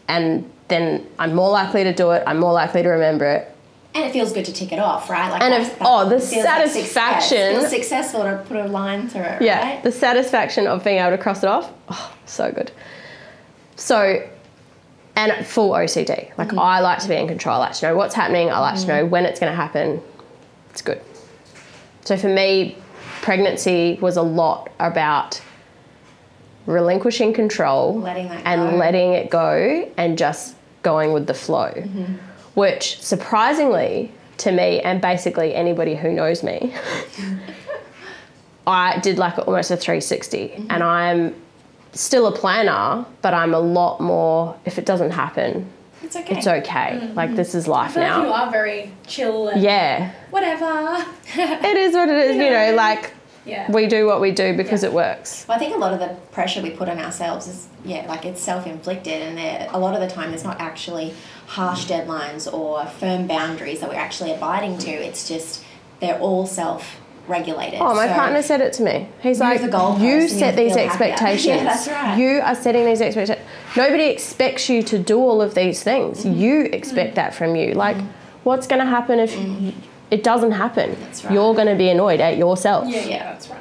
and 0.09 0.51
then 0.67 1.07
I'm 1.17 1.33
more 1.33 1.51
likely 1.51 1.85
to 1.85 1.93
do 1.93 2.11
it. 2.11 2.23
I'm 2.27 2.39
more 2.39 2.51
likely 2.51 2.83
to 2.83 2.89
remember 2.89 3.25
it. 3.25 3.55
And 3.93 4.05
it 4.05 4.11
feels 4.11 4.33
good 4.33 4.45
to 4.45 4.53
tick 4.53 4.71
it 4.71 4.79
off, 4.79 5.09
right? 5.09 5.31
Like 5.31 5.41
And 5.41 5.53
if- 5.53 5.77
oh, 5.81 6.07
the 6.09 6.15
like 6.15 6.23
satisfaction. 6.23 7.37
it 7.37 7.59
feels 7.59 7.69
successful 7.69 8.23
to 8.23 8.43
put 8.47 8.57
a 8.57 8.65
line 8.65 9.07
through 9.07 9.21
it, 9.21 9.41
Yeah, 9.41 9.61
right? 9.61 9.83
the 9.83 9.91
satisfaction 9.91 10.67
of 10.67 10.83
being 10.83 10.99
able 10.99 11.11
to 11.11 11.17
cross 11.17 11.43
it 11.43 11.49
off. 11.49 11.71
Oh, 11.89 12.13
so 12.25 12.51
good. 12.51 12.71
So, 13.75 14.27
and 15.15 15.45
full 15.45 15.71
OCD. 15.71 16.37
Like 16.37 16.49
mm-hmm. 16.49 16.59
I 16.59 16.81
like 16.81 16.99
to 16.99 17.07
be 17.07 17.15
in 17.15 17.27
control. 17.27 17.55
I 17.55 17.59
like 17.59 17.73
to 17.73 17.87
know 17.87 17.95
what's 17.95 18.15
happening. 18.15 18.51
I 18.51 18.59
like 18.59 18.75
to 18.75 18.81
mm-hmm. 18.81 18.89
know 18.89 19.05
when 19.05 19.25
it's 19.25 19.39
going 19.39 19.51
to 19.51 19.55
happen. 19.55 20.01
It's 20.71 20.81
good. 20.81 21.01
So 22.05 22.15
for 22.15 22.29
me, 22.29 22.77
pregnancy 23.21 23.97
was 24.01 24.17
a 24.17 24.21
lot 24.21 24.71
about 24.79 25.41
relinquishing 26.65 27.33
control 27.33 27.99
Letting 27.99 28.27
and 28.29 28.71
go. 28.71 28.77
letting 28.77 29.13
it 29.13 29.29
go 29.29 29.89
and 29.97 30.17
just 30.17 30.55
going 30.83 31.13
with 31.13 31.27
the 31.27 31.33
flow. 31.33 31.71
Mm-hmm. 31.71 32.15
Which 32.55 33.01
surprisingly 33.01 34.11
to 34.37 34.51
me 34.51 34.79
and 34.81 35.01
basically 35.01 35.53
anybody 35.55 35.95
who 35.95 36.11
knows 36.11 36.43
me, 36.43 36.73
I 38.67 38.99
did 38.99 39.17
like 39.17 39.37
almost 39.39 39.71
a 39.71 39.77
360 39.77 40.37
mm-hmm. 40.47 40.67
and 40.69 40.83
I'm 40.83 41.35
still 41.93 42.27
a 42.27 42.31
planner, 42.31 43.05
but 43.21 43.33
I'm 43.33 43.53
a 43.53 43.59
lot 43.59 43.99
more 43.99 44.55
if 44.65 44.77
it 44.77 44.85
doesn't 44.85 45.11
happen, 45.11 45.67
It's 46.03 46.15
okay. 46.15 46.37
it's 46.37 46.47
okay. 46.47 46.99
Mm-hmm. 47.01 47.13
Like 47.15 47.35
this 47.35 47.55
is 47.55 47.67
life 47.67 47.95
now. 47.95 48.19
like 48.19 48.27
you 48.27 48.33
are 48.33 48.51
very 48.51 48.91
chill 49.07 49.47
and 49.49 49.61
Yeah. 49.61 50.11
whatever. 50.29 51.05
It 51.35 51.77
is 51.77 51.93
what 51.93 52.09
it 52.09 52.17
is, 52.17 52.35
you 52.35 52.49
know, 52.49 52.73
like 52.75 53.11
Yeah. 53.50 53.72
we 53.72 53.88
do 53.88 54.06
what 54.06 54.22
we 54.22 54.32
do 54.32 54.56
because 54.56 54.84
Yeah. 54.84 54.89
it 54.89 54.94
works. 54.96 55.46
Well, 55.48 55.56
I 55.58 55.60
think 55.60 55.75
a 55.75 55.79
lot 55.79 55.94
of 55.94 56.00
the 56.00 56.15
pressure 56.32 56.62
we 56.62 56.70
put 56.72 56.88
on 56.89 57.00
ourselves 57.00 57.48
is, 57.48 57.68
yeah, 57.84 58.06
like 58.08 58.25
it's 58.25 58.41
self 58.41 58.68
inflicted, 58.68 59.22
and 59.22 59.38
there, 59.38 59.68
a 59.72 59.79
lot 59.79 59.94
of 59.96 60.01
the 60.01 60.08
time 60.08 60.29
there's 60.31 60.44
not 60.44 60.59
actually 60.59 61.14
harsh 61.48 61.85
deadlines 61.85 62.51
or 62.51 62.85
firm 62.85 63.27
boundaries 63.27 63.79
that 63.81 63.90
we're 63.90 63.96
actually 63.96 64.31
abiding 64.31 64.77
to. 64.79 64.92
It's 64.92 65.27
just 65.27 65.64
they're 66.00 66.20
all 66.20 66.46
self 66.46 67.00
regulated. 67.27 67.79
Oh, 67.79 67.94
my 67.94 68.07
partner 68.07 68.42
said 68.42 68.59
it 68.62 68.74
to 68.74 68.83
me. 68.83 69.07
He's 69.22 69.40
Move 69.40 69.62
like, 69.62 69.72
the 69.72 69.98
"You 70.03 70.27
set 70.27 70.55
these 70.55 70.75
expectations. 70.75 71.46
Yeah, 71.57 71.64
that's 71.64 71.88
right. 71.88 72.18
You 72.18 72.42
are 72.42 72.55
setting 72.55 72.85
these 72.85 73.01
expectations. 73.01 73.46
Nobody 73.77 74.05
expects 74.05 74.68
you 74.68 74.81
to 74.83 74.98
do 74.98 75.20
all 75.20 75.42
of 75.42 75.53
these 75.53 75.83
things. 75.83 76.24
Mm-hmm. 76.25 76.40
You 76.40 76.62
expect 76.74 77.16
that 77.16 77.35
from 77.35 77.55
you. 77.55 77.74
Like, 77.74 77.98
what's 78.44 78.66
going 78.66 78.79
to 78.79 78.88
happen 78.88 79.20
if 79.20 79.35
it 80.11 80.24
doesn't 80.24 80.51
happen? 80.51 80.98
Right. 81.00 81.31
You're 81.31 81.53
going 81.53 81.67
to 81.67 81.75
be 81.75 81.89
annoyed 81.89 82.19
at 82.19 82.37
yourself. 82.37 82.87
Yeah, 82.87 83.05
Yeah. 83.05 83.24
that's 83.31 83.50
right. 83.50 83.59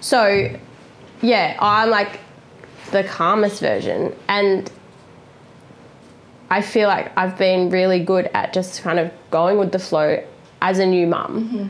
So, 0.00 0.50
yeah, 1.22 1.56
I'm 1.60 1.90
like 1.90 2.20
the 2.92 3.04
calmest 3.04 3.60
version. 3.60 4.14
And 4.28 4.70
I 6.50 6.62
feel 6.62 6.88
like 6.88 7.10
I've 7.16 7.36
been 7.38 7.70
really 7.70 8.00
good 8.04 8.30
at 8.34 8.52
just 8.52 8.82
kind 8.82 8.98
of 8.98 9.10
going 9.30 9.58
with 9.58 9.72
the 9.72 9.78
flow 9.78 10.24
as 10.62 10.78
a 10.78 10.86
new 10.86 11.06
mum. 11.06 11.44
Mm-hmm. 11.44 11.66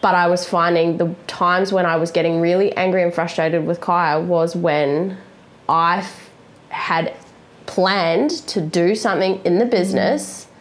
But 0.00 0.14
I 0.14 0.28
was 0.28 0.46
finding 0.46 0.98
the 0.98 1.14
times 1.26 1.72
when 1.72 1.84
I 1.86 1.96
was 1.96 2.10
getting 2.10 2.40
really 2.40 2.74
angry 2.76 3.02
and 3.02 3.12
frustrated 3.12 3.66
with 3.66 3.80
Kaya 3.80 4.20
was 4.20 4.54
when 4.54 5.18
I 5.68 5.98
f- 5.98 6.30
had 6.68 7.14
planned 7.66 8.30
to 8.48 8.60
do 8.60 8.94
something 8.94 9.40
in 9.44 9.58
the 9.58 9.66
business 9.66 10.44
mm-hmm. 10.44 10.55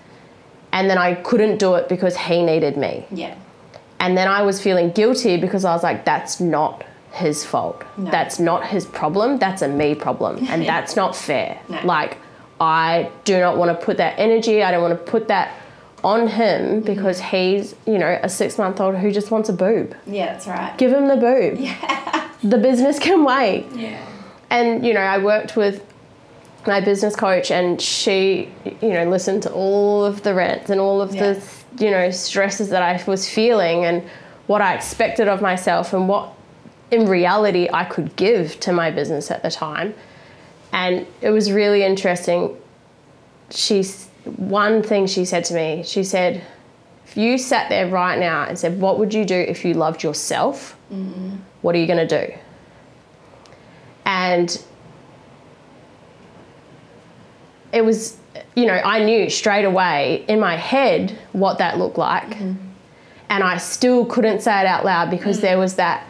And 0.76 0.90
then 0.90 0.98
I 0.98 1.16
couldn't 1.16 1.58
do 1.58 1.76
it 1.76 1.88
because 1.88 2.18
he 2.18 2.44
needed 2.44 2.76
me. 2.76 3.06
Yeah. 3.10 3.36
And 4.02 4.18
then 4.18 4.28
I 4.28 4.42
was 4.42 4.62
feeling 4.62 4.92
guilty 4.92 5.38
because 5.38 5.64
I 5.64 5.74
was 5.74 5.84
like, 5.84 6.04
that's 6.04 6.42
not 6.42 6.84
his 7.14 7.46
fault. 7.46 7.82
No. 7.98 8.12
That's 8.12 8.40
not 8.40 8.68
his 8.68 8.86
problem. 8.86 9.40
That's 9.40 9.62
a 9.62 9.70
me 9.70 9.96
problem. 9.96 10.46
And 10.50 10.64
that's 10.74 10.98
not 10.98 11.16
fair. 11.16 11.62
No. 11.70 11.80
Like, 11.86 12.18
I 12.60 13.10
do 13.24 13.40
not 13.40 13.58
want 13.58 13.78
to 13.78 13.86
put 13.86 13.98
that 13.98 14.20
energy, 14.20 14.64
I 14.64 14.72
don't 14.72 14.82
want 14.82 15.00
to 15.00 15.12
put 15.12 15.30
that 15.30 15.54
on 16.04 16.28
him 16.28 16.62
mm-hmm. 16.62 16.80
because 16.82 17.22
he's, 17.22 17.74
you 17.88 17.98
know, 17.98 18.20
a 18.22 18.28
six 18.28 18.58
month 18.58 18.82
old 18.82 18.96
who 18.98 19.12
just 19.12 19.32
wants 19.32 19.48
a 19.48 19.54
boob. 19.54 19.96
Yeah, 20.06 20.34
that's 20.34 20.46
right. 20.46 20.78
Give 20.78 20.92
him 20.92 21.08
the 21.08 21.18
boob. 21.18 21.58
Yeah. 21.60 22.30
The 22.44 22.58
business 22.60 23.00
can 23.00 23.24
wait 23.24 23.66
Yeah. 23.74 24.06
and 24.52 24.86
you 24.86 24.94
know 24.94 25.00
i 25.00 25.18
worked 25.18 25.56
with 25.56 25.82
my 26.68 26.80
business 26.82 27.16
coach 27.16 27.52
and 27.52 27.80
she 27.82 28.50
you 28.82 28.90
know 28.94 29.06
listened 29.10 29.44
to 29.44 29.52
all 29.52 30.04
of 30.04 30.24
the 30.24 30.34
rants 30.34 30.70
and 30.70 30.80
all 30.82 31.02
of 31.02 31.14
Yeah. 31.14 31.34
the 31.34 31.84
you 31.86 31.92
know 31.92 32.10
stresses 32.12 32.70
that 32.70 32.82
i 32.82 33.02
was 33.06 33.30
feeling 33.30 33.86
and 33.86 34.04
what 34.48 34.62
i 34.62 34.74
expected 34.74 35.28
of 35.28 35.42
myself 35.42 35.94
and 35.94 36.08
what 36.08 36.34
in 36.92 37.08
reality 37.08 37.68
i 37.74 37.84
could 37.84 38.16
give 38.16 38.60
to 38.62 38.72
my 38.72 38.92
business 38.92 39.32
at 39.32 39.42
the 39.44 39.52
time. 39.52 39.94
And 40.72 41.08
it 41.22 41.30
was 41.30 41.52
really 41.54 41.84
interesting. 41.84 42.58
She's 43.50 44.08
one 44.26 44.84
thing 44.84 45.08
she 45.08 45.24
said 45.26 45.46
to 45.46 45.54
me 45.54 45.84
she 45.86 46.04
said 46.04 46.44
if 47.06 47.16
you 47.16 47.38
sat 47.38 47.70
there 47.70 47.88
right 47.88 48.20
now 48.20 48.44
and 48.44 48.58
said 48.60 48.80
what 48.82 49.00
would 49.00 49.14
you 49.14 49.24
do 49.26 49.36
if 49.36 49.64
you 49.66 49.74
loved 49.74 50.04
yourself? 50.04 50.78
Mm-hmm. 50.92 51.38
What 51.62 51.76
are 51.76 51.78
you 51.80 51.88
going 51.88 52.08
to 52.08 52.28
do? 52.28 52.34
And 54.06 54.62
it 57.76 57.84
was 57.84 58.18
you 58.56 58.66
know 58.66 58.74
i 58.74 59.04
knew 59.04 59.30
straight 59.30 59.66
away 59.66 60.26
in 60.28 60.40
my 60.40 60.56
head 60.56 61.16
what 61.34 61.60
that 61.60 61.78
looked 61.78 61.98
like. 61.98 62.32
Mm. 62.32 62.58
And 63.30 63.44
i 63.44 63.58
still 63.58 64.06
couldn't 64.06 64.42
say 64.42 64.62
it 64.62 64.66
out 64.66 64.86
loud 64.86 65.12
because 65.12 65.38
mm. 65.38 65.42
there 65.42 65.60
was 65.60 65.76
that 65.76 66.08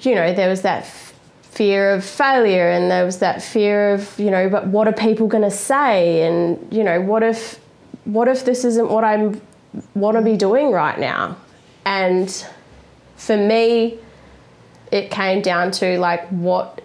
you 0.00 0.14
know 0.14 0.32
there 0.32 0.48
was 0.48 0.62
that 0.62 0.84
f- 0.84 1.14
fear 1.42 1.92
of 1.92 2.04
failure 2.04 2.70
and 2.70 2.90
there 2.90 3.04
was 3.04 3.18
that 3.18 3.42
fear 3.42 3.92
of 3.94 4.18
you 4.18 4.30
know 4.30 4.48
but 4.48 4.68
what 4.68 4.86
are 4.86 4.92
people 4.92 5.26
going 5.26 5.42
to 5.42 5.50
say? 5.50 6.22
And 6.22 6.72
you 6.72 6.84
know 6.84 7.00
what 7.00 7.22
if 7.22 7.58
what 8.04 8.28
if 8.28 8.44
this 8.44 8.64
isn't 8.64 8.88
what 8.88 9.04
i 9.04 9.32
want 9.94 10.16
to 10.16 10.22
be 10.22 10.36
doing 10.36 10.70
right 10.70 10.98
now? 10.98 11.36
And 11.84 12.30
for 13.16 13.36
me 13.36 13.98
it 14.92 15.10
came 15.10 15.42
down 15.42 15.70
to 15.72 15.98
like 15.98 16.26
what 16.28 16.79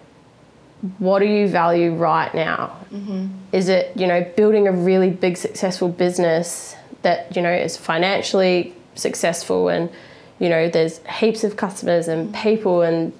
what 0.98 1.20
do 1.20 1.26
you 1.26 1.48
value 1.48 1.94
right 1.94 2.32
now? 2.34 2.76
Mm-hmm. 2.92 3.28
Is 3.52 3.68
it 3.68 3.96
you 3.96 4.06
know 4.06 4.22
building 4.36 4.68
a 4.68 4.72
really 4.72 5.10
big 5.10 5.36
successful 5.36 5.88
business 5.88 6.76
that 7.02 7.34
you 7.36 7.42
know 7.42 7.52
is 7.52 7.76
financially 7.76 8.74
successful 8.94 9.68
and 9.68 9.90
you 10.38 10.48
know 10.48 10.68
there's 10.68 10.98
heaps 11.06 11.44
of 11.44 11.56
customers 11.56 12.08
and 12.08 12.32
mm-hmm. 12.32 12.42
people 12.42 12.82
and 12.82 13.12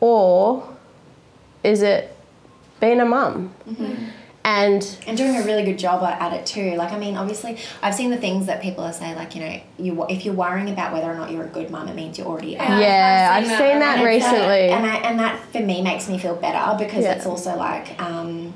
or 0.00 0.68
is 1.62 1.82
it 1.82 2.14
being 2.80 3.00
a 3.00 3.04
mum 3.04 3.54
mm-hmm. 3.68 4.06
And 4.44 4.98
and 5.06 5.16
doing 5.16 5.36
a 5.36 5.42
really 5.42 5.64
good 5.64 5.78
job 5.78 6.02
at 6.02 6.32
it 6.34 6.44
too. 6.44 6.74
Like, 6.76 6.92
I 6.92 6.98
mean, 6.98 7.16
obviously, 7.16 7.56
I've 7.82 7.94
seen 7.94 8.10
the 8.10 8.16
things 8.18 8.46
that 8.46 8.60
people 8.60 8.84
are 8.84 8.92
saying, 8.92 9.16
like, 9.16 9.34
you 9.34 9.40
know, 9.40 9.60
you 9.78 10.06
if 10.10 10.24
you're 10.24 10.34
worrying 10.34 10.68
about 10.70 10.92
whether 10.92 11.10
or 11.10 11.14
not 11.14 11.30
you're 11.30 11.44
a 11.44 11.48
good 11.48 11.70
mum, 11.70 11.88
it 11.88 11.94
means 11.96 12.18
you're 12.18 12.26
already 12.26 12.58
are. 12.58 12.80
yeah 12.80 13.30
I've 13.32 13.44
i've 13.44 13.48
seen 13.48 13.58
seen 13.58 13.78
that. 13.80 13.96
that, 13.96 13.98
And 14.04 14.08
it's 14.08 14.24
that- 14.26 14.32
recently 14.32 14.68
and, 14.70 14.86
I, 14.86 14.96
and 14.96 15.18
that 15.18 15.40
for 15.52 15.60
me 15.60 15.80
makes 15.82 16.08
me 16.08 16.18
feel 16.18 16.34
better 16.36 16.76
because 16.84 17.04
Yeah. 17.04 17.14
it's 17.14 17.26
also 17.26 17.56
like 17.56 18.00
um, 18.00 18.52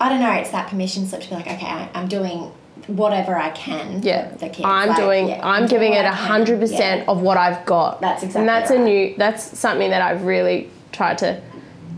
I 0.00 0.08
don't 0.08 0.20
know. 0.20 0.32
It's 0.32 0.50
that 0.50 0.68
permission 0.68 1.06
slip 1.06 1.22
to 1.22 1.28
be 1.30 1.34
like, 1.34 1.46
okay, 1.48 1.66
I, 1.66 1.88
I'm 1.94 2.06
doing 2.06 2.52
whatever 2.86 3.36
I 3.36 3.50
can. 3.50 4.02
Yeah, 4.04 4.28
for 4.30 4.38
the 4.38 4.48
kids. 4.50 4.60
I'm 4.64 4.88
Like, 4.90 4.96
doing. 4.98 5.28
yeah, 5.30 5.40
I'm, 5.42 5.66
doing 5.66 5.68
giving 5.80 5.92
it 5.94 6.04
I 6.04 6.10
a 6.10 6.12
hundred 6.12 6.60
percent 6.60 7.04
Yeah. 7.04 7.10
of 7.10 7.22
what 7.22 7.36
I've 7.38 7.64
got. 7.66 8.00
That's 8.02 8.22
exactly 8.22 8.48
And 8.48 8.50
exactly 8.58 8.76
that's 8.76 8.80
a 8.80 8.84
new. 8.84 9.16
That's 9.16 9.58
something 9.58 9.90
that 9.90 10.02
I've 10.02 10.22
really 10.24 10.70
tried 10.92 11.18
to 11.18 11.40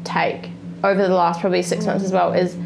take 0.04 0.48
over 0.84 1.02
the 1.06 1.12
last 1.14 1.40
probably 1.40 1.60
six 1.62 1.84
months 1.84 2.04
as 2.04 2.12
well. 2.12 2.32
Is 2.32 2.56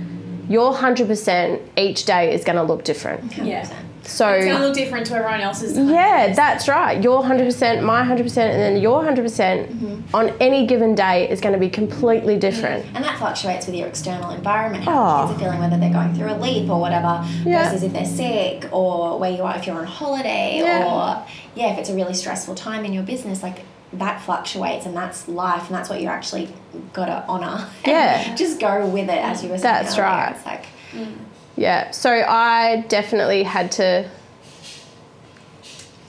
your 0.53 0.75
hundred 0.75 1.07
percent 1.09 1.61
each 1.77 2.05
day 2.05 2.35
is 2.35 2.45
going 2.45 2.57
to 2.57 2.63
look 2.63 2.85
different. 2.85 3.37
Yeah. 3.39 3.65
100%. 3.65 3.75
So 4.05 4.29
It's 4.31 4.45
going 4.47 4.59
to 4.59 4.67
look 4.67 4.75
different 4.75 5.07
to 5.07 5.15
everyone 5.15 5.41
else's. 5.43 5.79
yeah, 5.79 6.33
that's 6.35 6.67
right. 6.67 7.01
Your 7.01 7.23
hundred 7.25 7.45
percent, 7.45 7.85
my 7.85 8.03
hundred 8.03 8.25
percent, 8.25 8.53
and 8.53 8.61
then 8.61 8.83
your 8.83 9.03
hundred 9.05 9.23
percent 9.23 9.71
Mm-hmm. 9.71 10.15
on 10.17 10.31
any 10.41 10.67
given 10.67 10.97
day 10.97 11.31
is 11.31 11.41
going 11.41 11.53
to 11.55 11.59
be 11.67 11.71
completely 11.71 12.37
different. 12.37 12.85
And 12.95 13.05
that 13.05 13.17
fluctuates 13.19 13.67
with 13.67 13.77
your 13.77 13.87
external 13.87 14.31
environment, 14.31 14.83
how 14.85 14.93
Oh. 14.93 15.27
the 15.29 15.35
kids 15.35 15.43
are 15.43 15.45
feeling, 15.45 15.61
whether 15.61 15.79
they're 15.79 15.93
going 16.01 16.15
through 16.17 16.33
a 16.33 16.39
leap 16.47 16.69
or 16.69 16.81
whatever, 16.81 17.25
Yeah. 17.45 17.63
versus 17.65 17.85
if 17.85 17.93
they're 17.93 18.05
sick 18.05 18.69
or 18.73 19.21
where 19.21 19.31
you 19.31 19.45
are 19.45 19.55
if 19.57 19.67
you're 19.69 19.79
on 19.79 19.87
holiday 19.87 20.59
Yeah. 20.59 20.85
or 20.91 21.25
yeah, 21.55 21.73
if 21.73 21.79
it's 21.79 21.89
a 21.89 21.95
really 21.95 22.15
stressful 22.15 22.57
time 22.57 22.85
in 22.85 22.93
your 22.93 23.05
business, 23.05 23.41
like 23.43 23.59
that 23.95 24.23
fluctuates 24.23 24.87
and 24.87 24.97
that's 24.97 25.29
life 25.29 25.67
and 25.67 25.75
that's 25.75 25.89
what 25.89 26.01
you 26.01 26.09
actually 26.09 26.53
gotta 26.93 27.27
honour. 27.29 27.69
Yeah. 27.87 28.35
Just 28.35 28.61
go 28.61 28.87
with 28.87 29.09
it 29.09 29.23
as 29.23 29.43
you 29.43 29.51
were 29.51 29.59
saying. 29.59 29.85
That's 29.85 29.99
right. 29.99 30.33
It's 30.35 30.47
like 30.47 30.67
mm. 30.93 31.15
Yeah. 31.57 31.91
So 31.91 32.11
I 32.11 32.85
definitely 32.89 33.43
had 33.43 33.71
to 33.73 34.09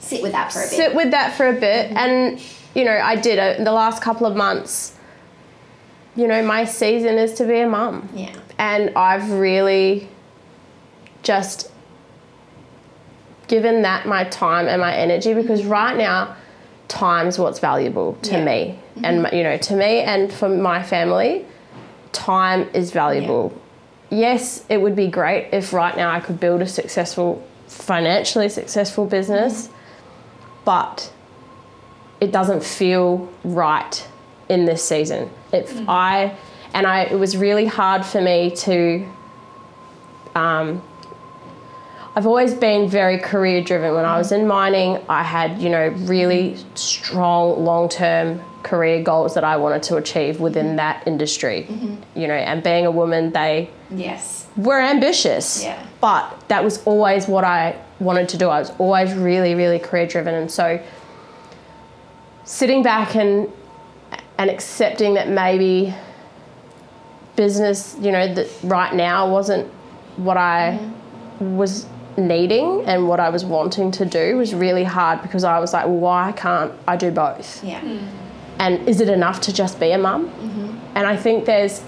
sit 0.04 0.22
with 0.22 0.32
that 0.32 0.52
for 0.52 0.60
a 0.60 0.62
bit. 0.62 0.70
sit 0.70 0.94
with 0.94 1.10
that 1.10 1.34
for 1.36 1.48
a 1.48 1.52
bit 1.52 1.88
mm-hmm. 1.88 1.96
and 1.96 2.42
you 2.74 2.84
know 2.84 2.96
i 3.02 3.16
did 3.16 3.38
it 3.38 3.58
in 3.58 3.64
the 3.64 3.72
last 3.72 4.02
couple 4.02 4.26
of 4.26 4.36
months 4.36 4.94
you 6.14 6.28
know 6.28 6.42
my 6.42 6.64
season 6.64 7.18
is 7.18 7.34
to 7.34 7.46
be 7.46 7.60
a 7.60 7.68
mum 7.68 8.08
yeah. 8.14 8.34
and 8.58 8.90
i've 8.96 9.30
really 9.30 10.08
just 11.22 11.70
given 13.48 13.82
that 13.82 14.06
my 14.06 14.24
time 14.24 14.68
and 14.68 14.80
my 14.80 14.94
energy 14.94 15.34
because 15.34 15.64
right 15.64 15.96
now 15.96 16.36
time's 16.94 17.38
what's 17.38 17.58
valuable 17.58 18.16
to 18.22 18.32
Yeah. 18.32 18.44
me 18.44 18.78
and 19.02 19.24
mm-hmm. 19.24 19.36
you 19.36 19.42
know 19.42 19.56
to 19.56 19.74
me 19.74 20.00
and 20.00 20.32
for 20.32 20.48
my 20.48 20.82
family 20.82 21.44
time 22.12 22.68
is 22.72 22.92
valuable 22.92 23.52
yes 24.10 24.64
it 24.68 24.80
would 24.80 24.94
be 24.94 25.08
great 25.08 25.48
if 25.52 25.72
right 25.72 25.96
now 25.96 26.10
i 26.10 26.20
could 26.20 26.38
build 26.38 26.62
a 26.62 26.66
successful 26.66 27.42
financially 27.66 28.48
successful 28.48 29.06
business 29.06 29.66
mm-hmm. 29.66 29.76
but 30.64 31.12
it 32.20 32.32
doesn't 32.32 32.64
feel 32.64 33.28
right 33.44 34.06
in 34.48 34.64
this 34.64 34.86
season. 34.86 35.30
If 35.52 35.72
mm-hmm. 35.72 35.90
I 35.90 36.36
and 36.72 36.86
I, 36.86 37.04
it 37.04 37.18
was 37.18 37.36
really 37.36 37.66
hard 37.66 38.04
for 38.04 38.20
me 38.20 38.50
to. 38.56 39.06
Um, 40.34 40.82
I've 42.16 42.26
always 42.26 42.54
been 42.54 42.88
very 42.88 43.18
career 43.18 43.62
driven. 43.62 43.94
When 43.94 44.04
I 44.04 44.16
was 44.18 44.30
in 44.30 44.46
mining, 44.46 44.98
I 45.08 45.22
had 45.22 45.60
you 45.60 45.68
know 45.68 45.88
really 45.88 46.56
strong 46.74 47.64
long 47.64 47.88
term 47.88 48.40
career 48.62 49.02
goals 49.02 49.34
that 49.34 49.44
I 49.44 49.56
wanted 49.56 49.82
to 49.84 49.96
achieve 49.96 50.40
within 50.40 50.76
that 50.76 51.06
industry. 51.06 51.66
Mm-hmm. 51.68 52.18
You 52.18 52.28
know, 52.28 52.34
and 52.34 52.62
being 52.62 52.86
a 52.86 52.90
woman, 52.90 53.32
they 53.32 53.70
Yes. 53.90 54.46
were 54.56 54.80
ambitious. 54.80 55.62
Yeah. 55.62 55.84
But 56.00 56.48
that 56.48 56.62
was 56.62 56.82
always 56.84 57.26
what 57.28 57.44
I 57.44 57.76
wanted 58.00 58.28
to 58.30 58.38
do. 58.38 58.48
I 58.48 58.58
was 58.58 58.72
always 58.78 59.12
really, 59.14 59.54
really 59.54 59.78
career 59.78 60.06
driven. 60.06 60.34
And 60.34 60.50
so 60.50 60.80
sitting 62.44 62.82
back 62.82 63.16
and 63.16 63.50
and 64.38 64.50
accepting 64.50 65.14
that 65.14 65.28
maybe 65.28 65.94
business, 67.36 67.96
you 68.00 68.12
know, 68.12 68.32
that 68.34 68.48
right 68.62 68.94
now 68.94 69.30
wasn't 69.30 69.66
what 70.16 70.36
I 70.36 70.78
mm-hmm. 70.80 71.56
was 71.56 71.86
needing 72.16 72.84
and 72.86 73.08
what 73.08 73.20
I 73.20 73.28
was 73.30 73.44
wanting 73.44 73.90
to 73.92 74.04
do 74.04 74.36
was 74.36 74.54
really 74.54 74.84
hard 74.84 75.22
because 75.22 75.44
I 75.44 75.58
was 75.58 75.72
like, 75.72 75.86
well, 75.86 75.96
why 75.96 76.32
can't 76.32 76.72
I 76.86 76.96
do 76.96 77.10
both? 77.10 77.62
Yeah. 77.64 77.80
Hmm. 77.80 78.06
and 78.58 78.88
is 78.88 79.00
it 79.00 79.08
enough 79.08 79.40
to 79.42 79.52
just 79.52 79.80
be 79.80 79.90
a 79.90 79.98
mum? 79.98 80.28
Mm-hmm. 80.28 80.78
And 80.96 81.06
I 81.06 81.16
think 81.16 81.44
there's 81.44 81.82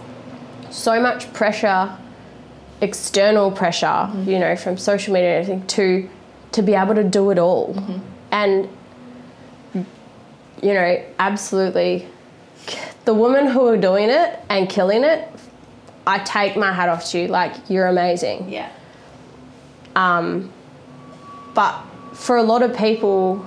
so 0.71 1.01
much 1.01 1.33
pressure, 1.33 1.97
external 2.81 3.51
pressure, 3.51 3.87
mm-hmm. 3.87 4.29
you 4.29 4.39
know, 4.39 4.57
from 4.57 4.77
social 4.77 5.15
media 5.15 5.39
and 5.39 5.43
everything, 5.43 5.67
to 5.69 6.11
to 6.53 6.63
be 6.63 6.75
able 6.75 6.95
to 6.95 7.05
do 7.05 7.31
it 7.31 7.39
all, 7.39 7.75
mm-hmm. 7.75 7.99
and 8.33 8.69
you 10.63 10.73
know, 10.75 11.05
absolutely, 11.19 12.09
the 13.05 13.15
women 13.15 13.47
who 13.47 13.67
are 13.67 13.77
doing 13.77 14.11
it 14.11 14.41
and 14.49 14.69
killing 14.69 15.05
it, 15.05 15.29
I 16.07 16.19
take 16.19 16.57
my 16.57 16.73
hat 16.73 16.89
off 16.89 17.05
to 17.11 17.21
you. 17.21 17.29
Like 17.29 17.55
you're 17.69 17.87
amazing. 17.87 18.49
Yeah. 18.49 18.71
Um, 19.97 20.53
but 21.55 21.75
for 22.13 22.37
a 22.37 22.43
lot 22.43 22.63
of 22.63 22.77
people, 22.77 23.45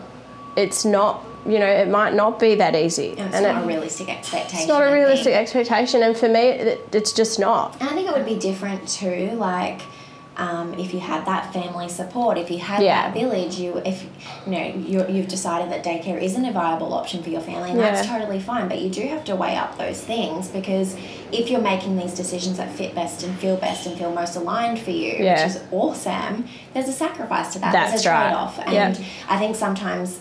it's 0.58 0.84
not. 0.84 1.24
You 1.48 1.58
know, 1.58 1.66
it 1.68 1.88
might 1.88 2.14
not 2.14 2.38
be 2.38 2.56
that 2.56 2.76
easy, 2.76 3.12
And 3.12 3.20
it's 3.28 3.36
and 3.36 3.46
not 3.46 3.62
it- 3.62 3.64
a 3.64 3.68
realistic 3.68 4.10
expectation. 4.10 4.60
it's 4.60 4.68
not 4.68 4.82
a 4.86 4.92
realistic 4.92 5.34
expectation. 5.34 6.04
And 6.04 6.16
for 6.18 6.28
me, 6.28 6.42
it, 6.50 6.90
it's 6.92 7.14
just 7.14 7.40
not. 7.40 7.78
And 7.80 7.90
I 7.90 7.94
think 7.94 8.10
it 8.10 8.14
would 8.14 8.26
be 8.26 8.36
different 8.38 8.88
too, 8.90 9.32
like 9.36 9.82
um, 10.40 10.74
if 10.80 10.94
you 10.94 11.00
had 11.02 11.26
that 11.26 11.52
family 11.54 11.90
support, 11.90 12.38
if 12.38 12.50
you 12.50 12.58
had 12.60 12.82
Yeah. 12.82 13.02
that 13.04 13.14
village, 13.14 13.60
you 13.60 13.78
if 13.86 14.04
you 14.46 14.52
know 14.54 14.64
you 14.64 15.06
you've 15.10 15.28
decided 15.28 15.70
that 15.72 15.84
daycare 15.84 16.20
isn't 16.22 16.46
a 16.46 16.52
viable 16.52 16.94
option 16.94 17.22
for 17.22 17.30
your 17.30 17.42
family, 17.42 17.72
and 17.72 17.80
that's 17.80 18.08
totally 18.08 18.40
fine. 18.40 18.70
But 18.70 18.80
you 18.82 18.90
do 18.90 19.02
have 19.08 19.24
to 19.26 19.36
weigh 19.36 19.58
up 19.58 19.78
those 19.78 20.00
things 20.02 20.48
because 20.48 20.96
if 21.32 21.50
you're 21.50 21.62
making 21.62 21.98
these 21.98 22.14
decisions 22.14 22.58
that 22.58 22.72
fit 22.72 22.96
best 22.96 23.24
and 23.24 23.38
feel 23.38 23.58
best 23.58 23.86
and 23.86 23.98
feel 24.00 24.12
most 24.12 24.36
aligned 24.38 24.80
for 24.80 24.92
you, 24.92 25.14
Yeah. 25.20 25.46
which 25.46 25.56
is 25.56 25.62
awesome, 25.72 26.48
there's 26.74 26.88
a 26.88 26.94
sacrifice 26.94 27.54
to 27.54 27.60
that. 27.60 27.74
That's 27.74 27.92
there's 27.92 28.06
a 28.06 28.10
right. 28.10 28.28
trade 28.30 28.36
off, 28.36 28.60
and 28.60 28.74
Yeah. 28.74 28.96
I 29.30 29.38
think 29.38 29.56
sometimes 29.58 30.20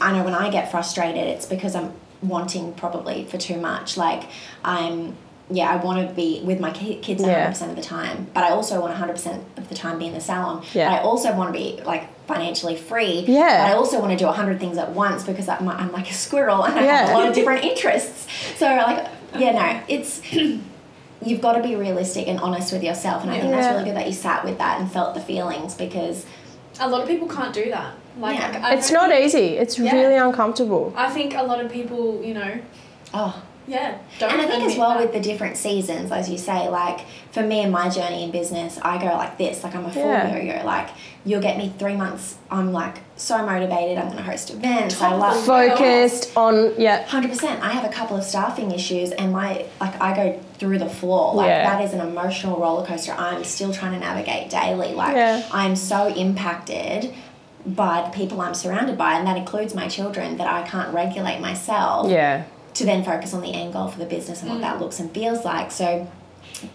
I 0.00 0.12
know 0.12 0.22
when 0.24 0.34
I 0.34 0.50
get 0.50 0.70
frustrated, 0.70 1.26
it's 1.26 1.46
because 1.46 1.74
I'm 1.74 1.92
wanting 2.22 2.74
probably 2.74 3.24
for 3.24 3.38
too 3.38 3.56
much. 3.58 3.96
Like 3.96 4.24
I'm, 4.64 5.16
yeah, 5.50 5.70
I 5.70 5.76
want 5.76 6.06
to 6.08 6.14
be 6.14 6.40
with 6.44 6.60
my 6.60 6.70
kids 6.72 7.22
100% 7.22 7.70
of 7.70 7.76
the 7.76 7.82
time, 7.82 8.26
but 8.34 8.44
I 8.44 8.50
also 8.50 8.80
want 8.80 8.94
100% 8.94 9.42
of 9.56 9.68
the 9.68 9.74
time 9.74 9.98
be 9.98 10.06
in 10.06 10.12
the 10.14 10.20
salon. 10.20 10.64
Yeah. 10.74 10.90
But 10.90 11.00
I 11.00 11.02
also 11.02 11.34
want 11.34 11.52
to 11.54 11.58
be 11.58 11.80
like 11.84 12.06
financially 12.26 12.76
free. 12.76 13.20
Yeah. 13.26 13.64
But 13.64 13.72
I 13.72 13.74
also 13.76 13.98
want 14.00 14.12
to 14.12 14.18
do 14.18 14.26
100 14.26 14.60
things 14.60 14.76
at 14.76 14.90
once 14.92 15.24
because 15.24 15.48
I'm, 15.48 15.66
I'm 15.68 15.90
like 15.92 16.10
a 16.10 16.14
squirrel 16.14 16.64
and 16.64 16.78
I 16.78 16.82
have 16.82 17.08
a 17.10 17.12
lot 17.12 17.28
of 17.28 17.34
different 17.34 17.64
interests. 17.64 18.26
So 18.58 18.66
like, 18.66 19.06
yeah, 19.38 19.52
no, 19.52 19.82
it's. 19.88 20.20
You've 21.24 21.40
got 21.40 21.54
to 21.54 21.62
be 21.64 21.74
realistic 21.74 22.28
and 22.28 22.38
honest 22.38 22.72
with 22.72 22.84
yourself, 22.84 23.22
and 23.24 23.32
I 23.32 23.40
think 23.40 23.50
Yeah. 23.50 23.60
that's 23.60 23.72
really 23.72 23.86
good 23.86 23.96
that 23.96 24.06
you 24.06 24.12
sat 24.12 24.44
with 24.44 24.58
that 24.58 24.80
and 24.80 24.90
felt 24.90 25.14
the 25.14 25.20
feelings 25.20 25.74
because 25.74 26.24
A 26.78 26.88
lot 26.88 27.00
of 27.02 27.08
people 27.08 27.26
can't 27.26 27.52
do 27.52 27.70
that. 27.70 27.94
Like, 28.20 28.38
Yeah. 28.38 28.60
I, 28.62 28.70
I 28.70 28.74
It's 28.76 28.88
don't 28.88 29.00
not 29.02 29.10
think- 29.10 29.26
easy. 29.26 29.56
It's 29.58 29.76
Yeah. 29.80 29.92
really 29.96 30.14
uncomfortable. 30.14 30.92
I 30.96 31.10
think 31.10 31.34
a 31.34 31.42
lot 31.42 31.60
of 31.60 31.72
people, 31.72 32.22
you 32.22 32.34
know, 32.34 32.58
oh 33.12 33.42
yeah, 33.68 33.98
don't. 34.18 34.32
and 34.32 34.40
I 34.42 34.46
think 34.46 34.64
as 34.64 34.76
well 34.76 34.90
that. 34.94 35.00
with 35.02 35.12
the 35.12 35.20
different 35.20 35.56
seasons, 35.56 36.10
as 36.10 36.28
you 36.28 36.38
say, 36.38 36.68
like 36.68 37.06
for 37.32 37.42
me 37.42 37.60
and 37.60 37.70
my 37.70 37.88
journey 37.88 38.24
in 38.24 38.30
business, 38.30 38.78
I 38.82 38.98
go 38.98 39.06
like 39.06 39.38
this, 39.38 39.62
like 39.62 39.74
I'm 39.74 39.84
a 39.84 39.92
full 39.92 40.02
Yeah. 40.02 40.36
yo-yo. 40.36 40.64
Like 40.64 40.88
you'll 41.24 41.42
get 41.42 41.58
me 41.58 41.72
three 41.78 41.94
months, 41.94 42.36
I'm 42.50 42.72
like 42.72 42.96
so 43.16 43.44
motivated. 43.44 43.98
I'm 43.98 44.06
going 44.06 44.16
to 44.16 44.22
host 44.22 44.50
events. 44.50 45.00
I 45.02 45.14
love 45.14 45.44
Focused 45.44 46.36
on 46.36 46.72
yeah. 46.78 47.04
Hundred 47.04 47.28
percent. 47.30 47.62
I 47.62 47.70
have 47.70 47.84
a 47.84 47.92
couple 47.92 48.16
of 48.16 48.24
staffing 48.24 48.70
issues, 48.72 49.10
and 49.12 49.32
my 49.32 49.66
like 49.80 50.00
I 50.00 50.14
go 50.16 50.40
through 50.58 50.78
the 50.78 50.88
floor. 50.88 51.34
Like 51.34 51.48
Yeah. 51.48 51.68
that 51.76 51.84
is 51.84 51.92
an 51.92 52.00
emotional 52.00 52.58
roller 52.58 52.86
coaster. 52.86 53.12
I'm 53.12 53.44
still 53.44 53.72
trying 53.72 53.92
to 53.92 53.98
navigate 54.00 54.50
daily. 54.50 54.94
Like 54.94 55.14
Yeah. 55.16 55.42
I'm 55.52 55.76
so 55.76 56.08
impacted 56.08 57.12
by 57.66 58.02
the 58.02 58.10
people 58.16 58.40
I'm 58.40 58.54
surrounded 58.54 58.96
by, 58.96 59.14
and 59.18 59.26
that 59.26 59.36
includes 59.36 59.74
my 59.74 59.88
children. 59.88 60.36
That 60.38 60.46
I 60.46 60.62
can't 60.66 60.94
regulate 60.94 61.40
myself 61.40 62.08
Yeah. 62.10 62.44
To 62.78 62.84
then 62.84 63.04
focus 63.04 63.34
on 63.34 63.42
the 63.42 63.52
end 63.52 63.72
goal 63.72 63.88
for 63.88 63.98
the 63.98 64.06
business 64.06 64.40
and 64.40 64.50
what 64.50 64.60
that 64.60 64.76
mm. 64.76 64.80
looks 64.80 65.00
and 65.00 65.12
feels 65.12 65.44
like. 65.44 65.72
So, 65.72 66.08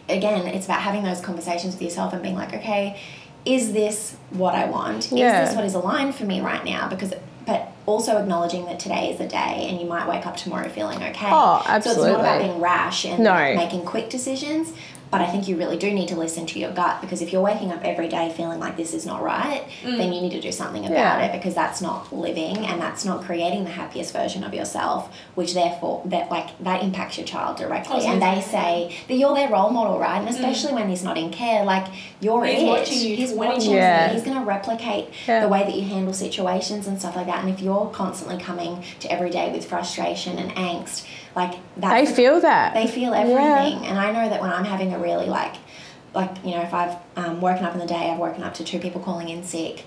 again, 0.10 0.48
it's 0.48 0.66
about 0.66 0.82
having 0.82 1.04
those 1.04 1.22
conversations 1.22 1.76
with 1.76 1.82
yourself 1.82 2.12
and 2.12 2.22
being 2.22 2.36
like, 2.36 2.54
okay, 2.54 3.00
is 3.46 3.72
this 3.72 4.18
what 4.32 4.54
I 4.54 4.66
want? 4.66 5.12
Yeah. 5.12 5.44
Is 5.44 5.50
this 5.50 5.56
what 5.56 5.66
is 5.66 5.74
aligned 5.76 6.16
for 6.16 6.26
me 6.26 6.42
right 6.42 6.64
now? 6.66 6.90
Because, 6.90 7.14
but 7.46 7.72
also 7.86 8.18
acknowledging 8.18 8.66
that 8.66 8.80
today 8.80 9.14
is 9.14 9.22
a 9.22 9.28
day 9.28 9.68
and 9.70 9.80
you 9.80 9.86
might 9.86 10.08
wake 10.08 10.26
up 10.26 10.36
tomorrow 10.36 10.68
feeling 10.68 11.02
okay. 11.02 11.30
Oh, 11.30 11.64
absolutely. 11.66 12.04
So 12.04 12.10
it's 12.10 12.18
not 12.18 12.20
about 12.20 12.40
being 12.42 12.60
rash 12.60 13.06
and 13.06 13.24
No. 13.24 13.56
making 13.56 13.86
quick 13.86 14.10
decisions. 14.10 14.74
But 15.14 15.22
I 15.22 15.28
think 15.32 15.48
you 15.48 15.56
really 15.58 15.78
do 15.78 15.94
need 15.94 16.08
to 16.10 16.16
listen 16.16 16.48
to 16.48 16.60
your 16.60 16.72
gut 16.72 17.00
because 17.00 17.22
if 17.22 17.32
you're 17.32 17.42
waking 17.42 17.72
up 17.72 17.82
every 17.86 18.08
day 18.08 18.34
feeling 18.36 18.60
like 18.60 18.78
this 18.78 18.96
is 18.96 19.06
not 19.06 19.22
right, 19.22 19.64
mm. 19.84 19.96
then 19.98 20.12
you 20.12 20.22
need 20.22 20.32
to 20.32 20.42
do 20.42 20.52
something 20.52 20.84
about 20.86 20.98
Yeah. 20.98 21.26
it 21.26 21.32
because 21.32 21.54
that's 21.54 21.82
not 21.82 22.12
living 22.12 22.58
and 22.66 22.82
that's 22.82 23.06
not 23.06 23.24
creating 23.24 23.64
the 23.64 23.70
happiest 23.70 24.12
version 24.12 24.44
of 24.44 24.54
yourself, 24.56 25.16
which 25.36 25.54
therefore 25.54 26.02
that 26.06 26.32
like 26.32 26.50
that 26.64 26.82
impacts 26.82 27.18
your 27.20 27.28
child 27.28 27.58
directly. 27.58 27.98
was 27.98 28.06
And 28.06 28.20
they 28.22 28.42
say. 28.42 28.50
say 28.90 28.98
that 29.08 29.14
you're 29.16 29.36
their 29.36 29.50
role 29.52 29.70
model, 29.70 30.00
right? 30.00 30.18
And 30.18 30.28
mm. 30.28 30.32
especially 30.32 30.74
when 30.74 30.90
he's 30.90 31.04
not 31.04 31.18
in 31.18 31.30
care, 31.32 31.64
like 31.64 31.86
you're 32.20 32.44
He's 32.44 32.64
it. 32.64 32.66
watching 32.66 33.00
you 33.00 33.16
He's 33.16 33.34
20 33.34 33.54
watching 33.54 33.72
Yeah. 33.74 34.08
you. 34.08 34.14
He's 34.16 34.24
gonna 34.24 34.44
replicate 34.46 35.10
Yeah. 35.28 35.42
the 35.42 35.48
way 35.48 35.64
that 35.64 35.76
you 35.76 35.84
handle 35.84 36.14
situations 36.14 36.88
and 36.88 37.00
stuff 37.00 37.16
like 37.16 37.28
that. 37.28 37.44
And 37.44 37.50
if 37.54 37.62
you're 37.62 37.88
constantly 37.94 38.38
coming 38.38 38.84
to 39.02 39.12
every 39.12 39.30
day 39.30 39.52
with 39.52 39.64
frustration 39.66 40.40
and 40.40 40.50
angst, 40.56 41.06
like 41.36 41.52
They 41.76 41.82
that's 42.06 42.12
feel 42.12 42.40
that. 42.42 42.74
they 42.74 42.88
feel 42.88 43.12
Yeah. 43.14 43.20
everything. 43.22 43.86
And 43.88 43.98
I 44.00 44.12
know 44.12 44.30
that 44.30 44.42
when 44.42 44.52
I'm 44.52 44.66
having 44.66 44.94
a 44.94 45.00
really 45.00 45.28
like 45.28 45.56
like 46.14 46.44
you 46.46 46.52
know 46.52 46.62
if 46.62 46.74
I've 46.74 46.96
um, 47.16 47.42
woken 47.42 47.66
up 47.66 47.74
in 47.74 47.80
the 47.80 47.88
day, 47.88 48.12
I've 48.12 48.20
woken 48.20 48.44
up 48.44 48.54
to 48.56 48.64
two 48.64 48.80
people 48.80 49.02
calling 49.02 49.30
in 49.30 49.44
sick. 49.44 49.86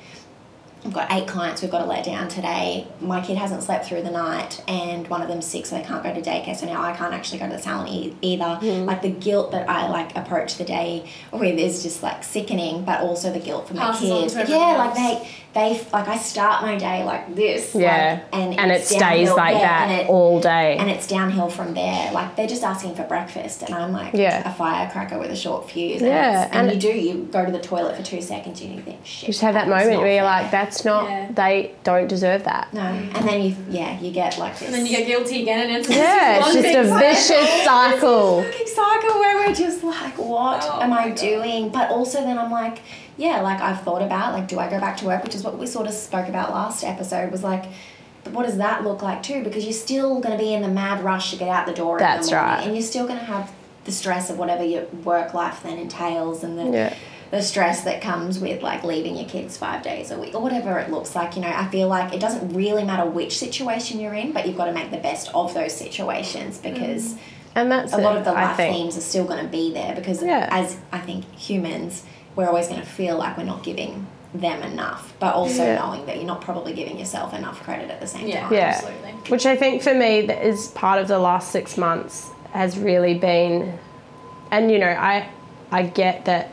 I've 0.87 0.93
got 0.93 1.13
eight 1.13 1.27
clients 1.27 1.63
we've 1.63 1.71
got 1.71 1.81
to 1.81 1.85
let 1.87 2.05
down 2.05 2.29
today. 2.29 2.87
My 3.01 3.21
kid 3.21 3.37
hasn't 3.37 3.63
slept 3.65 3.87
through 3.87 4.03
the 4.03 4.11
night, 4.11 4.63
and 4.69 5.07
one 5.09 5.21
of 5.21 5.29
them's 5.29 5.47
sick, 5.47 5.67
so 5.67 5.77
they 5.77 5.83
can't 5.83 6.03
go 6.03 6.15
to 6.15 6.21
daycare. 6.23 6.55
So 6.57 6.67
now 6.67 6.81
I 6.83 6.95
can't 6.95 7.13
actually 7.13 7.41
go 7.41 7.49
to 7.49 7.57
the 7.57 7.63
salon 7.63 7.89
e- 7.89 8.15
either. 8.23 8.55
Hmm. 8.57 8.85
Like 8.85 9.03
the 9.03 9.11
guilt 9.11 9.51
that 9.51 9.69
I 9.69 9.89
like 9.89 10.17
approach 10.17 10.57
the 10.57 10.65
day 10.65 11.09
with 11.33 11.59
is 11.59 11.83
just 11.83 12.03
like 12.03 12.23
sickening, 12.23 12.85
but 12.85 13.01
also 13.01 13.33
the 13.33 13.41
guilt 13.41 13.69
for 13.69 13.75
my 13.75 13.81
Passes 13.87 14.35
kids. 14.35 14.49
Yeah, 14.49 14.77
like 14.79 14.95
they 14.95 15.29
they 15.55 15.81
like 15.93 16.07
I 16.07 16.19
start 16.19 16.63
my 16.63 16.77
day 16.77 17.03
like 17.05 17.35
this. 17.35 17.75
Yeah. 17.75 18.21
like, 18.33 18.41
and 18.41 18.59
and 18.61 18.71
it 18.73 18.85
stays 18.85 19.31
like 19.33 19.55
that 19.61 19.91
it- 19.91 20.09
all 20.09 20.41
day. 20.41 20.77
and 20.77 20.89
it's 20.89 21.07
downhill 21.09 21.49
from 21.51 21.75
there. 21.75 22.13
Like 22.13 22.37
they're 22.37 22.47
just 22.47 22.63
asking 22.63 22.95
for 22.95 23.03
breakfast, 23.05 23.63
and 23.63 23.75
I'm 23.75 23.93
like 23.93 24.15
Yeah. 24.15 24.49
a 24.49 24.55
firecracker 24.55 25.19
with 25.19 25.31
a 25.31 25.37
short 25.37 25.69
fuse. 25.71 26.01
Yeah, 26.01 26.45
and, 26.45 26.53
and, 26.55 26.71
and- 26.71 26.83
you 26.83 26.93
do. 26.93 26.97
You 26.97 27.25
go 27.33 27.45
to 27.45 27.51
the 27.51 27.59
toilet 27.61 27.97
for 27.97 28.03
two 28.03 28.21
seconds, 28.21 28.61
and 28.61 28.75
you 28.75 28.81
think, 28.83 29.05
shit. 29.05 29.23
you 29.29 29.33
just 29.33 29.41
have 29.43 29.55
that 29.55 29.67
moment 29.69 30.01
where 30.01 30.13
you're 30.13 30.23
fair. 30.23 30.25
like, 30.25 30.51
that's 30.51 30.76
not, 30.85 31.09
Yeah. 31.09 31.29
they 31.33 31.75
don't 31.85 32.09
deserve 32.09 32.45
that. 32.45 32.73
no, 32.75 32.81
and 32.83 33.29
then 33.29 33.41
you, 33.43 33.57
yeah, 33.71 33.99
you 34.01 34.11
get 34.11 34.39
like 34.39 34.59
this. 34.59 34.69
And 34.69 34.75
then 34.75 34.85
you 34.87 34.97
get 34.97 35.07
guilty 35.07 35.43
again, 35.43 35.69
and 35.69 35.77
it's 35.79 35.89
Yeah, 35.89 36.39
it's 36.39 36.53
just 36.53 36.63
big 36.63 36.77
a 36.77 36.85
cycle. 36.89 36.99
vicious 36.99 37.65
cycle. 37.65 38.43
fucking 38.43 38.67
cycle 38.67 39.19
where 39.21 39.37
we're 39.49 39.55
just 39.55 39.83
like, 39.85 40.19
what 40.19 40.63
Oh 40.69 40.81
am 40.81 40.93
I 40.93 41.09
God. 41.09 41.17
doing? 41.19 41.69
But 41.71 41.91
also 41.91 42.21
then 42.23 42.39
I'm 42.39 42.51
like, 42.51 42.79
yeah, 43.17 43.41
like 43.41 43.61
I've 43.61 43.83
thought 43.83 44.03
about 44.03 44.33
like, 44.35 44.49
do 44.49 44.59
I 44.59 44.69
go 44.69 44.79
back 44.81 44.97
to 44.99 45.07
work? 45.07 45.23
Which 45.25 45.35
is 45.35 45.43
what 45.43 45.59
we 45.59 45.67
sort 45.67 45.87
of 45.87 45.93
spoke 45.95 46.29
about 46.29 46.51
last 46.51 46.85
episode. 46.85 47.31
Was 47.33 47.43
like. 47.45 47.65
But 48.25 48.33
what 48.35 48.45
does 48.45 48.57
that 48.57 48.83
look 48.83 49.03
like 49.03 49.23
too? 49.23 49.45
Because 49.45 49.63
you're 49.63 49.73
still 49.73 50.19
going 50.19 50.37
to 50.37 50.43
be 50.43 50.53
in 50.53 50.61
the 50.61 50.67
mad 50.69 51.05
rush 51.05 51.31
to 51.31 51.37
get 51.37 51.49
out 51.49 51.65
the 51.65 51.73
door. 51.73 52.01
That's 52.01 52.29
the 52.29 52.35
morning, 52.35 52.55
right. 52.57 52.65
And 52.67 52.75
you're 52.75 52.83
still 52.83 53.07
going 53.07 53.21
to 53.21 53.25
have 53.25 53.53
the 53.85 53.93
stress 53.93 54.31
of 54.31 54.37
whatever 54.37 54.65
your 54.65 54.83
work 55.05 55.33
life 55.33 55.63
then 55.63 55.79
entails, 55.79 56.43
and 56.43 56.59
the 56.59 56.65
Yeah. 56.77 56.95
The 57.31 57.43
stress 57.43 57.83
that 57.83 58.01
comes 58.01 58.39
with 58.39 58.63
like 58.63 58.85
leaving 58.85 59.17
your 59.17 59.29
kids 59.29 59.57
five 59.57 59.83
days 59.83 60.11
a 60.11 60.19
week 60.19 60.35
or 60.35 60.41
whatever 60.41 60.79
it 60.79 60.91
looks 60.91 61.15
like. 61.15 61.35
You 61.37 61.43
know, 61.43 61.49
I 61.53 61.67
feel 61.69 61.89
like 61.89 62.13
it 62.15 62.21
doesn't 62.21 62.55
really 62.55 62.85
matter 62.85 63.05
which 63.09 63.37
situation 63.39 63.99
you're 64.01 64.15
in, 64.15 64.33
but 64.33 64.47
you've 64.47 64.57
got 64.57 64.67
to 64.67 64.73
make 64.73 64.91
the 64.91 64.99
best 64.99 65.29
of 65.35 65.53
those 65.55 65.75
situations 65.75 66.59
because 66.59 67.15
mm. 67.15 67.19
And 67.57 67.73
that's 67.73 67.95
a 67.95 67.97
lot 67.97 68.19
of 68.19 68.25
the 68.27 68.33
life 68.33 68.59
themes 68.59 68.99
are 68.99 69.01
still 69.01 69.25
going 69.25 69.43
to 69.43 69.51
be 69.51 69.73
there 69.73 69.95
because 69.95 70.23
Yeah. 70.23 70.47
as 70.51 70.77
I 70.93 70.99
think 70.99 71.25
humans, 71.35 72.05
we're 72.37 72.47
always 72.47 72.69
going 72.69 72.81
to 72.83 72.87
feel 72.87 73.17
like 73.17 73.39
we're 73.39 73.45
not 73.45 73.63
giving 73.63 74.07
them 74.35 74.63
enough, 74.63 75.15
but 75.19 75.35
also 75.35 75.65
Yeah. 75.65 75.77
knowing 75.77 76.05
that 76.05 76.17
you're 76.17 76.27
not 76.27 76.43
probably 76.43 76.75
giving 76.75 76.99
yourself 76.99 77.33
enough 77.33 77.63
credit 77.63 77.91
at 77.91 77.99
the 77.99 78.07
same 78.07 78.27
Yeah. 78.27 78.43
time. 78.43 78.53
Yeah. 78.53 78.61
Absolutely. 78.75 79.11
Which 79.29 79.47
I 79.47 79.57
think 79.57 79.81
for 79.81 79.95
me 79.95 80.27
that 80.27 80.45
is 80.45 80.69
part 80.69 81.01
of 81.01 81.09
the 81.09 81.19
last 81.19 81.51
six 81.51 81.79
months 81.79 82.29
has 82.53 82.79
really 82.79 83.15
been, 83.15 83.79
and 84.51 84.71
you 84.71 84.79
know, 84.79 84.91
I, 84.91 85.27
I 85.73 85.85
get 85.85 86.27
that 86.27 86.51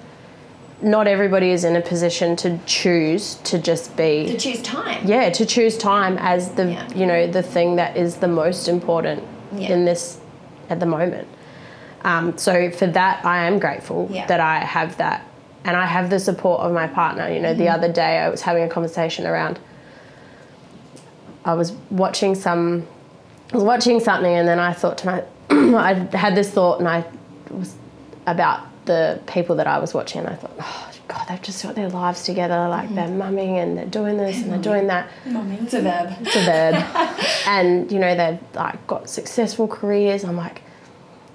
not 0.84 1.08
everybody 1.08 1.52
is 1.52 1.63
in 1.63 1.76
a 1.76 1.82
position 1.82 2.36
to 2.36 2.60
choose 2.65 3.36
to 3.46 3.58
just 3.58 3.96
be 3.96 4.28
To 4.28 4.38
choose 4.38 4.62
time. 4.62 5.06
yeah 5.08 5.30
to 5.30 5.46
choose 5.46 5.78
time 5.78 6.17
as 6.19 6.52
the 6.52 6.72
Yeah. 6.72 6.93
you 6.93 7.06
know 7.06 7.26
the 7.28 7.41
thing 7.43 7.78
that 7.78 7.96
is 7.98 8.17
the 8.17 8.28
most 8.28 8.67
important 8.67 9.24
Yeah. 9.56 9.72
in 9.74 9.86
this 9.86 10.19
at 10.69 10.80
the 10.80 10.86
moment 10.86 11.28
um, 12.04 12.38
so 12.38 12.69
for 12.72 12.88
that 12.88 13.24
i 13.26 13.46
am 13.46 13.60
grateful 13.60 14.10
Yeah. 14.12 14.26
that 14.28 14.39
i 14.41 14.60
have 14.60 14.98
that 14.98 15.26
and 15.63 15.78
i 15.78 15.86
have 15.86 16.10
the 16.10 16.19
support 16.19 16.60
of 16.62 16.74
my 16.74 16.88
partner 16.88 17.30
you 17.30 17.39
know 17.39 17.54
the 17.54 17.63
Mm-hmm. 17.65 17.76
other 17.76 17.91
day 17.93 18.17
i 18.19 18.28
was 18.30 18.41
having 18.41 18.63
a 18.63 18.69
conversation 18.69 19.26
around 19.26 19.60
i 21.46 21.54
was 21.54 21.72
watching 21.89 22.36
some 22.36 22.86
i 23.52 23.56
was 23.56 23.63
watching 23.63 24.00
something 24.02 24.34
and 24.34 24.48
then 24.48 24.60
i 24.60 24.74
thought 24.74 24.98
to 24.98 25.06
my 25.06 25.24
i 25.78 25.93
had 26.17 26.36
this 26.36 26.50
thought 26.52 26.80
and 26.80 26.88
i 26.89 27.06
was 27.52 27.76
about 28.28 28.60
the 28.86 29.19
people 29.28 29.56
that 29.56 29.67
i 29.67 29.78
was 29.80 29.93
watching 29.93 30.19
and 30.22 30.30
i 30.30 30.36
thought 30.36 30.52
oh 30.60 30.91
god 31.08 31.26
they've 31.28 31.41
just 31.41 31.62
got 31.63 31.76
their 31.76 31.89
lives 31.89 32.24
together 32.24 32.67
like 32.69 32.86
Mm-hmm. 32.86 32.96
they're 32.96 33.08
mumming 33.10 33.58
and 33.60 33.78
they're 33.78 33.86
doing 33.86 34.17
this 34.17 34.41
and 34.41 34.52
they're 34.52 34.62
doing 34.62 34.88
that 34.88 35.10
It's 35.26 35.74
a 35.74 35.82
verb. 35.82 36.13
it's 36.22 36.36
a 36.36 36.43
verb. 36.43 36.76
and 37.48 37.91
you 37.91 38.00
know 38.00 38.15
they've 38.15 38.39
like 38.56 38.86
got 38.88 39.10
successful 39.10 39.67
careers. 39.67 40.24
I'm 40.24 40.36
like, 40.38 40.62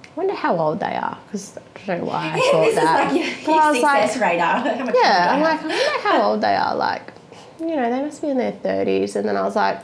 I 0.05 0.09
wonder 0.15 0.33
how 0.33 0.57
old 0.57 0.79
they 0.79 0.95
are 0.95 1.17
because 1.25 1.57
I 1.57 1.61
don't 1.87 1.99
know 1.99 2.05
why 2.05 2.31
I 2.33 2.39
thought 2.51 2.75
that. 2.75 3.13
like 3.13 3.21
your, 3.25 3.45
but 3.45 3.61
I 3.63 3.71
was 3.71 3.81
like, 3.81 4.21
radar. 4.21 4.59
How 4.59 4.63
much 4.63 4.75
time 4.85 4.95
yeah, 4.95 5.27
I'm 5.33 5.41
like, 5.41 5.61
I 5.61 5.67
wonder 5.67 6.07
how 6.07 6.21
old 6.23 6.41
they 6.41 6.55
are. 6.55 6.75
Like, 6.75 7.13
you 7.59 7.75
know, 7.75 7.89
they 7.89 8.01
must 8.03 8.21
be 8.21 8.27
in 8.29 8.37
their 8.37 8.51
30s. 8.51 9.15
And 9.15 9.27
then 9.27 9.37
I 9.37 9.43
was 9.43 9.55
like, 9.55 9.79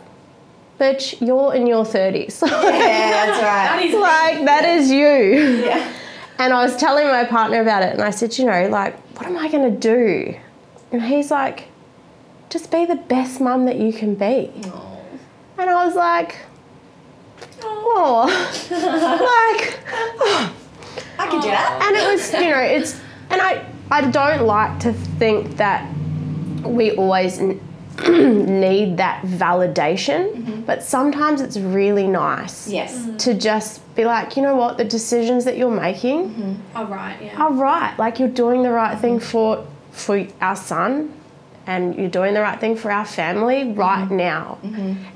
bitch, 0.79 1.25
you're 1.25 1.53
in 1.55 1.67
your 1.67 1.85
30s. 1.85 2.41
yeah, 2.41 2.49
that's 2.51 3.41
right. 3.41 3.67
That 3.69 3.81
is 3.85 3.93
like 3.95 4.45
that 4.45 4.65
is 4.65 4.91
you. 4.91 5.65
Yeah. 5.65 5.93
And 6.37 6.53
I 6.53 6.63
was 6.63 6.75
telling 6.75 7.07
my 7.07 7.23
partner 7.23 7.61
about 7.61 7.83
it, 7.83 7.93
and 7.93 8.01
I 8.01 8.09
said, 8.09 8.37
you 8.37 8.45
know, 8.45 8.67
like, 8.67 8.97
what 9.17 9.25
am 9.25 9.37
I 9.37 9.49
going 9.49 9.71
to 9.71 9.77
do? 9.79 10.35
And 10.91 11.01
he's 11.01 11.31
like, 11.31 11.69
just 12.49 12.71
be 12.71 12.85
the 12.85 12.95
best 12.95 13.39
mum 13.39 13.65
that 13.65 13.77
you 13.77 13.93
can 13.93 14.15
be. 14.15 14.51
Oh. 14.65 14.99
And 15.57 15.69
I 15.69 15.85
was 15.85 15.95
like, 15.95 16.37
oh, 17.61 18.25
like, 18.71 19.79
I 21.17 21.27
could 21.29 21.41
do 21.41 21.47
that. 21.47 21.81
and 21.83 21.95
it 21.95 22.11
was, 22.11 22.33
you 22.33 22.49
know, 22.49 22.59
it's, 22.59 22.99
and 23.29 23.41
I, 23.41 23.65
I 23.89 24.09
don't 24.09 24.45
like 24.45 24.79
to 24.81 24.93
think 24.93 25.57
that 25.57 25.89
we 26.63 26.91
always 26.95 27.39
n- 27.39 27.61
need 28.09 28.97
that 28.97 29.21
validation, 29.23 30.33
mm-hmm. 30.33 30.61
but 30.61 30.83
sometimes 30.83 31.41
it's 31.41 31.57
really 31.57 32.07
nice 32.07 32.67
Yes. 32.67 32.93
Mm-hmm. 32.97 33.17
to 33.17 33.33
just 33.33 33.81
be 33.95 34.03
like, 34.05 34.35
you 34.35 34.41
know 34.43 34.55
what, 34.55 34.77
the 34.77 34.83
decisions 34.83 35.45
that 35.45 35.57
you're 35.57 35.71
making 35.71 36.61
Oh, 36.75 36.85
right, 36.85 37.17
yeah. 37.21 37.37
are 37.41 37.53
right. 37.53 37.95
Like 37.97 38.19
you're 38.19 38.27
doing 38.29 38.63
the 38.63 38.71
right 38.71 38.99
thing 38.99 39.19
for 39.19 39.65
for 39.91 40.27
our 40.41 40.57
son, 40.57 41.13
and 41.67 41.95
you're 41.95 42.09
doing 42.09 42.33
the 42.33 42.41
right 42.41 42.59
thing 42.59 42.75
for 42.75 42.91
our 42.91 43.05
family 43.05 43.71
right 43.71 44.11
now. 44.11 44.57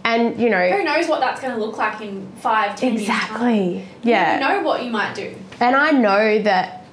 And 0.05 0.39
you 0.39 0.49
know, 0.49 0.69
Who 0.69 0.83
knows 0.85 1.07
what 1.09 1.19
that's 1.19 1.41
going 1.41 1.53
to 1.53 1.59
look 1.59 1.77
like 1.77 1.99
in 2.01 2.31
five, 2.37 2.77
ten 2.77 2.93
years' 2.93 3.01
exactly, 3.03 3.85
yeah. 4.03 4.39
never 4.39 4.61
know 4.61 4.67
what 4.67 4.83
you 4.83 4.89
might 4.89 5.13
do. 5.15 5.35
And 5.59 5.75
I 5.75 5.91
know 5.91 6.41
that, 6.43 6.85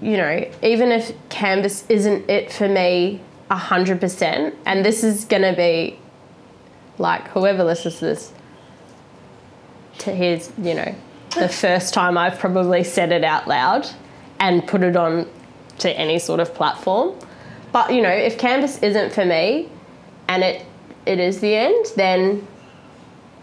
you 0.00 0.16
know, 0.16 0.50
even 0.62 0.90
if 0.90 1.12
Canvas 1.28 1.84
isn't 1.88 2.28
it 2.28 2.52
for 2.52 2.68
me 2.68 3.20
a 3.50 3.56
hundred 3.56 4.00
percent, 4.00 4.54
and 4.66 4.84
this 4.84 5.04
is 5.04 5.24
gonna 5.24 5.54
be 5.54 5.98
like 6.98 7.28
whoever 7.28 7.64
listens 7.64 7.98
to 7.98 8.04
this 8.06 8.32
to 9.98 10.12
here's, 10.12 10.50
you 10.58 10.74
know, 10.74 10.94
the 11.34 11.48
first 11.64 11.94
time 11.94 12.18
I've 12.18 12.38
probably 12.38 12.84
said 12.84 13.12
it 13.12 13.24
out 13.24 13.46
loud 13.48 13.88
and 14.40 14.66
put 14.66 14.82
it 14.82 14.96
on 14.96 15.28
to 15.78 15.90
any 15.98 16.18
sort 16.18 16.40
of 16.40 16.54
platform. 16.54 17.14
But 17.72 17.92
you 17.94 18.02
know, 18.02 18.10
if 18.10 18.38
Canvas 18.38 18.82
isn't 18.82 19.12
for 19.12 19.24
me 19.24 19.68
and 20.28 20.42
it 20.42 20.66
it 21.06 21.18
is 21.18 21.40
the 21.40 21.54
end, 21.54 21.86
then 21.96 22.46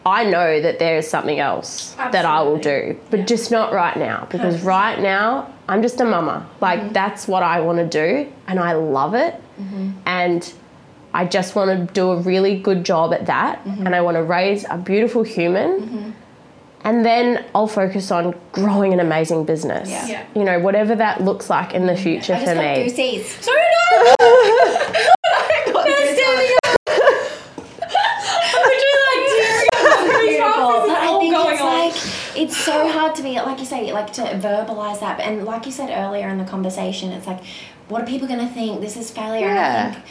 I 0.06 0.24
know 0.24 0.62
that 0.62 0.80
there 0.80 0.98
is 0.98 1.10
something 1.10 1.40
else 1.40 1.94
that 1.98 2.26
I 2.26 2.42
will 2.42 2.58
do, 2.58 2.98
but 3.10 3.20
Yeah. 3.22 3.26
just 3.26 3.52
not 3.52 3.74
right 3.74 3.98
now 3.98 4.28
because 4.32 4.62
right 4.62 5.00
now 5.00 5.52
I'm 5.68 5.82
just 5.82 6.00
a 6.00 6.06
mama. 6.06 6.48
Like 6.62 6.80
mm-hmm. 6.80 6.94
that's 6.94 7.28
what 7.28 7.44
I 7.44 7.60
want 7.60 7.80
to 7.80 7.86
do 7.86 8.32
and 8.48 8.60
I 8.60 8.74
love 8.74 9.14
it. 9.14 9.36
Mm-hmm. 9.60 9.92
And 10.06 10.54
I 11.14 11.26
just 11.26 11.56
want 11.56 11.88
to 11.88 11.94
do 11.94 12.12
a 12.12 12.18
really 12.18 12.58
good 12.60 12.84
job 12.84 13.14
at 13.14 13.26
that 13.26 13.66
and 13.66 13.96
I 13.96 14.02
want 14.02 14.16
to 14.16 14.24
raise 14.24 14.64
a 14.70 14.78
beautiful 14.78 15.24
human. 15.24 16.14
And 16.84 17.04
then 17.06 17.44
I'll 17.54 17.68
focus 17.68 18.10
on 18.12 18.34
growing 18.54 18.94
an 18.94 19.00
amazing 19.02 19.44
business. 19.46 19.90
Yeah. 19.90 20.08
Yeah. 20.08 20.26
You 20.36 20.44
know, 20.46 20.60
whatever 20.60 20.96
that 20.96 21.22
looks 21.22 21.50
like 21.50 21.74
in 21.74 21.88
the 21.88 21.98
future 21.98 22.36
I 22.36 22.46
for 22.46 22.56
me. 22.56 22.84
goosies. 22.86 23.50
No! 23.50 24.16
I 24.22 25.72
got 25.74 25.86
They're 25.86 26.16
standing 26.16 26.56
goosebumps. 26.88 27.40
I'm 28.56 28.64
literally 28.70 29.04
like 29.10 29.24
tearing 30.08 30.30
Beautiful. 30.30 30.64
up. 30.70 30.84
This 30.84 30.88
But 30.88 30.90
is 30.90 30.94
I 30.94 31.08
all 31.08 31.20
think 31.20 31.34
going 31.34 31.54
it's 31.54 31.62
on. 31.62 31.68
like 31.68 31.96
it's 32.40 32.56
so 32.56 32.90
hard 32.90 33.16
to 33.16 33.24
be 33.24 33.36
like 33.36 33.60
you 33.60 33.66
say, 33.66 33.92
like 33.92 34.14
to 34.14 34.22
verbalize 34.22 35.02
that. 35.02 35.20
And 35.20 35.46
like 35.46 35.66
you 35.66 35.72
said 35.72 35.90
earlier 35.90 36.30
in 36.30 36.38
the 36.38 36.46
conversation, 36.46 37.12
it's 37.12 37.28
like, 37.28 37.44
what 37.90 38.02
are 38.02 38.06
people 38.06 38.28
going 38.28 38.40
to 38.40 38.54
think? 38.54 38.82
This 38.82 38.96
is 38.96 39.12
failure. 39.12 39.48
And 39.48 39.60
I 39.60 39.92
think, 39.92 40.06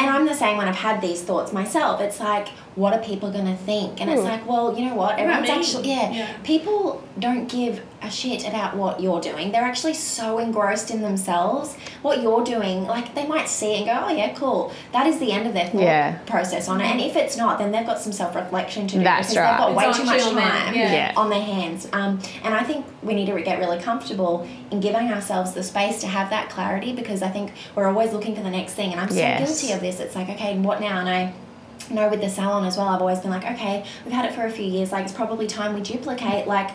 and 0.00 0.10
I'm 0.10 0.26
the 0.26 0.34
same 0.34 0.56
when 0.56 0.68
I've 0.68 0.76
had 0.76 1.00
these 1.00 1.22
thoughts 1.22 1.52
myself. 1.52 2.00
It's 2.00 2.20
like, 2.20 2.48
what 2.74 2.92
are 2.94 3.00
people 3.02 3.30
going 3.30 3.46
to 3.46 3.56
think? 3.56 4.00
And 4.00 4.08
it's 4.10 4.22
like, 4.22 4.46
well, 4.48 4.76
you 4.78 4.86
know 4.86 4.94
what? 4.94 5.18
Everyone's 5.18 5.50
actually, 5.50 5.88
yeah, 5.90 6.10
Yeah. 6.12 6.28
people 6.44 7.02
don't 7.18 7.48
give 7.48 7.82
a 8.00 8.08
shit 8.10 8.46
about 8.46 8.76
what 8.76 9.00
you're 9.00 9.20
doing. 9.20 9.50
They're 9.50 9.64
actually 9.64 9.94
so 9.94 10.38
engrossed 10.38 10.90
in 10.92 11.02
themselves. 11.02 11.74
What 12.02 12.22
you're 12.22 12.44
doing, 12.44 12.86
like 12.86 13.14
they 13.16 13.26
might 13.26 13.48
see 13.48 13.72
it 13.74 13.76
and 13.78 13.86
go, 13.86 14.04
oh 14.06 14.10
yeah, 14.16 14.32
cool. 14.34 14.72
That 14.92 15.06
is 15.08 15.18
the 15.18 15.32
end 15.32 15.48
of 15.48 15.54
their 15.54 15.66
thought 15.66 15.82
Yeah. 15.82 16.18
process 16.26 16.68
on 16.68 16.80
it. 16.80 16.86
And 16.86 17.00
if 17.00 17.16
it's 17.16 17.36
not, 17.36 17.58
then 17.58 17.72
they've 17.72 17.84
got 17.84 17.98
some 18.00 18.12
self 18.12 18.36
reflection 18.36 18.86
to 18.88 18.98
do 18.98 19.02
That's 19.02 19.30
because 19.30 19.36
right. 19.38 19.50
they've 19.50 19.58
got 19.58 19.74
way 19.74 19.92
too 19.92 20.04
much 20.04 20.14
actually 20.20 20.30
on 20.30 20.36
them, 20.36 20.48
time 20.66 20.74
yeah. 20.76 20.92
Yeah. 20.92 21.12
on 21.16 21.30
their 21.30 21.42
hands. 21.42 21.88
Um, 21.92 22.20
and 22.44 22.54
I 22.54 22.62
think 22.62 22.86
we 23.02 23.14
need 23.14 23.26
to 23.26 23.40
get 23.42 23.58
really 23.58 23.80
comfortable 23.80 24.46
in 24.70 24.78
giving 24.78 25.10
ourselves 25.10 25.52
the 25.52 25.64
space 25.64 26.00
to 26.02 26.06
have 26.06 26.30
that 26.30 26.50
clarity 26.50 26.92
because 26.92 27.22
I 27.22 27.28
think 27.30 27.50
we're 27.74 27.88
always 27.88 28.12
looking 28.12 28.36
for 28.36 28.42
the 28.42 28.50
next 28.50 28.74
thing. 28.74 28.92
And 28.92 29.00
I'm 29.00 29.08
so 29.08 29.16
Yes. 29.16 29.60
guilty 29.60 29.74
of 29.74 29.80
this. 29.80 29.98
It's 29.98 30.14
like, 30.14 30.28
okay, 30.28 30.56
what 30.56 30.80
now? 30.80 31.00
And 31.00 31.08
I 31.08 31.32
know 31.90 32.08
with 32.08 32.20
the 32.20 32.28
salon 32.28 32.64
as 32.66 32.76
well, 32.76 32.88
I've 32.88 33.00
always 33.00 33.20
been 33.20 33.30
like, 33.30 33.44
okay, 33.44 33.84
we've 34.04 34.14
had 34.14 34.24
it 34.24 34.34
for 34.34 34.44
a 34.44 34.50
few 34.50 34.64
years. 34.66 34.92
Like, 34.92 35.04
it's 35.04 35.12
probably 35.12 35.46
time 35.46 35.74
we 35.74 35.80
duplicate. 35.80 36.46
Like, 36.46 36.70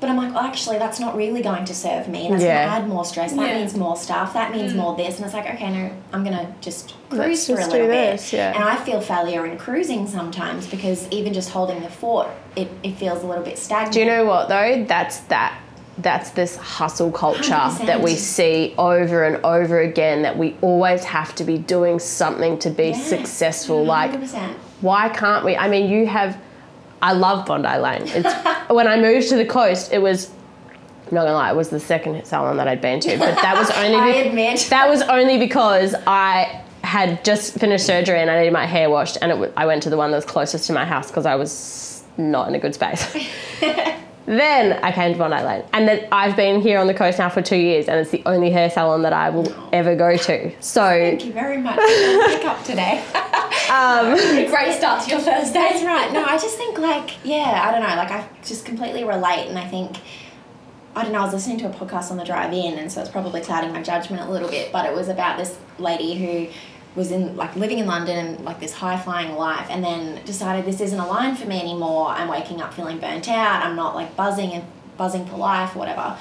But 0.00 0.10
I'm 0.10 0.16
like, 0.16 0.32
oh, 0.34 0.44
actually, 0.44 0.78
that's 0.78 0.98
not 0.98 1.14
really 1.16 1.42
going 1.42 1.64
to 1.64 1.72
serve 1.72 2.08
me. 2.08 2.28
That's 2.28 2.42
Yeah. 2.42 2.64
going 2.66 2.68
to 2.70 2.74
add 2.82 2.88
more 2.88 3.04
stress. 3.04 3.34
That 3.34 3.46
Yeah. 3.50 3.58
means 3.58 3.76
more 3.76 3.96
staff. 3.96 4.32
That 4.34 4.50
means 4.50 4.72
mm. 4.72 4.76
more 4.78 4.96
this. 4.96 5.18
And 5.18 5.24
it's 5.24 5.32
like, 5.32 5.46
okay, 5.54 5.70
no, 5.70 5.90
I'm 6.12 6.24
going 6.24 6.36
to 6.36 6.48
just 6.60 6.94
cruise 7.08 7.46
for 7.46 7.54
just 7.54 7.68
a 7.68 7.72
do 7.72 7.78
little 7.82 7.88
this, 8.10 8.32
bit. 8.32 8.36
yeah. 8.38 8.52
And 8.52 8.64
I 8.64 8.74
feel 8.74 9.00
failure 9.00 9.46
in 9.46 9.56
cruising 9.58 10.08
sometimes 10.08 10.66
because 10.66 11.06
even 11.12 11.32
just 11.32 11.50
holding 11.50 11.82
the 11.82 11.88
fort, 11.88 12.26
it, 12.56 12.68
it 12.82 12.96
feels 12.96 13.22
a 13.22 13.26
little 13.28 13.44
bit 13.44 13.56
stagnant. 13.58 13.92
Do 13.92 14.00
you 14.00 14.06
know 14.06 14.24
what 14.24 14.48
though? 14.48 14.84
That's 14.88 15.18
that. 15.28 15.56
That's 15.98 16.30
this 16.30 16.56
hustle 16.56 17.12
culture 17.12 17.52
100%. 17.52 17.86
that 17.86 18.00
we 18.02 18.14
see 18.16 18.74
over 18.78 19.24
and 19.24 19.44
over 19.44 19.80
again. 19.80 20.22
That 20.22 20.38
we 20.38 20.56
always 20.62 21.04
have 21.04 21.34
to 21.36 21.44
be 21.44 21.58
doing 21.58 21.98
something 21.98 22.58
to 22.60 22.70
be 22.70 22.88
Yeah. 22.88 22.98
Successful. 23.02 23.84
Like 23.84 24.12
100%. 24.12 24.54
why 24.80 25.10
can't 25.10 25.44
we? 25.44 25.56
I 25.56 25.68
mean, 25.68 25.90
you 25.90 26.06
have. 26.06 26.38
I 27.02 27.12
love 27.12 27.46
Bondi 27.46 27.68
Lane. 27.78 28.02
It's 28.06 28.32
when 28.70 28.86
I 28.88 28.96
moved 29.00 29.28
to 29.30 29.36
the 29.36 29.44
coast. 29.46 29.92
It 29.92 29.98
was. 30.00 30.30
I'm 31.08 31.16
not 31.16 31.24
gonna 31.24 31.34
lie, 31.34 31.50
it 31.50 31.56
was 31.56 31.68
the 31.68 31.80
second 31.80 32.24
salon 32.24 32.56
that 32.56 32.68
I'd 32.68 32.80
been 32.80 32.98
to, 33.00 33.18
but 33.18 33.34
that 33.34 33.54
was 33.58 33.70
only. 33.76 33.96
I 33.96 34.22
be- 34.22 34.28
admit. 34.28 34.66
that 34.70 34.88
was 34.88 35.02
only 35.02 35.36
because 35.36 35.94
I 36.06 36.62
had 36.82 37.22
just 37.22 37.54
finished 37.58 37.84
surgery 37.84 38.18
and 38.18 38.30
I 38.30 38.38
needed 38.38 38.52
my 38.54 38.64
hair 38.64 38.88
washed, 38.88 39.18
and 39.20 39.30
it 39.30 39.34
w- 39.34 39.52
I 39.58 39.66
went 39.66 39.82
to 39.82 39.90
the 39.90 39.96
one 39.98 40.10
that 40.10 40.16
was 40.16 40.24
closest 40.24 40.66
to 40.68 40.72
my 40.72 40.86
house 40.86 41.08
because 41.08 41.26
I 41.26 41.34
was 41.34 42.02
not 42.16 42.48
in 42.48 42.54
a 42.54 42.58
good 42.58 42.74
space. 42.74 43.04
then 44.26 44.78
I 44.84 44.92
came 44.92 45.12
to 45.12 45.18
Bondi 45.18 45.42
Lane, 45.42 45.64
and 45.72 45.88
then 45.88 46.06
I've 46.12 46.36
been 46.36 46.60
here 46.60 46.78
on 46.78 46.86
the 46.86 46.94
coast 46.94 47.18
now 47.18 47.28
for 47.28 47.42
two 47.42 47.56
years, 47.56 47.88
and 47.88 47.98
it's 47.98 48.10
the 48.10 48.22
only 48.26 48.50
hair 48.50 48.70
salon 48.70 49.02
that 49.02 49.12
I 49.12 49.30
will 49.30 49.52
ever 49.72 49.96
go 49.96 50.16
to. 50.16 50.62
So 50.62 50.82
Thank 50.82 51.24
you 51.24 51.32
very 51.32 51.58
much 51.58 51.74
for 51.74 51.80
the 51.80 52.36
pickup 52.38 52.64
today. 52.64 53.04
Um, 53.72 54.12
a 54.18 54.46
great 54.50 54.74
start 54.74 55.02
to 55.04 55.10
your 55.10 55.20
Thursday. 55.20 55.54
That's 55.54 55.82
right. 55.82 56.12
No, 56.12 56.22
I 56.24 56.36
just 56.36 56.58
think 56.58 56.78
like 56.78 57.24
yeah, 57.24 57.62
I 57.64 57.70
don't 57.70 57.80
know. 57.80 57.96
Like 57.96 58.10
I 58.10 58.28
just 58.44 58.66
completely 58.66 59.02
relate, 59.02 59.48
and 59.48 59.58
I 59.58 59.66
think 59.66 59.98
I 60.94 61.04
don't 61.04 61.12
know. 61.12 61.20
I 61.20 61.24
was 61.24 61.32
listening 61.32 61.58
to 61.60 61.70
a 61.70 61.72
podcast 61.72 62.10
on 62.10 62.18
the 62.18 62.24
drive 62.24 62.52
in, 62.52 62.78
and 62.78 62.92
so 62.92 63.00
it's 63.00 63.10
probably 63.10 63.40
clouding 63.40 63.72
my 63.72 63.82
judgment 63.82 64.28
a 64.28 64.30
little 64.30 64.50
bit. 64.50 64.72
But 64.72 64.84
it 64.84 64.94
was 64.94 65.08
about 65.08 65.38
this 65.38 65.56
lady 65.78 66.14
who 66.14 66.52
was 66.94 67.10
in 67.10 67.36
like 67.36 67.56
living 67.56 67.78
in 67.78 67.86
London 67.86 68.16
and 68.18 68.44
like 68.44 68.60
this 68.60 68.72
high 68.74 68.98
flying 68.98 69.34
life, 69.36 69.66
and 69.70 69.82
then 69.82 70.22
decided 70.24 70.64
this 70.64 70.80
isn't 70.80 70.98
aligned 70.98 71.38
for 71.38 71.46
me 71.46 71.60
anymore. 71.60 72.08
I'm 72.08 72.28
waking 72.28 72.60
up 72.60 72.74
feeling 72.74 72.98
burnt 72.98 73.28
out. 73.28 73.64
I'm 73.64 73.76
not 73.76 73.94
like 73.94 74.14
buzzing 74.16 74.52
and 74.52 74.64
buzzing 74.96 75.24
for 75.26 75.36
life, 75.36 75.74
whatever. 75.74 76.16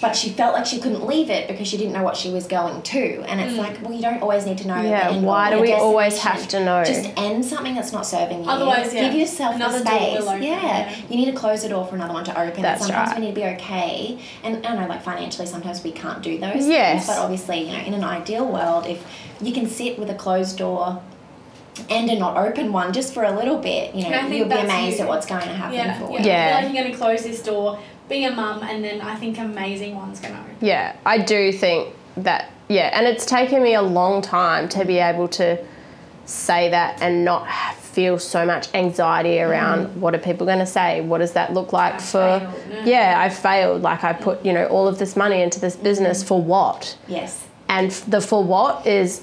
But 0.00 0.16
she 0.16 0.30
felt 0.30 0.54
like 0.54 0.64
she 0.64 0.80
couldn't 0.80 1.06
leave 1.06 1.28
it 1.28 1.46
because 1.46 1.68
she 1.68 1.76
didn't 1.76 1.92
know 1.92 2.02
what 2.02 2.16
she 2.16 2.30
was 2.30 2.46
going 2.46 2.82
to. 2.82 3.22
And 3.26 3.40
it's 3.40 3.54
mm. 3.54 3.58
like, 3.58 3.82
well, 3.82 3.92
you 3.92 4.00
don't 4.00 4.22
always 4.22 4.46
need 4.46 4.58
to 4.58 4.66
know. 4.66 4.80
Yeah, 4.80 5.18
why 5.20 5.50
do 5.50 5.60
we 5.60 5.72
always 5.72 6.18
have 6.20 6.48
to 6.48 6.64
know? 6.64 6.82
Just 6.84 7.10
end 7.16 7.44
something 7.44 7.74
that's 7.74 7.92
not 7.92 8.06
serving 8.06 8.44
you. 8.44 8.50
Otherwise, 8.50 8.94
yeah, 8.94 9.08
give 9.08 9.14
yourself 9.14 9.56
another 9.56 9.80
the 9.80 9.86
space. 9.86 10.20
open, 10.20 10.42
yeah. 10.42 10.62
yeah. 10.62 10.96
you 11.08 11.16
need 11.16 11.26
to 11.26 11.36
close 11.36 11.62
the 11.62 11.68
door 11.68 11.86
for 11.86 11.96
another 11.96 12.14
one 12.14 12.24
to 12.24 12.40
open. 12.40 12.62
That's 12.62 12.82
sometimes 12.82 13.10
right. 13.10 13.18
we 13.18 13.26
need 13.26 13.34
to 13.34 13.40
be 13.40 13.46
okay. 13.56 14.18
And 14.42 14.56
I 14.66 14.70
don't 14.70 14.80
know, 14.80 14.88
like 14.88 15.02
financially, 15.02 15.46
sometimes 15.46 15.84
we 15.84 15.92
can't 15.92 16.22
do 16.22 16.38
those 16.38 16.66
Yes. 16.66 17.06
things. 17.06 17.16
But 17.16 17.22
obviously, 17.22 17.68
you 17.68 17.76
know, 17.76 17.84
in 17.84 17.94
an 17.94 18.04
ideal 18.04 18.46
world, 18.46 18.86
if 18.86 19.04
you 19.40 19.52
can 19.52 19.66
sit 19.66 19.98
with 19.98 20.08
a 20.10 20.14
closed 20.14 20.56
door 20.58 21.02
and 21.88 22.10
a 22.10 22.18
not 22.18 22.36
open 22.36 22.72
one 22.72 22.92
just 22.92 23.14
for 23.14 23.24
a 23.24 23.34
little 23.34 23.58
bit, 23.58 23.94
you 23.94 24.08
know, 24.08 24.26
you'll 24.26 24.48
be 24.48 24.54
amazed 24.54 24.98
you. 24.98 25.04
at 25.04 25.08
what's 25.08 25.26
going 25.26 25.42
to 25.42 25.54
happen 25.54 25.74
Yeah, 25.74 25.98
for 25.98 26.10
yeah. 26.12 26.18
you. 26.18 26.26
Yeah. 26.26 26.44
I 26.44 26.60
feel 26.60 26.64
like 26.66 26.74
you're 26.74 26.82
going 26.82 26.92
to 26.92 26.98
close 26.98 27.22
this 27.22 27.42
door, 27.42 27.80
be 28.08 28.24
a 28.24 28.30
mum, 28.30 28.62
and 28.62 28.84
then 28.84 29.00
I 29.00 29.14
think 29.16 29.38
amazing 29.38 29.94
one's 29.96 30.20
going 30.20 30.34
to 30.34 30.40
open. 30.40 30.56
Yeah, 30.60 30.96
I 31.06 31.18
do 31.18 31.52
think 31.52 31.94
that, 32.16 32.50
yeah, 32.68 32.90
and 32.92 33.06
it's 33.06 33.24
taken 33.26 33.62
me 33.62 33.74
a 33.74 33.82
long 33.82 34.22
time 34.22 34.68
to 34.70 34.84
be 34.84 34.98
able 34.98 35.28
to 35.28 35.64
say 36.26 36.70
that 36.70 37.00
and 37.02 37.24
not 37.24 37.46
ha- 37.46 37.76
feel 37.80 38.18
so 38.18 38.46
much 38.46 38.72
anxiety 38.74 39.30
mm-hmm. 39.30 39.50
around 39.50 40.00
what 40.00 40.14
are 40.14 40.18
people 40.18 40.46
going 40.46 40.60
to 40.60 40.66
say? 40.66 41.00
What 41.00 41.18
does 41.18 41.32
that 41.32 41.52
look 41.52 41.72
like 41.72 41.94
I've 41.94 42.04
for. 42.04 42.38
failed, 42.40 42.86
Yeah, 42.86 43.14
I 43.18 43.28
failed. 43.28 43.82
Like, 43.82 44.04
I 44.04 44.12
put, 44.12 44.44
you 44.44 44.52
know, 44.52 44.66
all 44.66 44.86
of 44.86 44.98
this 44.98 45.16
money 45.16 45.42
into 45.42 45.60
this 45.60 45.76
business 45.76 46.20
mm-hmm. 46.20 46.28
for 46.28 46.42
what? 46.42 46.96
Yes. 47.08 47.46
And 47.68 47.90
f- 47.90 48.04
the 48.06 48.20
for 48.20 48.42
what 48.44 48.86
is, 48.86 49.22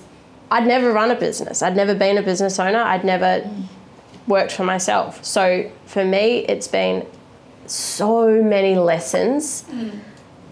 I'd 0.50 0.68
never 0.68 0.92
run 0.92 1.12
a 1.12 1.16
business. 1.16 1.62
I'd 1.62 1.76
never 1.76 1.94
been 1.94 2.18
a 2.18 2.22
business 2.22 2.60
owner. 2.60 2.80
I'd 2.80 3.04
never 3.04 3.50
worked 4.28 4.52
for 4.52 4.64
myself. 4.64 5.24
So 5.24 5.70
for 5.86 6.06
me, 6.06 6.40
it's 6.40 6.68
been 6.68 7.06
so 7.66 8.42
many 8.42 8.76
lessons 8.76 9.66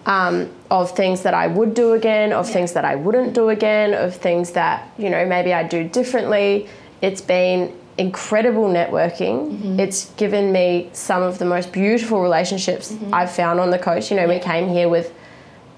um, 0.05 0.51
of 0.69 0.91
things 0.91 1.23
that 1.23 1.33
I 1.33 1.47
would 1.47 1.73
do 1.73 1.93
again, 1.93 2.33
of 2.33 2.49
things 2.49 2.73
that 2.73 2.85
I 2.85 2.95
wouldn't 2.95 3.33
do 3.33 3.49
again, 3.49 3.93
of 3.93 4.15
things 4.15 4.51
that, 4.51 4.91
you 4.97 5.09
know, 5.09 5.25
maybe 5.25 5.53
I'd 5.53 5.69
do 5.69 5.87
differently. 5.87 6.67
It's 7.01 7.21
been 7.21 7.73
incredible 7.97 8.65
networking. 8.65 9.79
It's 9.79 10.11
given 10.15 10.51
me 10.51 10.89
some 10.91 11.23
of 11.23 11.39
the 11.39 11.45
most 11.45 11.71
beautiful 11.71 12.21
relationships 12.21 12.93
I've 13.13 13.31
found 13.31 13.59
on 13.61 13.69
the 13.71 13.79
coast. 13.79 14.11
You 14.11 14.17
know, 14.17 14.27
we 14.27 14.39
came 14.39 14.67
here 14.67 14.89
with, 14.89 15.13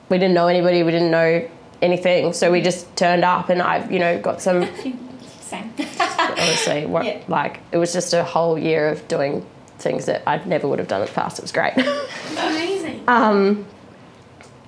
we 0.09 0.17
didn't 0.17 0.33
know 0.33 0.47
anybody, 0.47 0.81
we 0.81 0.91
didn't 0.91 1.11
know 1.11 1.47
anything. 1.81 2.33
So 2.33 2.51
we 2.51 2.61
just 2.61 2.93
turned 2.95 3.23
up 3.23 3.49
and 3.49 3.61
I've, 3.61 3.91
you 3.91 3.99
know, 3.99 4.19
got 4.19 4.41
some 4.41 4.67
Same. 5.41 5.71
honestly 6.19 6.85
what, 6.85 7.05
Yeah. 7.05 7.21
like 7.29 7.61
it 7.71 7.77
was 7.77 7.93
just 7.93 8.13
a 8.13 8.23
whole 8.23 8.57
year 8.59 8.89
of 8.89 9.07
doing 9.07 9.45
things 9.79 10.05
that 10.07 10.21
I 10.27 10.43
never 10.45 10.67
would 10.67 10.79
have 10.79 10.87
done 10.89 11.01
in 11.01 11.07
the 11.07 11.13
past. 11.13 11.39
It 11.39 11.43
was 11.43 11.51
great. 11.53 11.73
Amazing. 12.37 13.03
um, 13.07 13.65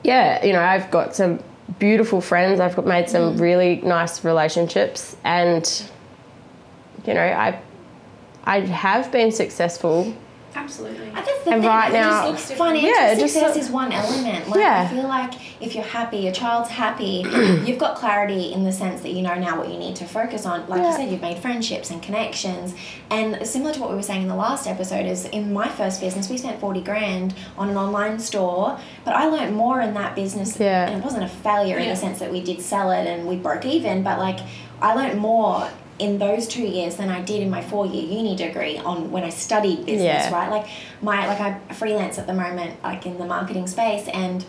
yeah, 0.04 0.46
you 0.46 0.54
know, 0.54 0.62
I've 0.62 0.90
got 0.92 1.16
some 1.16 1.40
beautiful 1.80 2.22
friends. 2.22 2.60
I've 2.62 2.76
got 2.76 2.86
made 2.86 3.10
some 3.10 3.38
really 3.38 3.78
nice 3.82 4.24
relationships, 4.24 5.18
and 5.26 5.66
you 7.06 7.14
know, 7.14 7.22
I 7.26 7.60
I 8.46 8.62
have 8.62 9.12
been 9.12 9.32
successful. 9.34 10.14
Absolutely. 10.56 11.12
I 11.14 11.22
guess 11.22 11.44
the 11.44 11.52
And 11.52 11.62
thing 11.62 11.70
right 11.70 11.94
now- 11.94 12.10
just 12.10 12.28
Looks 12.28 12.48
different. 12.50 12.72
financial 12.82 12.90
Yeah, 12.90 13.14
just 13.16 13.34
success 13.34 13.54
so- 13.54 13.60
is 13.60 13.70
one 13.70 13.92
element. 13.92 14.50
Like, 14.50 14.60
Yeah. 14.60 14.82
I 14.90 14.94
feel 14.94 15.08
like 15.08 15.34
if 15.62 15.76
you're 15.76 15.84
happy, 15.84 16.18
your 16.18 16.32
child's 16.32 16.70
happy, 16.70 17.24
you've 17.66 17.78
got 17.78 17.96
clarity 17.96 18.52
in 18.54 18.64
the 18.64 18.72
sense 18.72 19.02
that 19.02 19.12
you 19.12 19.22
know 19.22 19.36
now 19.36 19.58
what 19.58 19.70
you 19.70 19.78
need 19.78 19.96
to 19.98 20.06
focus 20.06 20.46
on. 20.46 20.64
Like 20.68 20.82
Yeah. 20.82 20.90
you 20.92 20.96
said, 20.98 21.12
you've 21.12 21.22
made 21.22 21.38
friendships 21.38 21.92
and 21.92 22.02
connections. 22.02 22.74
And 23.12 23.46
similar 23.46 23.74
to 23.74 23.80
what 23.80 23.90
we 23.92 23.96
were 23.96 24.02
saying 24.04 24.24
in 24.24 24.28
the 24.28 24.36
last 24.36 24.68
episode, 24.68 25.06
is 25.06 25.26
in 25.26 25.54
my 25.54 25.68
first 25.70 26.02
business, 26.02 26.30
we 26.30 26.38
spent 26.38 26.60
40 26.60 26.82
grand 26.82 27.34
on 27.58 27.70
an 27.70 27.78
online 27.78 28.20
store, 28.20 28.80
but 29.06 29.14
I 29.16 29.26
learned 29.28 29.56
more 29.56 29.82
in 29.82 29.94
that 29.94 30.16
business. 30.16 30.60
Yeah. 30.60 30.88
And 30.88 30.98
it 31.00 31.04
wasn't 31.04 31.24
a 31.24 31.30
failure 31.30 31.78
in 31.78 31.90
the 31.90 31.96
sense 31.96 32.20
that 32.20 32.32
we 32.32 32.42
did 32.42 32.62
sell 32.62 32.92
it 32.92 33.06
and 33.08 33.28
we 33.28 33.36
broke 33.36 33.66
even, 33.66 34.02
but 34.04 34.18
like 34.20 34.40
I 34.82 34.94
learned 34.96 35.20
more 35.20 35.68
in 36.00 36.18
those 36.18 36.48
two 36.48 36.64
years 36.64 36.96
than 36.96 37.10
I 37.10 37.22
did 37.22 37.42
in 37.44 37.50
my 37.50 37.62
four 37.62 37.86
year 37.86 38.04
uni 38.04 38.36
degree 38.36 38.78
on 38.78 39.12
when 39.12 39.24
I 39.24 39.30
studied 39.30 39.86
business, 39.86 40.02
Yeah. 40.04 40.34
right? 40.34 40.50
Like 40.50 40.68
my 41.02 41.28
like 41.28 41.40
I 41.42 41.60
freelance 41.74 42.18
at 42.18 42.26
the 42.26 42.34
moment, 42.34 42.82
like 42.84 43.06
in 43.06 43.18
the 43.18 43.26
marketing 43.26 43.68
space, 43.68 44.08
and 44.08 44.44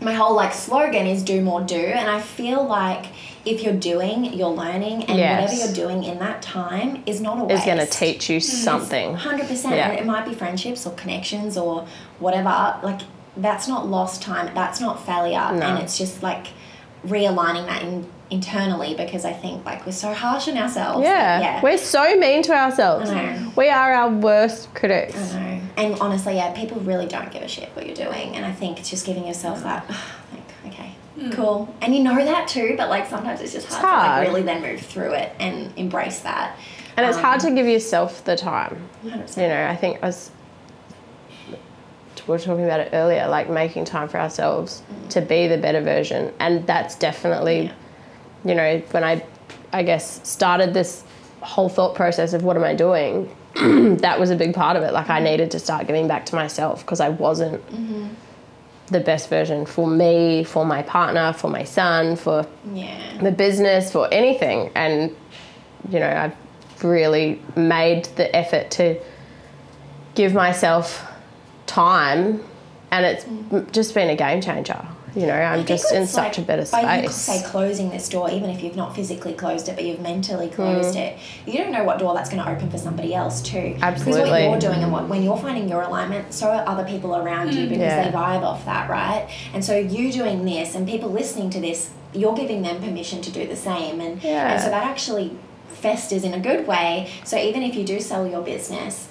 my 0.00 0.12
whole 0.12 0.34
like 0.34 0.52
slogan 0.52 1.06
is 1.06 1.22
do 1.22 1.40
more 1.40 1.60
do, 1.62 1.76
and 1.76 2.10
I 2.10 2.20
feel 2.20 2.64
like 2.64 3.06
if 3.46 3.62
you're 3.62 3.72
doing, 3.72 4.24
you're 4.34 4.48
learning, 4.50 5.04
and 5.04 5.16
Yes. 5.18 5.40
whatever 5.50 5.64
you're 5.64 5.88
doing 5.88 6.04
in 6.04 6.18
that 6.18 6.42
time 6.42 7.02
is 7.06 7.20
not 7.20 7.38
a 7.38 7.44
Is 7.44 7.48
waste. 7.60 7.66
going 7.66 7.78
to 7.78 7.86
teach 7.86 8.28
you 8.28 8.40
something. 8.40 9.14
Hundred 9.14 9.46
percent. 9.48 9.76
Yeah. 9.76 9.90
And 9.90 9.98
it 9.98 10.04
might 10.06 10.26
be 10.26 10.34
friendships 10.34 10.86
or 10.86 10.90
connections 10.92 11.56
or 11.56 11.86
whatever. 12.18 12.78
Like 12.82 13.00
that's 13.36 13.68
not 13.68 13.86
lost 13.88 14.20
time. 14.22 14.52
That's 14.54 14.80
not 14.80 15.04
failure. 15.06 15.52
No. 15.52 15.62
And 15.66 15.78
it's 15.82 15.96
just 15.96 16.22
like 16.22 16.48
realigning 17.06 17.66
that 17.66 17.82
in, 17.82 18.06
internally 18.30 18.94
because 18.94 19.24
I 19.24 19.32
think 19.32 19.64
like 19.64 19.84
we're 19.86 19.92
so 19.92 20.12
harsh 20.14 20.48
on 20.48 20.56
ourselves. 20.56 21.02
Yeah. 21.02 21.40
Yeah. 21.40 21.62
we're 21.62 21.78
so 21.78 22.14
mean 22.16 22.42
to 22.44 22.52
ourselves. 22.52 23.10
I 23.10 23.36
know. 23.36 23.52
We 23.56 23.68
are 23.68 23.92
our 23.92 24.10
worst 24.10 24.72
critics. 24.74 25.34
I 25.34 25.40
know. 25.40 25.60
And 25.76 25.94
honestly, 26.00 26.34
yeah, 26.36 26.52
people 26.52 26.78
really 26.80 27.06
don't 27.06 27.30
give 27.32 27.42
a 27.42 27.48
shit 27.48 27.70
what 27.74 27.86
you're 27.86 27.94
doing. 27.94 28.36
And 28.36 28.44
I 28.44 28.52
think 28.52 28.78
it's 28.78 28.90
just 28.90 29.06
giving 29.06 29.26
yourself 29.26 29.62
that, 29.62 29.88
like, 30.32 30.72
okay, 30.72 30.94
cool. 31.32 31.74
And 31.80 31.94
you 31.94 32.02
know 32.02 32.16
that 32.24 32.48
too, 32.48 32.74
but 32.76 32.88
like 32.88 33.06
sometimes 33.08 33.40
it's 33.40 33.52
just 33.52 33.68
hard, 33.68 33.82
to 33.82 33.86
hard. 33.88 34.18
like 34.20 34.28
really 34.28 34.42
then 34.42 34.62
move 34.62 34.80
through 34.80 35.12
it 35.14 35.32
and 35.40 35.72
embrace 35.76 36.20
that. 36.20 36.56
And 36.96 37.06
it's 37.06 37.16
Um, 37.16 37.22
hard 37.24 37.40
to 37.40 37.50
give 37.52 37.66
yourself 37.66 38.22
the 38.24 38.36
time. 38.36 38.76
100%. 39.04 39.40
You 39.42 39.48
know, 39.48 39.66
I 39.66 39.76
think 39.76 39.98
as 40.02 40.30
we 42.26 42.32
were 42.32 42.38
talking 42.38 42.64
about 42.64 42.80
it 42.80 42.90
earlier, 42.92 43.26
like 43.28 43.48
making 43.50 43.84
time 43.84 44.08
for 44.08 44.18
ourselves 44.18 44.82
to 45.10 45.20
be 45.20 45.48
the 45.48 45.58
better 45.58 45.80
version. 45.80 46.32
And 46.40 46.66
that's 46.66 46.94
definitely, 46.96 47.64
Yeah. 47.64 47.72
you 48.44 48.54
know, 48.54 48.78
when 48.90 49.04
I, 49.04 49.24
I 49.72 49.82
guess, 49.82 50.26
started 50.28 50.74
this 50.74 51.04
whole 51.40 51.68
thought 51.68 51.94
process 51.94 52.32
of 52.32 52.42
what 52.44 52.56
am 52.56 52.64
I 52.64 52.74
doing, 52.74 53.34
that 53.98 54.20
was 54.20 54.30
a 54.30 54.36
big 54.36 54.54
part 54.54 54.76
of 54.76 54.82
it. 54.82 54.92
Like 54.92 55.10
I 55.10 55.20
needed 55.20 55.50
to 55.52 55.58
start 55.58 55.86
giving 55.86 56.06
back 56.08 56.26
to 56.26 56.34
myself 56.36 56.80
because 56.84 57.00
I 57.00 57.08
wasn't 57.08 57.64
mm-hmm. 57.70 58.08
the 58.88 59.00
best 59.00 59.28
version 59.28 59.66
for 59.66 59.86
me, 59.86 60.44
for 60.44 60.64
my 60.64 60.82
partner, 60.82 61.32
for 61.32 61.48
my 61.48 61.64
son, 61.64 62.16
for 62.16 62.46
Yeah. 62.72 63.18
the 63.22 63.32
business, 63.32 63.90
for 63.90 64.08
anything. 64.12 64.70
And, 64.74 65.14
you 65.88 65.98
know, 66.00 66.08
I've 66.08 66.84
really 66.84 67.40
made 67.56 68.04
the 68.16 68.34
effort 68.34 68.70
to 68.72 69.00
give 70.14 70.34
myself 70.34 71.06
time 71.70 72.42
and 72.90 73.06
it's 73.06 73.24
m- 73.24 73.66
just 73.72 73.94
been 73.94 74.10
a 74.10 74.16
game 74.16 74.40
changer. 74.40 74.84
you 75.14 75.26
know, 75.26 75.34
I'm 75.34 75.64
just 75.66 75.92
in 75.92 76.02
it's 76.02 76.12
such 76.12 76.38
a 76.38 76.40
like, 76.40 76.46
better 76.46 76.64
by 76.70 77.00
you 77.02 77.08
space. 77.08 77.16
say 77.42 77.42
closing 77.50 77.90
this 77.90 78.08
door, 78.08 78.30
even 78.30 78.48
if 78.50 78.62
you've 78.62 78.76
not 78.76 78.94
physically 78.94 79.32
closed 79.34 79.68
it, 79.68 79.74
but 79.74 79.84
you've 79.84 80.00
mentally 80.00 80.46
Mm. 80.48 80.52
closed 80.54 80.94
it, 80.96 81.18
you 81.46 81.54
don't 81.58 81.72
know 81.72 81.82
what 81.82 81.98
door 81.98 82.14
that's 82.14 82.30
going 82.30 82.42
to 82.44 82.48
open 82.48 82.70
for 82.70 82.78
somebody 82.78 83.12
else 83.14 83.40
too. 83.42 83.76
Absolutely. 83.82 84.22
Because 84.22 84.30
what 84.30 84.40
you're 84.62 84.70
doing 84.70 84.82
and 84.84 84.92
what, 84.92 85.08
when 85.08 85.22
you're 85.24 85.36
finding 85.36 85.68
your 85.68 85.82
alignment, 85.82 86.32
so 86.32 86.48
are 86.50 86.62
other 86.68 86.84
people 86.84 87.16
around 87.16 87.52
you 87.54 87.64
because 87.68 87.78
Mm. 87.92 87.96
Yeah. 87.96 88.04
they 88.10 88.16
vibe 88.16 88.42
off 88.42 88.64
that, 88.66 88.88
right? 88.88 89.26
And 89.54 89.64
so 89.64 89.76
you 89.76 90.12
doing 90.12 90.44
this 90.44 90.74
and 90.76 90.86
people 90.88 91.10
listening 91.10 91.50
to 91.50 91.60
this, 91.60 91.90
you're 92.12 92.34
giving 92.34 92.62
them 92.62 92.80
permission 92.80 93.20
to 93.22 93.30
do 93.30 93.46
the 93.48 93.56
same, 93.56 94.00
and 94.00 94.22
Yeah. 94.22 94.52
and 94.52 94.60
so 94.62 94.68
that 94.70 94.84
actually 94.84 95.32
festers 95.68 96.22
in 96.24 96.34
a 96.34 96.40
good 96.40 96.66
way. 96.68 97.08
So 97.24 97.36
even 97.36 97.62
if 97.62 97.74
you 97.74 97.84
do 97.84 98.00
sell 98.00 98.26
your 98.28 98.42
business. 98.42 99.08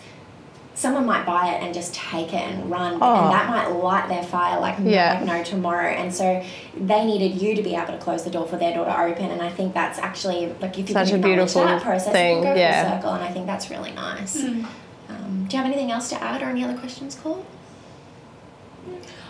Someone 0.80 1.06
might 1.06 1.26
buy 1.26 1.50
it 1.54 1.62
and 1.62 1.74
just 1.74 1.94
take 1.94 2.30
it 2.34 2.36
and 2.42 2.72
run, 2.72 2.98
Oh. 3.02 3.26
and 3.26 3.34
that 3.34 3.50
might 3.50 3.68
light 3.68 4.08
their 4.08 4.24
fire 4.24 4.62
like, 4.62 4.78
Yeah. 4.82 5.16
like 5.16 5.26
no 5.26 5.44
tomorrow. 5.44 5.90
And 5.90 6.14
so 6.14 6.42
they 6.80 7.04
needed 7.04 7.42
you 7.42 7.54
to 7.54 7.62
be 7.62 7.76
able 7.76 7.88
to 7.92 7.98
close 7.98 8.24
the 8.24 8.30
door 8.30 8.48
for 8.48 8.56
their 8.56 8.74
door 8.74 8.86
to 8.86 9.02
open. 9.02 9.26
And 9.30 9.42
I 9.42 9.50
think 9.50 9.74
that's 9.74 10.00
actually 10.00 10.56
like 10.62 10.80
if 10.80 10.88
you 10.88 10.94
Such 10.94 11.08
can 11.10 11.16
a 11.16 11.18
acknowledge 11.18 11.24
beautiful 11.54 11.66
that 11.66 11.82
process, 11.82 12.14
thing, 12.14 12.38
you 12.38 12.44
can 12.44 12.54
go 12.54 12.60
yeah. 12.62 12.84
full 12.92 12.96
circle. 12.98 13.12
And 13.16 13.24
I 13.26 13.28
think 13.28 13.46
that's 13.46 13.70
really 13.70 13.92
nice. 13.92 14.42
Um, 14.42 15.46
do 15.50 15.58
you 15.58 15.62
have 15.62 15.66
anything 15.66 15.92
else 15.92 16.08
to 16.12 16.24
add 16.24 16.42
or 16.42 16.46
any 16.46 16.64
other 16.64 16.78
questions, 16.78 17.16
Cole? 17.22 17.46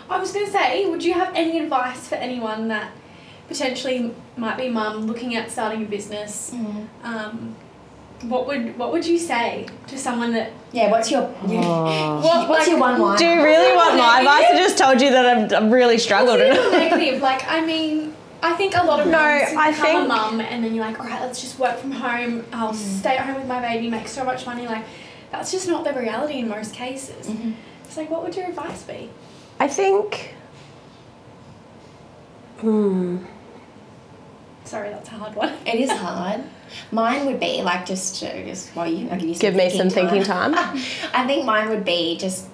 I 0.08 0.18
was 0.20 0.30
going 0.32 0.46
to 0.46 0.52
say, 0.52 0.88
would 0.88 1.02
you 1.02 1.14
have 1.14 1.32
any 1.34 1.58
advice 1.58 2.06
for 2.06 2.14
anyone 2.14 2.68
that 2.68 2.92
potentially 3.48 4.14
might 4.36 4.56
be 4.56 4.68
mum 4.68 5.08
looking 5.08 5.34
at 5.34 5.50
starting 5.50 5.82
a 5.82 5.86
business? 5.86 6.52
Um, 7.02 7.56
what 8.22 8.46
would 8.46 8.76
what 8.78 8.92
would 8.92 9.06
you 9.06 9.18
say 9.18 9.66
to 9.86 9.96
someone 9.98 10.32
that 10.34 10.52
Yeah. 10.72 10.90
What's 10.90 11.10
your 11.10 11.22
Oh. 11.44 12.20
What, 12.22 12.48
what's 12.48 12.68
your 12.68 12.78
one 12.78 13.00
line? 13.00 13.18
Do 13.18 13.24
you 13.26 13.42
really 13.42 13.74
want 13.74 13.96
my 13.96 14.20
advice? 14.20 14.46
I 14.52 14.56
just 14.56 14.76
told 14.78 15.00
you 15.00 15.10
that 15.10 15.24
I've, 15.26 15.52
I've 15.52 15.72
really 15.72 15.98
struggled. 15.98 16.38
Positive 16.38 16.72
negative? 16.72 17.22
Like, 17.30 17.44
I 17.48 17.64
mean, 17.64 18.14
I 18.42 18.52
think 18.54 18.76
a 18.76 18.84
lot 18.84 19.00
of 19.00 19.06
No, 19.08 19.18
I 19.18 19.70
become 19.70 19.74
think- 19.74 20.04
a 20.04 20.08
mum 20.08 20.40
and 20.40 20.62
then 20.64 20.74
you're 20.74 20.84
like, 20.84 21.00
all 21.00 21.06
right, 21.06 21.20
let's 21.22 21.40
just 21.40 21.58
work 21.58 21.78
from 21.78 21.92
home. 21.92 22.44
I'll 22.52 22.74
stay 22.74 23.16
at 23.16 23.26
home 23.26 23.36
with 23.36 23.46
my 23.46 23.60
baby, 23.60 23.88
make 23.90 24.06
so 24.08 24.22
much 24.24 24.44
money. 24.46 24.66
Like, 24.66 24.84
that's 25.32 25.50
just 25.50 25.66
not 25.68 25.84
the 25.84 25.92
reality 25.92 26.38
in 26.40 26.48
most 26.48 26.74
cases. 26.74 27.28
It's 27.84 27.96
like, 27.96 28.10
what 28.10 28.22
would 28.22 28.36
your 28.36 28.46
advice 28.46 28.82
be? 28.82 29.10
I 29.58 29.66
think. 29.68 30.34
Hmm. 32.60 33.18
Sorry, 34.64 34.90
that's 34.90 35.08
a 35.08 35.12
hard 35.12 35.34
one. 35.34 35.52
It 35.66 35.76
is 35.80 35.90
hard. 35.90 36.42
Mine 36.92 37.26
would 37.26 37.40
be 37.40 37.62
like 37.62 37.86
just 37.86 38.20
to, 38.20 38.44
just 38.46 38.74
well, 38.76 38.86
you 38.90 39.08
I'll 39.10 39.18
give 39.18 39.28
you 39.28 39.34
some 39.34 39.40
Give 39.40 39.54
me 39.56 39.70
some 39.70 39.90
thinking 39.90 40.22
time. 40.22 40.54
time. 40.54 40.76
I 41.14 41.26
think 41.26 41.44
mine 41.44 41.68
would 41.68 41.84
be 41.84 42.16
just 42.18 42.46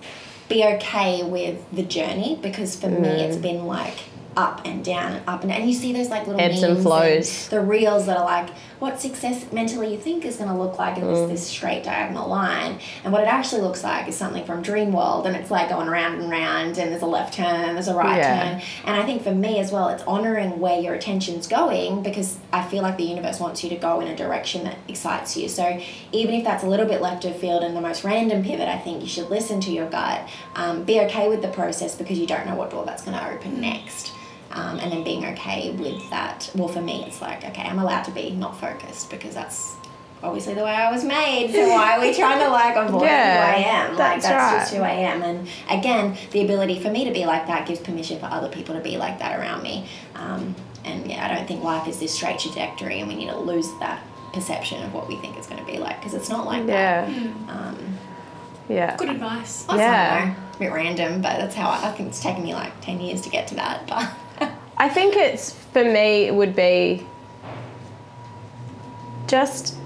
be 0.48 0.64
okay 0.64 1.22
with 1.24 1.58
the 1.72 1.82
journey 1.82 2.38
because 2.40 2.76
for 2.76 2.88
me 2.88 3.08
Mm. 3.08 3.18
it's 3.20 3.36
been 3.36 3.66
like 3.66 3.98
up 4.37 4.61
and 4.66 4.84
down 4.84 5.12
and 5.14 5.28
up 5.28 5.41
and 5.43 5.51
down. 5.51 5.61
And 5.62 5.70
you 5.70 5.74
see 5.74 5.93
those 5.93 6.11
like 6.11 6.26
little 6.26 6.41
Ebbs 6.41 6.62
and 6.62 6.80
flows. 6.82 7.49
the 7.49 7.61
reels 7.61 8.07
that 8.07 8.16
are 8.18 8.24
like 8.24 8.51
what 8.78 9.01
success 9.01 9.51
mentally 9.53 9.91
you 9.91 9.99
think 9.99 10.26
is 10.26 10.37
going 10.37 10.51
to 10.51 10.55
look 10.57 10.78
like 10.78 10.99
in 10.99 11.05
Mm. 11.05 11.28
this, 11.30 11.41
this 11.41 11.47
straight 11.49 11.82
diagonal 11.84 12.28
line, 12.28 12.78
and 13.05 13.12
what 13.12 13.22
it 13.22 13.26
actually 13.26 13.62
looks 13.62 13.82
like 13.82 14.07
is 14.07 14.14
something 14.14 14.45
from 14.45 14.62
Dreamworld, 14.62 15.24
and 15.24 15.34
it's 15.34 15.51
like 15.51 15.70
going 15.70 15.89
round 15.89 16.20
and 16.20 16.30
round, 16.30 16.76
and 16.76 16.93
there's 16.93 17.01
a 17.01 17.07
left 17.07 17.32
turn, 17.32 17.47
and 17.47 17.74
there's 17.74 17.89
a 17.89 17.95
right 17.95 18.18
Yeah. 18.18 18.43
turn, 18.53 18.62
and 18.84 19.01
I 19.01 19.07
think 19.07 19.22
for 19.22 19.30
me 19.34 19.59
as 19.61 19.72
well, 19.72 19.89
it's 19.89 20.03
honoring 20.03 20.61
where 20.61 20.78
your 20.78 20.93
attention's 20.93 21.47
going 21.47 22.03
because 22.03 22.37
I 22.53 22.62
feel 22.62 22.82
like 22.82 22.99
the 22.99 23.05
universe 23.05 23.41
wants 23.41 23.64
you 23.64 23.70
to 23.70 23.76
go 23.76 24.01
in 24.01 24.09
a 24.09 24.14
direction 24.16 24.64
that 24.64 24.76
excites 24.89 25.39
you. 25.39 25.49
So 25.49 25.78
even 26.12 26.34
if 26.34 26.45
that's 26.45 26.62
a 26.62 26.66
little 26.68 26.87
bit 26.87 27.01
left 27.01 27.24
of 27.24 27.34
field 27.37 27.62
and 27.62 27.74
the 27.74 27.80
most 27.80 28.05
random 28.05 28.45
pivot, 28.45 28.68
I 28.68 28.76
think 28.76 29.01
you 29.01 29.09
should 29.09 29.30
listen 29.30 29.59
to 29.62 29.70
your 29.70 29.89
gut. 29.89 30.20
Um, 30.55 30.84
be 30.84 31.01
okay 31.03 31.30
with 31.30 31.41
the 31.41 31.49
process 31.49 31.95
because 31.95 32.18
you 32.18 32.26
don't 32.26 32.47
know 32.47 32.57
what 32.57 32.70
door 32.70 32.84
that's 32.84 33.03
going 33.05 33.16
to 33.16 33.30
open 33.32 33.59
next. 33.61 34.12
Um, 34.57 34.78
and 34.78 34.90
then 34.90 35.04
being 35.04 35.22
okay 35.26 35.70
with 35.72 36.09
that. 36.09 36.50
Well, 36.54 36.68
for 36.68 36.80
me, 36.80 37.04
it's 37.07 37.20
like, 37.20 37.44
okay, 37.44 37.61
I'm 37.62 37.78
allowed 37.78 38.04
to 38.04 38.11
be 38.11 38.30
not 38.30 38.59
focused 38.59 39.11
because 39.11 39.34
that's 39.34 39.74
obviously 40.22 40.54
the 40.54 40.64
way 40.64 40.70
I 40.70 40.90
was 40.90 41.04
made. 41.04 41.52
So 41.52 41.68
why 41.68 41.96
are 41.96 42.00
we 42.00 42.14
trying 42.14 42.38
to 42.40 42.48
like 42.48 42.74
avoid 42.74 43.02
Yeah, 43.02 43.52
who 43.52 43.52
I 43.52 43.57
am? 43.68 43.88
like 43.90 43.98
that's 43.98 44.26
that's 44.26 44.52
right. 44.52 44.59
just 44.61 44.74
who 44.74 44.80
I 44.82 44.90
am. 45.12 45.22
And 45.22 45.46
again, 45.68 46.16
the 46.30 46.40
ability 46.42 46.80
for 46.80 46.90
me 46.90 47.04
to 47.04 47.11
be 47.12 47.26
like 47.26 47.46
that 47.48 47.66
gives 47.68 47.80
permission 47.80 48.18
for 48.18 48.26
other 48.26 48.48
people 48.48 48.74
to 48.74 48.80
be 48.80 48.96
like 48.96 49.18
that 49.18 49.38
around 49.38 49.62
me. 49.62 49.86
Um, 50.14 50.54
and 50.86 51.07
yeah, 51.11 51.26
I 51.28 51.34
don't 51.34 51.46
think 51.46 51.62
life 51.62 51.86
is 51.86 52.00
this 52.00 52.14
straight 52.14 52.38
trajectory, 52.38 53.00
and 53.00 53.09
we 53.09 53.14
need 53.16 53.28
to 53.28 53.36
lose 53.38 53.66
that 53.80 54.02
perception 54.32 54.82
of 54.84 54.94
what 54.94 55.07
we 55.07 55.16
think 55.16 55.36
it's 55.36 55.48
going 55.48 55.62
to 55.64 55.70
be 55.70 55.78
like 55.78 55.98
because 56.00 56.14
it's 56.14 56.30
not 56.30 56.46
like 56.46 56.64
that. 56.66 57.11
Yeah. 57.11 57.30
Um. 57.48 57.98
Yeah. 58.70 58.96
Good 58.96 59.11
advice. 59.11 59.66
I 59.68 59.76
Yeah. 59.76 60.34
a 60.54 60.59
bit 60.59 60.72
random, 60.72 61.20
but 61.20 61.38
that's 61.40 61.54
how 61.54 61.68
I, 61.68 61.88
I 61.88 61.92
think 61.92 62.09
it's 62.09 62.22
taken 62.22 62.42
me 62.42 62.54
like 62.54 62.72
ten 62.80 63.00
years 63.00 63.20
to 63.22 63.28
get 63.28 63.48
to 63.48 63.54
that. 63.57 63.86
But 63.86 64.09
I 64.79 64.89
think 64.89 65.16
it's 65.16 65.53
for 65.72 65.85
me 65.85 66.24
it 66.24 66.35
would 66.35 66.55
be 66.55 67.07
just 69.27 69.77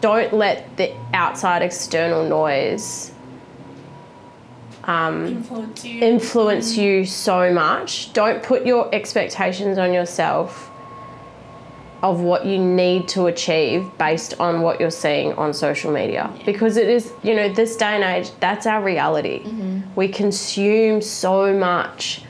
don't 0.00 0.32
let 0.32 0.76
the 0.76 0.94
outside 1.12 1.62
external 1.62 2.28
noise 2.28 3.12
um, 4.84 5.26
Influence 5.26 5.84
you. 5.84 6.00
influence 6.00 6.76
you 6.76 7.04
so 7.04 7.52
much. 7.52 8.12
Don't 8.12 8.42
put 8.42 8.64
your 8.64 8.92
expectations 8.94 9.78
on 9.78 9.92
yourself 9.92 10.70
of 12.02 12.20
what 12.20 12.46
you 12.46 12.58
need 12.58 13.08
to 13.08 13.26
achieve 13.26 13.90
based 13.98 14.38
on 14.38 14.60
what 14.60 14.78
you're 14.80 14.90
seeing 14.90 15.32
on 15.32 15.52
social 15.52 15.90
media. 15.90 16.32
Because 16.44 16.76
it 16.76 16.88
is, 16.88 17.12
you 17.24 17.34
know, 17.34 17.52
this 17.52 17.74
day 17.76 18.00
and 18.00 18.04
age, 18.04 18.30
that's 18.38 18.64
our 18.66 18.80
reality. 18.82 19.42
We 19.96 20.06
consume 20.08 21.00
so 21.00 21.52
much 21.52 22.22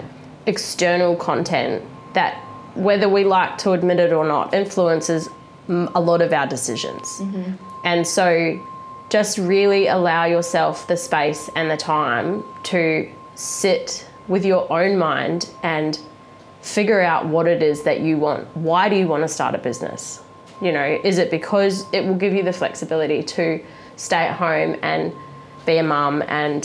external 0.47 1.17
content 1.17 1.85
that, 2.15 2.37
whether 2.75 3.09
we 3.09 3.25
like 3.25 3.59
to 3.59 3.73
admit 3.73 3.99
it 4.01 4.13
or 4.13 4.27
not, 4.27 4.55
influences 4.55 5.29
a 5.69 6.01
lot 6.01 6.21
of 6.21 6.33
our 6.33 6.47
decisions. 6.47 7.19
Mm-hmm. 7.19 7.53
And 7.85 8.07
so 8.07 8.65
just 9.09 9.39
really 9.39 9.87
allow 9.87 10.25
yourself 10.25 10.87
the 10.87 10.97
space 10.97 11.51
and 11.57 11.71
the 11.71 11.77
time 11.77 12.45
to 12.65 13.11
sit 13.35 14.09
with 14.29 14.45
your 14.45 14.71
own 14.73 14.99
mind 14.99 15.49
and 15.63 15.99
figure 16.63 17.01
out 17.01 17.27
what 17.27 17.47
it 17.47 17.63
is 17.63 17.85
that 17.85 18.01
you 18.01 18.19
want. 18.19 18.45
Why 18.57 18.89
do 18.89 18.97
you 18.97 19.07
want 19.07 19.23
to 19.23 19.29
start 19.29 19.55
a 19.55 19.59
business? 19.59 20.21
You 20.61 20.73
know, 20.73 21.01
is 21.05 21.19
it 21.19 21.31
because 21.31 21.85
it 21.93 22.05
will 22.05 22.17
give 22.17 22.33
you 22.33 22.43
the 22.43 22.53
flexibility 22.53 23.23
to 23.23 23.63
stay 23.97 24.27
at 24.27 24.37
home 24.37 24.77
and 24.83 25.13
be 25.65 25.77
a 25.77 25.83
mum 25.83 26.23
and 26.29 26.65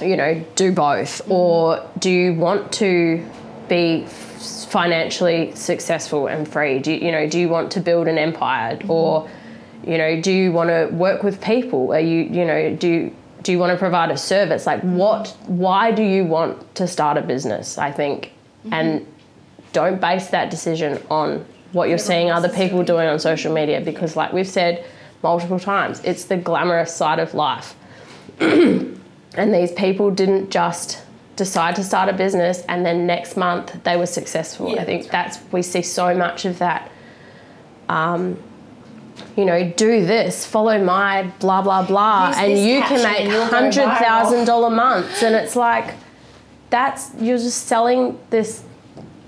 you 0.00 0.16
know, 0.16 0.44
do 0.56 0.72
both? 0.72 1.20
Or 1.30 1.88
do 1.98 2.10
you 2.10 2.34
want 2.34 2.72
to 2.74 3.28
be 3.68 4.06
financially 4.06 5.54
successful 5.54 6.26
and 6.26 6.46
free? 6.46 6.78
Do 6.78 6.92
you, 6.92 7.06
you 7.06 7.12
know, 7.12 7.28
do 7.28 7.38
you 7.38 7.48
want 7.48 7.70
to 7.72 7.80
build 7.80 8.08
an 8.08 8.18
empire 8.18 8.78
or 8.88 9.28
you 9.86 9.98
know, 9.98 10.20
do 10.20 10.32
you 10.32 10.50
want 10.50 10.70
to 10.70 10.88
work 10.94 11.22
with 11.22 11.42
people? 11.42 11.92
Are 11.92 12.00
you, 12.00 12.22
you 12.22 12.44
know, 12.46 12.74
do 12.74 12.88
you, 12.88 13.16
do 13.42 13.52
you 13.52 13.58
want 13.58 13.72
to 13.72 13.78
provide 13.78 14.10
a 14.10 14.16
service? 14.16 14.66
Like 14.66 14.80
what 14.80 15.36
why 15.46 15.92
do 15.92 16.02
you 16.02 16.24
want 16.24 16.74
to 16.76 16.86
start 16.86 17.18
a 17.18 17.22
business? 17.22 17.78
I 17.78 17.92
think 17.92 18.32
and 18.72 19.06
don't 19.72 20.00
base 20.00 20.28
that 20.28 20.50
decision 20.50 21.02
on 21.10 21.44
what 21.72 21.88
you're 21.88 21.98
seeing 21.98 22.30
other 22.30 22.48
people 22.48 22.82
doing 22.82 23.06
on 23.06 23.18
social 23.18 23.52
media 23.52 23.80
because 23.80 24.16
like 24.16 24.32
we've 24.32 24.48
said 24.48 24.86
multiple 25.22 25.58
times, 25.58 26.00
it's 26.04 26.24
the 26.24 26.36
glamorous 26.36 26.94
side 26.94 27.18
of 27.18 27.34
life. 27.34 27.74
and 29.36 29.52
these 29.52 29.72
people 29.72 30.10
didn't 30.10 30.50
just 30.50 31.02
decide 31.36 31.74
to 31.76 31.82
start 31.82 32.08
a 32.08 32.12
business 32.12 32.62
and 32.68 32.86
then 32.86 33.06
next 33.06 33.36
month 33.36 33.82
they 33.84 33.96
were 33.96 34.06
successful. 34.06 34.70
Yeah, 34.70 34.82
I 34.82 34.84
think 34.84 35.10
that's 35.10 35.38
we 35.52 35.62
see 35.62 35.82
so 35.82 36.14
much 36.14 36.44
of 36.44 36.58
that. 36.58 36.90
Um, 37.88 38.38
you 39.36 39.44
know, 39.44 39.70
do 39.76 40.04
this, 40.06 40.46
follow 40.46 40.82
my 40.82 41.24
blah 41.40 41.62
blah 41.62 41.86
blah, 41.86 42.28
Use 42.28 42.36
and 42.38 42.58
you 42.58 42.82
can 42.82 43.02
make 43.02 43.20
and 43.20 43.30
you'll 43.30 43.48
go 43.48 43.56
hundred 43.56 43.98
thousand 43.98 44.44
dollar 44.44 44.70
months, 44.70 45.22
and 45.22 45.34
it's 45.34 45.56
like 45.56 45.94
that's 46.70 47.12
you're 47.18 47.38
just 47.38 47.66
selling 47.66 48.18
this 48.30 48.62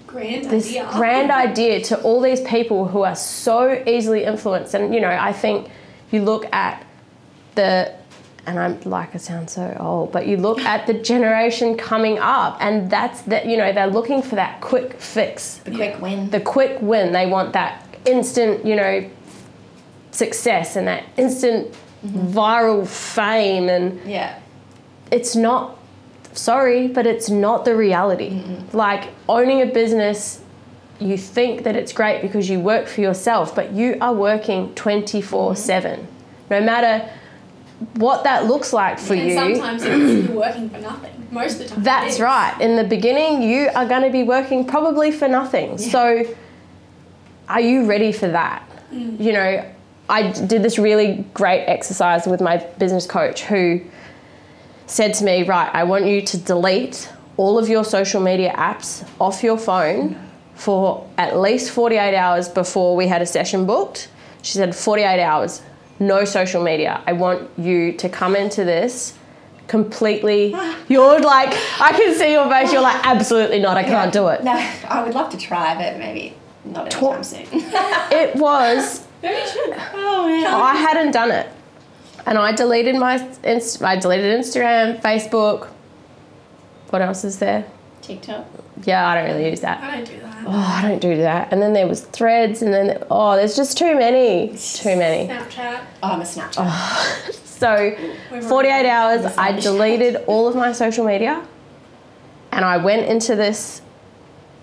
Grand 0.06 0.44
this 0.46 0.68
idea. 0.68 0.88
grand 0.92 1.30
idea 1.30 1.80
to 1.82 2.00
all 2.02 2.20
these 2.20 2.40
people 2.40 2.88
who 2.88 3.02
are 3.02 3.14
so 3.14 3.82
easily 3.86 4.24
influenced. 4.24 4.74
And 4.74 4.94
you 4.94 5.00
know, 5.00 5.10
I 5.10 5.32
think 5.32 5.68
you 6.10 6.22
look 6.22 6.46
at 6.52 6.84
the 7.54 7.92
and 8.46 8.58
I'm 8.58 8.80
like 8.82 9.14
I 9.14 9.18
sound 9.18 9.50
so 9.50 9.76
old, 9.78 10.12
but 10.12 10.26
you 10.26 10.36
look 10.36 10.60
at 10.60 10.86
the 10.86 10.94
generation 10.94 11.76
coming 11.76 12.18
up, 12.18 12.58
and 12.60 12.90
that's 12.90 13.22
that 13.22 13.46
you 13.46 13.56
know 13.56 13.72
they're 13.72 13.86
looking 13.88 14.22
for 14.22 14.36
that 14.36 14.60
quick 14.60 15.00
fix, 15.00 15.58
the 15.58 15.72
quick 15.72 16.00
win. 16.00 16.30
the 16.30 16.40
quick 16.40 16.80
win. 16.80 17.12
They 17.12 17.26
want 17.26 17.52
that 17.54 17.84
instant, 18.04 18.64
you 18.64 18.76
know, 18.76 19.10
success 20.12 20.76
and 20.76 20.86
that 20.86 21.04
instant 21.16 21.72
mm-hmm. 22.04 22.28
viral 22.28 22.86
fame, 22.86 23.68
and 23.68 24.00
yeah. 24.08 24.38
it's 25.10 25.34
not 25.34 25.76
sorry 26.32 26.86
but 26.86 27.06
it's 27.06 27.28
not 27.28 27.64
the 27.64 27.74
reality. 27.74 28.42
Like 28.72 29.10
owning 29.28 29.62
a 29.62 29.66
business 29.66 30.42
you 30.98 31.18
think 31.18 31.64
that 31.64 31.76
it's 31.76 31.92
great 31.92 32.22
because 32.22 32.48
you 32.48 32.58
work 32.60 32.86
for 32.86 33.00
yourself 33.02 33.54
but 33.54 33.72
you 33.72 33.98
are 34.00 34.14
working 34.14 34.72
24/7 34.74 35.54
mm-hmm. 35.54 36.04
no 36.48 36.60
matter 36.60 37.10
what 37.94 38.24
that 38.24 38.46
looks 38.46 38.72
like 38.72 38.98
for 38.98 39.14
and 39.14 39.28
you. 39.28 39.34
sometimes 39.34 39.84
you're 39.84 40.36
working 40.36 40.70
for 40.70 40.78
nothing. 40.78 41.12
Most 41.30 41.60
of 41.60 41.68
the 41.68 41.74
time. 41.74 41.82
That's 41.82 42.20
right. 42.20 42.58
In 42.60 42.76
the 42.76 42.84
beginning, 42.84 43.42
you 43.42 43.68
are 43.74 43.86
going 43.86 44.02
to 44.02 44.10
be 44.10 44.22
working 44.22 44.66
probably 44.66 45.10
for 45.10 45.28
nothing. 45.28 45.76
So, 45.76 46.24
are 47.48 47.60
you 47.60 47.84
ready 47.84 48.12
for 48.12 48.28
that? 48.28 48.66
Mm. 48.92 49.20
You 49.20 49.32
know, 49.32 49.72
I 50.08 50.30
did 50.30 50.62
this 50.62 50.78
really 50.78 51.24
great 51.34 51.64
exercise 51.66 52.26
with 52.26 52.40
my 52.40 52.58
business 52.78 53.06
coach 53.06 53.42
who 53.42 53.82
said 54.86 55.14
to 55.14 55.24
me, 55.24 55.42
Right, 55.42 55.70
I 55.72 55.84
want 55.84 56.06
you 56.06 56.22
to 56.22 56.38
delete 56.38 57.10
all 57.36 57.58
of 57.58 57.68
your 57.68 57.84
social 57.84 58.22
media 58.22 58.52
apps 58.52 59.06
off 59.20 59.42
your 59.42 59.58
phone 59.58 60.16
for 60.54 61.06
at 61.18 61.38
least 61.38 61.70
48 61.70 62.16
hours 62.16 62.48
before 62.48 62.96
we 62.96 63.08
had 63.08 63.20
a 63.20 63.26
session 63.26 63.66
booked. 63.66 64.08
She 64.42 64.54
said, 64.54 64.74
48 64.74 65.20
hours, 65.20 65.60
no 65.98 66.24
social 66.24 66.62
media. 66.62 67.02
I 67.06 67.12
want 67.12 67.48
you 67.58 67.92
to 67.94 68.08
come 68.08 68.36
into 68.36 68.64
this 68.64 69.14
completely. 69.68 70.52
Ah. 70.54 70.78
You're 70.88 71.20
like, 71.20 71.52
I 71.80 71.92
can 71.92 72.14
see 72.14 72.32
your 72.32 72.48
face. 72.48 72.72
You're 72.72 72.82
like, 72.82 73.04
absolutely 73.06 73.58
not. 73.58 73.76
I 73.76 73.82
can't 73.82 74.12
do 74.12 74.28
it. 74.28 74.44
No, 74.44 74.52
I 74.88 75.02
would 75.04 75.14
love 75.14 75.30
to 75.30 75.36
try, 75.38 75.74
but 75.74 75.98
maybe 75.98 76.34
not 76.64 76.92
anytime 76.94 77.22
soon. 77.24 77.46
It 77.52 78.36
was 78.36 79.04
Maybe 79.22 79.40
you 79.40 79.46
should. 79.48 79.74
oh 79.94 80.26
man. 80.28 80.46
I 80.46 80.74
hadn't 80.76 81.12
done 81.12 81.30
it, 81.30 81.48
and 82.26 82.36
I 82.38 82.52
deleted 82.52 82.96
my 82.96 83.14
inst- 83.42 83.82
I 83.82 83.96
deleted 83.96 84.38
Instagram, 84.38 85.00
Facebook. 85.00 85.68
What 86.90 87.02
else 87.02 87.24
is 87.24 87.38
there? 87.38 87.64
TikTok. 88.02 88.44
Yeah, 88.84 89.08
I 89.08 89.14
don't 89.16 89.24
really 89.34 89.50
use 89.50 89.60
that. 89.62 89.82
I 89.82 89.96
don't 89.96 90.06
do 90.06 90.20
that. 90.20 90.35
Oh, 90.46 90.80
I 90.82 90.82
don't 90.82 91.00
do 91.00 91.16
that. 91.16 91.52
And 91.52 91.60
then 91.60 91.72
there 91.72 91.86
was 91.86 92.02
Threads, 92.02 92.62
and 92.62 92.72
then 92.72 93.02
oh, 93.10 93.36
there's 93.36 93.56
just 93.56 93.76
too 93.76 93.96
many, 93.96 94.56
too 94.56 94.96
many. 94.96 95.28
Snapchat. 95.28 95.84
Oh, 96.02 96.10
I'm 96.12 96.20
a 96.20 96.24
Snapchat. 96.24 97.42
So, 97.56 97.96
We've 98.30 98.44
48 98.44 98.86
hours, 98.86 99.24
I 99.38 99.58
deleted 99.58 100.16
all 100.26 100.46
of 100.46 100.54
my 100.54 100.72
social 100.72 101.06
media, 101.06 101.42
and 102.52 102.66
I 102.66 102.76
went 102.76 103.06
into 103.06 103.34
this 103.34 103.80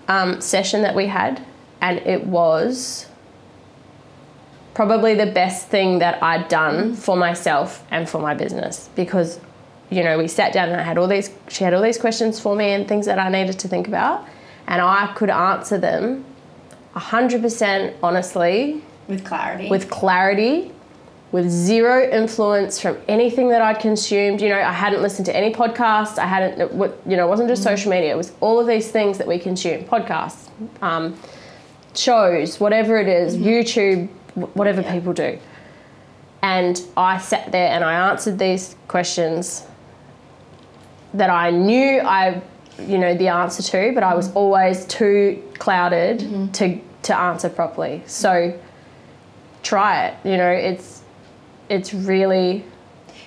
um, 0.07 0.39
session 0.39 0.83
that 0.83 0.93
we 0.93 1.07
had, 1.07 1.43
and 1.81 1.97
it 2.05 2.27
was 2.27 3.07
probably 4.75 5.15
the 5.15 5.25
best 5.25 5.69
thing 5.69 5.99
that 5.99 6.21
I'd 6.21 6.47
done 6.49 6.93
for 6.95 7.15
myself 7.15 7.83
and 7.89 8.07
for 8.07 8.19
my 8.19 8.33
business 8.33 8.89
because 8.95 9.39
you 9.89 10.03
know 10.03 10.17
we 10.17 10.27
sat 10.27 10.51
down 10.53 10.69
and 10.69 10.79
I 10.79 10.83
had 10.83 10.97
all 10.97 11.07
these 11.07 11.29
she 11.47 11.63
had 11.63 11.73
all 11.75 11.81
these 11.83 11.99
questions 11.99 12.39
for 12.39 12.55
me 12.55 12.71
and 12.71 12.87
things 12.87 13.05
that 13.05 13.19
I 13.19 13.29
needed 13.29 13.59
to 13.59 13.67
think 13.67 13.87
about 13.87 14.27
and 14.67 14.81
I 14.81 15.11
could 15.15 15.29
answer 15.29 15.77
them 15.77 16.25
100% 16.95 17.93
honestly 18.03 18.81
With 19.07 19.25
clarity. 19.25 19.69
with 19.69 19.89
clarity 19.89 20.71
with 21.31 21.49
zero 21.49 22.07
influence 22.11 22.79
from 22.79 22.95
anything 23.07 23.49
that 23.49 23.59
I'd 23.59 23.79
consumed. 23.79 24.39
You 24.39 24.49
know, 24.49 24.59
I 24.61 24.71
hadn't 24.71 25.01
listened 25.01 25.25
to 25.25 25.35
any 25.35 25.51
podcasts. 25.51 26.19
I 26.19 26.27
hadn't, 26.27 26.59
you 27.09 27.17
know, 27.17 27.25
it 27.25 27.27
wasn't 27.27 27.49
just 27.49 27.63
social 27.63 27.89
media. 27.89 28.11
It 28.13 28.17
was 28.17 28.33
all 28.39 28.59
of 28.59 28.67
these 28.67 28.91
things 28.91 29.17
that 29.17 29.25
we 29.25 29.39
consume 29.39 29.83
podcasts, 29.85 30.49
um, 30.83 31.17
shows, 31.95 32.59
whatever 32.59 32.99
it 32.99 33.07
is, 33.07 33.35
YouTube, 33.35 34.09
whatever 34.53 34.81
Yeah. 34.81 34.91
people 34.93 35.13
do. 35.13 35.39
And 36.43 36.79
I 36.95 37.17
sat 37.17 37.51
there 37.51 37.69
and 37.71 37.83
I 37.83 38.11
answered 38.11 38.37
these 38.37 38.75
questions 38.87 39.65
that 41.15 41.31
I 41.31 41.49
knew 41.49 41.99
I, 42.01 42.41
you 42.79 42.97
know, 42.97 43.15
the 43.15 43.27
answer 43.27 43.63
to, 43.63 43.91
but 43.93 44.03
I 44.03 44.15
was 44.15 44.29
mm-hmm. 44.29 44.37
always 44.37 44.85
too 44.85 45.41
clouded 45.59 46.19
mm-hmm. 46.19 46.51
to 46.51 46.79
to 47.03 47.17
answer 47.17 47.49
properly. 47.49 48.01
So 48.05 48.57
try 49.61 50.07
it. 50.07 50.15
You 50.23 50.37
know, 50.37 50.49
it's 50.49 51.03
it's 51.69 51.93
really 51.93 52.65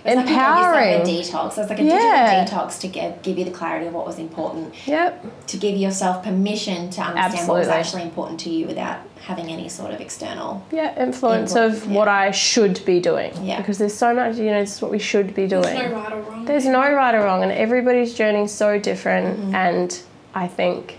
It's 0.06 0.16
like 0.16 0.28
empowering. 0.28 1.00
you 1.00 1.04
gave 1.04 1.16
yourself 1.18 1.58
a 1.58 1.60
detox. 1.60 1.62
It's 1.62 1.70
like 1.70 1.78
a 1.80 1.82
Yeah. 1.82 2.40
digital 2.44 2.58
detox 2.58 2.80
to 2.80 2.88
give, 2.88 3.22
give 3.22 3.38
you 3.38 3.44
the 3.44 3.50
clarity 3.50 3.86
of 3.86 3.94
what 3.94 4.06
was 4.06 4.18
important, 4.18 4.74
yep. 4.86 5.24
to 5.48 5.56
give 5.56 5.76
yourself 5.76 6.22
permission 6.22 6.90
to 6.90 7.02
understand 7.02 7.48
what 7.48 7.58
was 7.58 7.68
actually 7.68 8.02
important 8.02 8.40
to 8.40 8.50
you 8.50 8.66
without 8.66 8.98
having 9.26 9.48
any 9.48 9.68
sort 9.68 9.92
of 9.92 10.00
external. 10.00 10.64
Yeah, 10.70 11.02
influence 11.02 11.56
Input, 11.56 11.72
of 11.72 11.90
what 11.90 12.08
I 12.08 12.30
should 12.30 12.84
be 12.84 13.00
doing. 13.00 13.32
Yeah. 13.42 13.58
Because 13.58 13.78
there's 13.78 13.94
so 13.94 14.14
much, 14.14 14.36
you 14.36 14.50
know, 14.50 14.58
it's 14.60 14.80
what 14.80 14.90
we 14.90 14.98
should 14.98 15.34
be 15.34 15.46
doing. 15.46 15.62
There's 15.62 15.90
no 15.90 15.96
right 15.96 16.12
or 16.12 16.20
wrong. 16.20 16.44
There's 16.44 16.66
no 16.66 16.92
right 16.92 17.14
or 17.14 17.22
wrong, 17.24 17.42
and 17.42 17.52
everybody's 17.52 18.14
journey 18.14 18.42
is 18.42 18.52
so 18.52 18.78
different. 18.78 19.38
Mm-hmm. 19.38 19.54
And 19.54 20.00
I 20.34 20.46
think, 20.46 20.98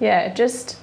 yeah, 0.00 0.32
just 0.34 0.78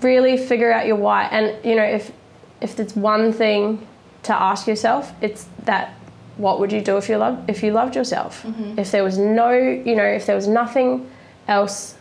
really 0.00 0.36
figure 0.36 0.72
out 0.72 0.86
your 0.86 0.96
why. 0.96 1.24
And 1.24 1.62
you 1.64 1.74
know, 1.74 1.84
if 1.84 2.12
if 2.60 2.76
there's 2.76 2.96
one 2.96 3.32
thing 3.32 3.86
to 4.22 4.34
ask 4.34 4.66
yourself, 4.66 5.12
it's 5.20 5.46
that 5.64 5.94
what 6.36 6.58
would 6.60 6.72
you 6.72 6.80
do 6.80 6.96
if 6.96 7.08
you 7.08 7.16
loved 7.16 7.48
if 7.48 7.62
you 7.62 7.72
loved 7.72 7.94
yourself? 7.94 8.42
Mm-hmm. 8.42 8.78
If 8.78 8.90
there 8.90 9.04
was 9.04 9.18
no, 9.18 9.52
you 9.52 9.94
know, 9.94 10.04
if 10.04 10.26
there 10.26 10.36
was 10.36 10.48
nothing 10.48 11.10
else 11.46 11.96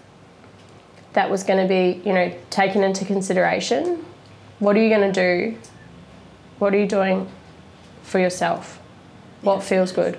that 1.13 1.29
was 1.29 1.43
going 1.43 1.59
to 1.61 1.67
be, 1.67 2.01
you 2.07 2.13
know, 2.13 2.33
taken 2.49 2.83
into 2.83 3.05
consideration, 3.05 4.03
what 4.59 4.75
are 4.75 4.81
you 4.81 4.89
going 4.89 5.13
to 5.13 5.51
do? 5.51 5.57
What 6.59 6.73
are 6.73 6.77
you 6.77 6.87
doing 6.87 7.29
for 8.01 8.19
yourself? 8.19 8.79
What 9.41 9.63
feels 9.63 9.91
good? 9.91 10.17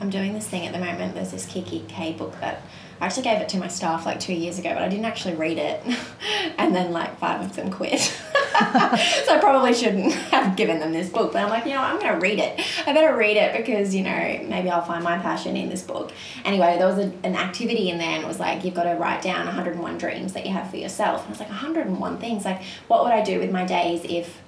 I'm 0.00 0.10
doing 0.10 0.32
this 0.32 0.46
thing 0.46 0.66
at 0.66 0.72
the 0.72 0.78
moment. 0.78 1.14
There's 1.14 1.32
this 1.32 1.44
Kikki 1.44 1.84
K 1.88 2.12
book 2.12 2.38
that 2.40 2.62
I 3.00 3.06
actually 3.06 3.24
gave 3.24 3.40
it 3.40 3.48
to 3.50 3.58
my 3.58 3.68
staff 3.68 4.06
like 4.06 4.20
two 4.20 4.34
years 4.34 4.58
ago, 4.58 4.72
but 4.72 4.82
I 4.82 4.88
didn't 4.88 5.06
actually 5.06 5.34
read 5.34 5.58
it. 5.58 5.82
and 6.58 6.74
then 6.74 6.92
like 6.92 7.18
five 7.18 7.40
of 7.40 7.56
them 7.56 7.70
quit. 7.70 8.18
so 9.24 9.34
I 9.34 9.38
probably 9.40 9.72
shouldn't 9.72 10.12
have 10.32 10.56
given 10.56 10.80
them 10.80 10.92
this 10.92 11.08
book. 11.08 11.32
But 11.32 11.42
I'm 11.42 11.50
like, 11.50 11.64
you 11.64 11.72
know, 11.72 11.80
I'm 11.80 11.98
going 11.98 12.12
to 12.12 12.20
read 12.20 12.38
it. 12.38 12.60
I 12.86 12.92
better 12.92 13.16
read 13.16 13.36
it 13.36 13.56
because, 13.56 13.94
you 13.94 14.02
know, 14.02 14.40
maybe 14.44 14.70
I'll 14.70 14.82
find 14.82 15.02
my 15.02 15.18
passion 15.18 15.56
in 15.56 15.68
this 15.68 15.82
book. 15.82 16.12
Anyway, 16.44 16.76
there 16.78 16.86
was 16.86 16.98
a, 16.98 17.12
an 17.24 17.36
activity 17.36 17.90
in 17.90 17.98
there 17.98 18.10
and 18.10 18.24
it 18.24 18.26
was 18.26 18.38
like, 18.38 18.64
you've 18.64 18.74
got 18.74 18.84
to 18.84 18.94
write 18.94 19.22
down 19.22 19.46
101 19.46 19.98
dreams 19.98 20.34
that 20.34 20.44
you 20.44 20.52
have 20.52 20.70
for 20.70 20.76
yourself. 20.76 21.20
And 21.20 21.28
I 21.28 21.30
was 21.30 21.40
like, 21.40 21.48
101 21.48 22.18
things. 22.18 22.44
Like, 22.44 22.62
what 22.88 23.04
would 23.04 23.12
I 23.12 23.22
do 23.22 23.38
with 23.38 23.50
my 23.50 23.64
days 23.64 24.04
if 24.04 24.40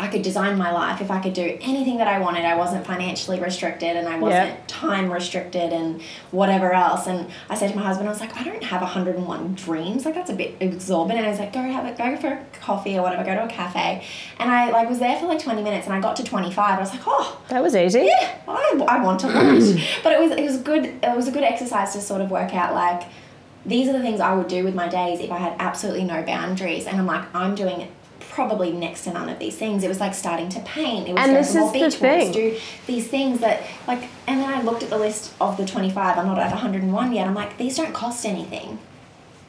I 0.00 0.08
could 0.08 0.22
design 0.22 0.56
my 0.58 0.70
life 0.72 1.00
if 1.00 1.10
I 1.10 1.20
could 1.20 1.34
do 1.34 1.56
anything 1.60 1.98
that 1.98 2.06
I 2.08 2.18
wanted. 2.18 2.44
I 2.44 2.56
wasn't 2.56 2.86
financially 2.86 3.38
restricted 3.40 3.96
and 3.96 4.08
I 4.08 4.18
wasn't 4.18 4.48
Yep. 4.50 4.64
time 4.68 5.10
restricted 5.12 5.72
and 5.72 6.00
whatever 6.30 6.72
else. 6.72 7.06
And 7.06 7.28
I 7.50 7.54
said 7.54 7.70
to 7.70 7.76
my 7.76 7.82
husband, 7.82 8.08
I 8.08 8.12
was 8.12 8.20
like, 8.20 8.36
I 8.36 8.44
don't 8.44 8.62
have 8.64 8.80
101 8.82 9.54
dreams. 9.54 10.04
Like 10.04 10.14
that's 10.14 10.30
a 10.30 10.34
bit 10.34 10.56
exorbitant. 10.60 11.18
And 11.20 11.26
I 11.26 11.30
was 11.30 11.38
like, 11.38 11.52
go 11.52 11.60
have 11.60 11.84
it, 11.86 11.96
go 11.98 12.16
for 12.16 12.28
a 12.28 12.44
coffee 12.60 12.96
or 12.98 13.02
whatever, 13.02 13.24
go 13.24 13.34
to 13.34 13.44
a 13.44 13.48
cafe. 13.48 14.04
And 14.38 14.50
I 14.50 14.70
like 14.70 14.88
was 14.88 14.98
there 14.98 15.18
for 15.18 15.26
like 15.26 15.42
20 15.42 15.62
minutes 15.62 15.86
and 15.86 15.94
I 15.94 16.00
got 16.00 16.16
to 16.16 16.24
25. 16.24 16.78
I 16.78 16.80
was 16.80 16.90
like, 16.90 17.02
oh, 17.06 17.40
That 17.48 17.62
was 17.62 17.74
easy. 17.76 18.00
yeah, 18.00 18.34
I, 18.48 18.84
I 18.88 19.02
want 19.04 19.20
to 19.20 19.28
learn. 19.28 19.58
but 20.02 20.12
it 20.12 20.20
was 20.20 20.30
it 20.32 20.42
was 20.44 20.58
good. 20.58 20.84
It 20.86 21.16
was 21.16 21.28
a 21.28 21.32
good 21.32 21.44
exercise 21.44 21.92
to 21.94 22.00
sort 22.00 22.20
of 22.20 22.30
work 22.30 22.54
out 22.54 22.74
like 22.74 23.02
these 23.64 23.88
are 23.88 23.92
the 23.92 24.00
things 24.00 24.18
I 24.18 24.34
would 24.34 24.48
do 24.48 24.64
with 24.64 24.74
my 24.74 24.88
days 24.88 25.20
if 25.20 25.30
I 25.30 25.38
had 25.38 25.54
absolutely 25.60 26.02
no 26.02 26.22
boundaries. 26.24 26.86
And 26.86 26.98
I'm 26.98 27.06
like, 27.06 27.32
I'm 27.32 27.54
doing 27.54 27.86
probably 28.34 28.72
next 28.72 29.04
to 29.04 29.12
none 29.12 29.28
of 29.28 29.38
these 29.38 29.56
things. 29.56 29.84
It 29.84 29.88
was 29.88 30.00
like 30.00 30.14
starting 30.14 30.48
to 30.50 30.60
paint. 30.60 31.08
It 31.08 31.14
was 31.14 31.26
And 31.26 31.36
this 31.36 31.48
is 31.48 31.54
the 31.54 31.72
beach 31.72 31.82
walks, 31.82 31.96
thing. 31.98 32.32
do 32.32 32.58
these 32.86 33.08
things 33.08 33.40
that 33.40 33.62
like. 33.86 34.02
And 34.26 34.40
then 34.40 34.52
I 34.52 34.62
looked 34.62 34.82
at 34.82 34.90
the 34.90 34.98
list 34.98 35.34
of 35.40 35.56
the 35.56 35.66
25. 35.66 36.18
I'm 36.18 36.26
not 36.26 36.38
at 36.38 36.50
101 36.50 37.12
yet. 37.12 37.26
I'm 37.26 37.34
like, 37.34 37.58
these 37.58 37.76
don't 37.76 37.92
cost 37.92 38.24
anything. 38.24 38.78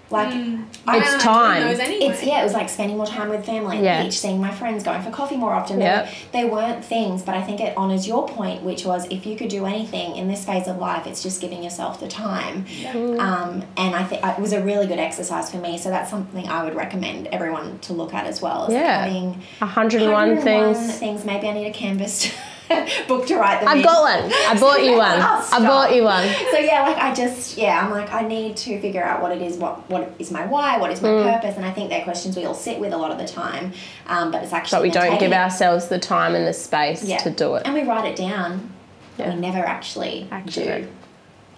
Like 0.10 0.34
Mm. 0.34 0.66
I 0.86 0.98
It's 0.98 1.06
I'm 1.08 1.12
doing 1.12 1.20
time. 1.22 1.62
Those 1.64 1.80
anyway. 1.80 2.06
it's 2.06 2.24
yeah, 2.24 2.42
it 2.42 2.44
was 2.44 2.54
like 2.54 2.70
spending 2.70 2.98
more 2.98 3.06
time 3.08 3.30
with 3.30 3.46
family 3.46 3.78
at 3.78 3.84
Yeah. 3.84 3.98
the 4.00 4.04
beach, 4.06 4.20
seeing 4.20 4.40
my 4.40 4.52
friends, 4.52 4.84
going 4.84 5.02
for 5.02 5.10
coffee 5.10 5.38
more 5.38 5.54
often. 5.54 5.80
Yep. 5.82 6.08
They, 6.34 6.44
they 6.44 6.50
weren't 6.50 6.86
things, 6.86 7.24
but 7.24 7.34
I 7.36 7.42
think 7.42 7.60
it 7.62 7.76
honors 7.76 8.06
your 8.08 8.28
point, 8.28 8.62
which 8.64 8.86
was 8.86 9.08
if 9.10 9.26
you 9.26 9.36
could 9.36 9.48
do 9.50 9.66
anything 9.66 10.16
in 10.16 10.28
this 10.28 10.46
phase 10.46 10.68
of 10.68 10.78
life, 10.78 11.08
it's 11.08 11.24
just 11.24 11.42
giving 11.42 11.64
yourself 11.64 12.00
the 12.00 12.08
time. 12.08 12.66
Yeah. 12.80 12.92
Um, 12.92 13.64
and 13.78 13.96
I 13.96 14.04
think 14.04 14.24
it 14.24 14.40
was 14.40 14.54
a 14.54 14.62
really 14.62 14.86
good 14.88 15.00
exercise 15.00 15.50
for 15.50 15.58
me. 15.58 15.78
So 15.80 15.90
that's 15.90 16.12
something 16.12 16.48
I 16.48 16.64
would 16.64 16.76
recommend 16.76 17.28
everyone 17.28 17.80
to 17.80 17.94
look 17.94 18.14
at 18.14 18.28
as 18.28 18.42
well. 18.42 18.66
Is 18.68 18.74
Yeah. 18.74 19.06
having 19.06 19.42
101 19.60 20.42
things. 20.42 20.78
things. 21.00 21.26
Maybe 21.26 21.48
I 21.48 21.54
need 21.54 21.66
a 21.68 21.72
Canvast 21.74 22.32
book 23.08 23.28
to 23.28 23.36
write 23.38 23.60
them. 23.60 23.70
I've 23.70 23.78
in. 23.78 23.84
got 23.84 24.02
one. 24.02 24.32
I 24.34 24.58
bought 24.60 24.84
you 24.84 24.98
one. 24.98 25.20
Oh, 25.20 25.50
I 25.52 25.60
bought 25.60 25.96
you 25.96 26.04
one. 26.04 26.28
So 26.52 26.58
yeah, 26.60 26.84
like 26.84 26.98
I 26.98 27.14
just 27.14 27.58
yeah, 27.58 27.84
I'm 27.84 27.92
like 27.92 28.12
I 28.14 28.22
need 28.28 28.58
to 28.58 28.80
figure 28.82 29.04
out 29.04 29.22
what 29.22 29.32
it 29.32 29.42
is, 29.42 29.58
what 29.58 29.90
what 29.90 30.14
is 30.20 30.32
my 30.32 30.46
why, 30.46 30.78
what 30.78 30.92
is 30.92 31.02
my 31.02 31.10
Mm. 31.10 31.34
purpose, 31.34 31.56
and 31.58 31.66
I 31.66 31.72
think 31.72 31.90
they're 31.90 32.04
questions 32.04 32.36
we 32.36 32.46
all 32.46 32.54
sit 32.54 32.80
with 32.80 32.94
a 32.94 32.98
lot 32.98 33.12
of 33.12 33.18
the 33.18 33.28
time, 33.28 33.74
um, 34.08 34.32
but 34.32 34.44
it's 34.44 34.54
actually 34.54 34.78
But 34.78 34.84
we 34.84 34.90
don't 34.92 35.04
give 35.12 35.20
taking 35.20 35.34
it- 35.34 35.38
ourselves 35.38 35.88
the 35.88 36.00
time 36.00 36.36
and 36.36 36.48
the 36.48 36.54
space 36.54 37.04
yeah. 37.04 37.18
to 37.20 37.30
do 37.32 37.56
it. 37.56 37.64
and 37.66 37.74
we 37.74 37.84
write 37.84 38.06
it 38.06 38.16
down. 38.16 38.72
Yeah. 39.18 39.34
We 39.34 39.40
never 39.42 39.60
actually 39.60 40.28
Action 40.32 40.82
do. 40.84 40.88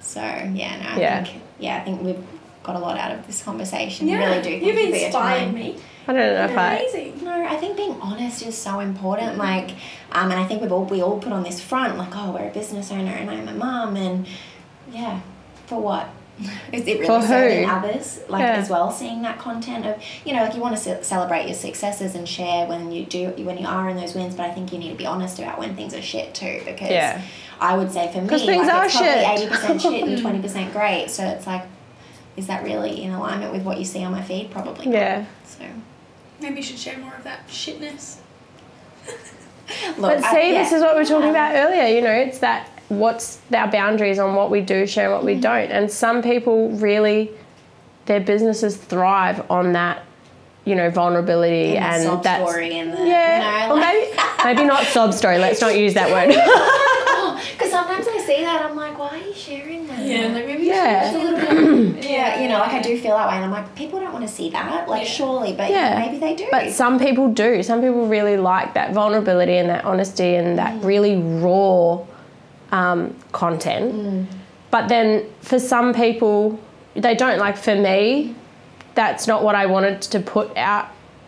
So 0.02 0.22
yeah, 0.22 0.82
no, 0.82 0.90
I 0.90 0.98
Yeah. 1.00 1.24
think 1.24 1.42
yeah, 1.60 1.78
I 1.78 1.80
think 1.86 2.02
we've 2.02 2.24
got 2.64 2.76
a 2.76 2.80
lot 2.80 2.98
out 2.98 3.12
of 3.12 3.26
this 3.28 3.42
conversation. 3.44 4.08
yeah. 4.08 4.18
really 4.26 4.42
do. 4.42 4.50
Thank 4.50 4.64
You've 4.66 4.76
you 4.76 4.90
for 4.92 4.96
your 4.98 5.06
inspired 5.06 5.40
time. 5.46 5.54
me. 5.54 5.78
I 6.08 6.14
don't 6.14 6.34
know 6.36 6.46
if 6.46 6.58
I. 6.58 6.76
Amazing. 6.76 7.24
No, 7.24 7.46
I 7.46 7.58
think 7.58 7.78
being 7.78 8.00
honest 8.02 8.42
is 8.46 8.58
so 8.58 8.80
important. 8.80 9.38
Like, 9.38 9.72
um, 10.12 10.32
and 10.32 10.40
I 10.40 10.46
think 10.46 10.62
we've 10.62 10.72
all 10.72 10.86
we 10.86 11.02
all 11.02 11.20
put 11.20 11.32
on 11.32 11.44
this 11.44 11.60
front, 11.62 11.98
like, 11.98 12.16
oh, 12.16 12.32
we're 12.32 12.50
a 12.50 12.54
business 12.54 12.92
owner 12.92 13.12
and 13.12 13.30
I'm 13.32 13.48
a 13.48 13.54
mum, 13.54 13.96
and 13.96 14.28
yeah, 14.92 15.22
for 15.68 15.82
what? 15.82 16.08
Is 16.74 16.82
it 16.86 16.96
really 17.00 17.06
For 17.08 17.22
who? 17.22 17.28
serving 17.28 17.70
others, 17.70 18.20
like 18.28 18.42
Yeah. 18.42 18.56
as 18.58 18.70
well, 18.70 18.92
seeing 18.92 19.22
that 19.22 19.40
content 19.40 19.86
of 19.86 19.96
you 20.26 20.34
know, 20.34 20.44
like 20.44 20.54
you 20.54 20.60
want 20.62 20.78
to 20.78 21.04
celebrate 21.04 21.46
your 21.46 21.56
successes 21.56 22.14
and 22.14 22.28
share 22.28 22.68
when 22.68 22.92
you 22.92 23.06
do 23.06 23.30
when 23.38 23.58
you 23.58 23.66
are 23.66 23.90
in 23.90 23.96
those 23.96 24.14
wins, 24.16 24.36
but 24.36 24.46
I 24.46 24.52
think 24.54 24.74
you 24.74 24.78
need 24.80 24.90
to 24.90 24.96
be 24.96 25.06
honest 25.06 25.40
about 25.40 25.58
when 25.60 25.76
things 25.78 25.94
are 25.94 26.02
shit 26.02 26.34
too, 26.36 26.62
because 26.66 26.90
Yeah. 26.90 27.22
I 27.60 27.78
would 27.78 27.90
say 27.92 28.12
for 28.12 28.22
me, 28.22 28.28
things 28.28 28.46
like 28.48 28.68
are 28.70 28.86
it's 28.86 28.96
probably 28.98 29.12
shit. 29.14 29.30
eighty 29.30 29.48
percent 29.48 29.82
shit 29.82 30.04
and 30.04 30.22
twenty 30.22 30.42
percent 30.42 30.74
great. 30.74 31.10
So 31.10 31.24
it's 31.26 31.48
like, 31.48 31.64
is 32.36 32.48
that 32.48 32.64
really 32.66 33.02
in 33.02 33.12
alignment 33.12 33.54
with 33.54 33.64
what 33.64 33.80
you 33.80 33.86
see 33.86 34.04
on 34.04 34.12
my 34.12 34.22
feed? 34.22 34.52
Probably. 34.52 34.88
not. 34.88 34.94
Yeah. 34.94 35.26
So 35.46 35.64
Maybe 36.42 36.58
you 36.58 36.64
should 36.64 36.78
share 36.80 36.98
more 36.98 37.14
of 37.16 37.24
that 37.24 37.48
shitness. 37.48 38.18
look, 39.08 39.98
But 39.98 40.24
I- 40.24 40.34
see, 40.34 40.54
yeah. 40.54 40.64
this 40.64 40.72
is 40.74 40.82
what 40.82 40.96
we 40.96 41.02
were 41.02 41.06
talking 41.08 41.30
about 41.30 41.56
earlier. 41.56 41.88
You 41.96 42.02
know, 42.02 42.12
it's 42.12 42.40
that 42.40 42.70
what's 42.90 43.40
our 43.54 43.70
boundaries 43.72 44.20
on 44.20 44.36
what 44.36 44.52
we 44.52 44.62
do 44.62 44.86
share 44.86 45.06
and 45.06 45.14
what 45.14 45.20
Mm-hmm. 45.22 45.36
we 45.38 45.42
don't. 45.42 45.72
And 45.72 45.90
some 45.92 46.22
people 46.22 46.70
really, 46.72 47.32
their 48.06 48.20
businesses 48.20 48.78
thrive 48.78 49.50
on 49.50 49.74
that, 49.74 50.04
you 50.66 50.76
know, 50.76 50.90
vulnerability 50.90 51.78
And 51.78 51.84
the 51.86 51.88
and 51.88 52.04
sob 52.04 52.24
that's 52.24 52.50
story 52.50 52.78
and 52.80 52.94
the 52.94 52.98
yeah. 53.08 53.64
you 53.64 53.70
know, 53.70 53.76
or 53.76 53.80
like- 53.80 53.94
maybe 54.44 54.56
maybe 54.58 54.68
not 54.68 54.84
sob 54.88 55.14
story. 55.14 55.38
Let's 55.40 55.62
not 55.62 55.78
use 55.78 55.94
that 55.96 56.10
word. 56.12 56.30
Because 58.26 58.38
see 58.38 58.44
that, 58.44 58.62
I'm 58.66 58.76
like, 58.76 58.98
why 58.98 59.10
are 59.10 59.18
you 59.18 59.34
sharing 59.34 59.88
that? 59.88 60.00
Yeah, 60.00 60.28
like 60.28 60.46
maybe 60.46 60.64
Yeah. 60.64 61.12
you 61.12 61.18
a 61.18 61.24
little 61.24 61.92
bit. 61.94 62.06
Yeah, 62.10 62.42
you 62.42 62.48
know, 62.50 62.60
like 62.60 62.72
I 62.74 62.82
do 62.82 62.98
feel 63.00 63.16
that 63.18 63.28
way, 63.28 63.36
and 63.36 63.46
I'm 63.46 63.52
like, 63.52 63.76
people 63.76 64.00
don't 64.00 64.14
want 64.14 64.28
to 64.28 64.34
see 64.34 64.50
that, 64.52 64.88
like 64.88 65.04
Yeah. 65.04 65.08
surely, 65.08 65.54
but 65.54 65.70
Yeah. 65.70 66.00
maybe 66.00 66.18
they 66.18 66.36
do. 66.36 66.48
But 66.52 66.72
some 66.72 67.00
people 67.00 67.30
do. 67.30 67.62
Some 67.64 67.82
people 67.82 68.08
really 68.08 68.38
like 68.38 68.74
that 68.74 68.94
vulnerability 68.94 69.58
and 69.58 69.70
that 69.70 69.86
honesty 69.86 70.36
and 70.36 70.58
that 70.60 70.74
Mm. 70.76 70.84
really 70.86 71.16
raw 71.18 72.00
um, 72.72 73.16
content. 73.32 73.94
Mm. 73.96 74.26
But 74.72 74.90
then 74.90 75.24
for 75.42 75.60
some 75.60 75.94
people, 75.94 76.60
they 76.96 77.16
don't. 77.16 77.38
Like 77.40 77.58
for 77.58 77.76
me, 77.76 78.36
that's 78.96 79.28
not 79.28 79.44
what 79.44 79.56
I 79.56 79.68
wanted 79.68 80.02
to 80.02 80.20
put 80.20 80.56
out 80.58 80.88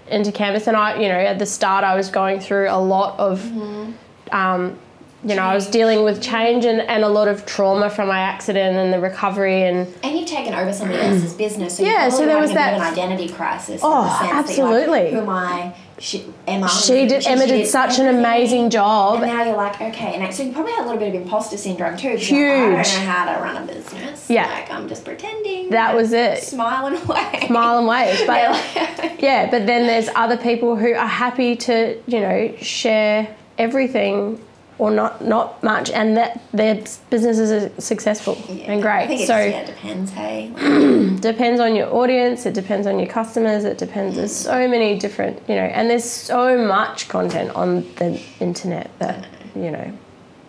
into 0.09 0.31
Canvast. 0.31 0.67
And 0.67 0.75
I, 0.75 0.99
you 0.99 1.07
know, 1.07 1.13
at 1.19 1.37
the 1.39 1.45
start, 1.45 1.83
I 1.83 1.95
was 1.95 2.09
going 2.09 2.39
through 2.39 2.67
a 2.69 2.79
lot 2.79 3.17
of. 3.19 3.41
Mm-hmm. 3.43 3.91
Um, 4.35 4.77
you 5.23 5.35
know, 5.35 5.41
I 5.41 5.55
was 5.55 5.67
dealing 5.67 6.03
with 6.03 6.21
change 6.21 6.65
and, 6.65 6.79
and 6.81 7.03
a 7.03 7.07
lot 7.07 7.27
of 7.27 7.45
trauma 7.45 7.89
from 7.89 8.07
my 8.07 8.19
accident 8.19 8.77
and 8.77 8.93
the 8.93 8.99
recovery 8.99 9.63
and 9.63 9.87
and 10.03 10.17
you've 10.17 10.27
taken 10.27 10.53
over 10.53 10.71
somebody 10.71 10.99
else's 10.99 11.33
mm. 11.33 11.37
business, 11.37 11.77
so 11.77 11.83
Yeah, 11.83 12.09
so 12.09 12.25
there 12.25 12.37
was 12.37 12.51
having 12.51 12.75
a 12.75 12.77
bit 12.77 12.81
that- 12.81 12.93
an 12.93 13.09
identity 13.09 13.33
crisis. 13.33 13.81
Oh, 13.83 14.01
in 14.01 14.07
the 14.07 14.13
oh, 14.13 14.19
sense 14.19 14.47
That 14.47 14.57
you're 14.57 14.65
like, 14.67 14.75
absolutely. 14.83 15.11
Who 15.11 15.19
am 15.21 15.29
I? 15.29 15.75
She, 15.99 16.31
Emma. 16.45 16.69
she 16.69 17.07
did 17.07 17.25
Emma 17.25 17.47
did 17.47 17.65
such 17.67 17.97
an 17.97 18.15
amazing 18.15 18.69
job. 18.69 19.23
And 19.23 19.31
now 19.31 19.43
you're 19.43 19.57
like, 19.57 19.81
okay, 19.81 20.13
and 20.13 20.33
so 20.33 20.43
you 20.43 20.51
probably 20.51 20.73
had 20.73 20.83
a 20.83 20.85
little 20.85 20.99
bit 20.99 21.15
of 21.15 21.19
imposter 21.19 21.57
syndrome 21.57 21.97
too. 21.97 22.09
you're 22.09 22.73
like, 22.73 22.85
I 22.85 22.93
don't 22.93 23.05
know 23.05 23.11
how 23.11 23.33
to 23.35 23.41
run 23.41 23.63
a 23.63 23.65
business. 23.65 24.29
Yeah. 24.29 24.45
like 24.45 24.69
I'm 24.69 24.87
just 24.87 25.03
pretending. 25.03 25.71
That 25.71 25.95
was 25.95 26.13
it. 26.13 26.43
Smiling 26.43 27.01
away. 27.01 27.43
Smile 27.47 27.79
and 27.79 27.87
wave. 27.87 28.27
But 28.27 28.37
Yeah, 28.37 28.95
like- 28.99 29.21
Yeah, 29.21 29.49
but 29.49 29.65
then 29.65 29.87
there's 29.87 30.09
other 30.15 30.37
people 30.37 30.75
who 30.75 30.93
are 30.93 31.07
happy 31.07 31.55
to, 31.55 31.99
you 32.05 32.19
know, 32.19 32.55
share 32.61 33.35
everything 33.57 34.39
or 34.79 34.91
not 34.91 35.23
not 35.23 35.61
much 35.63 35.89
and 35.89 36.15
that 36.17 36.41
their 36.53 36.75
businesses 37.09 37.51
are 37.51 37.81
successful 37.81 38.37
Yeah, 38.47 38.71
and 38.71 38.81
great. 38.81 39.03
I 39.03 39.07
think 39.07 39.21
it's, 39.21 39.27
so 39.27 39.37
yeah, 39.37 39.61
it 39.61 39.67
depends. 39.67 40.11
Hey. 40.11 40.51
Depends 41.19 41.59
on 41.59 41.75
your 41.75 41.93
audience, 41.93 42.45
it 42.45 42.53
depends 42.53 42.85
on 42.85 42.99
your 42.99 43.07
customers, 43.07 43.63
it 43.63 43.77
depends 43.77 44.15
there's 44.15 44.31
mm. 44.31 44.43
so 44.43 44.67
many 44.67 44.97
different, 44.97 45.41
you 45.49 45.55
know, 45.55 45.61
and 45.61 45.89
there's 45.89 46.03
so 46.03 46.57
much 46.57 47.09
content 47.09 47.49
on 47.55 47.81
the 47.95 48.21
internet 48.39 48.91
that, 48.99 49.27
you 49.55 49.71
know, 49.71 49.91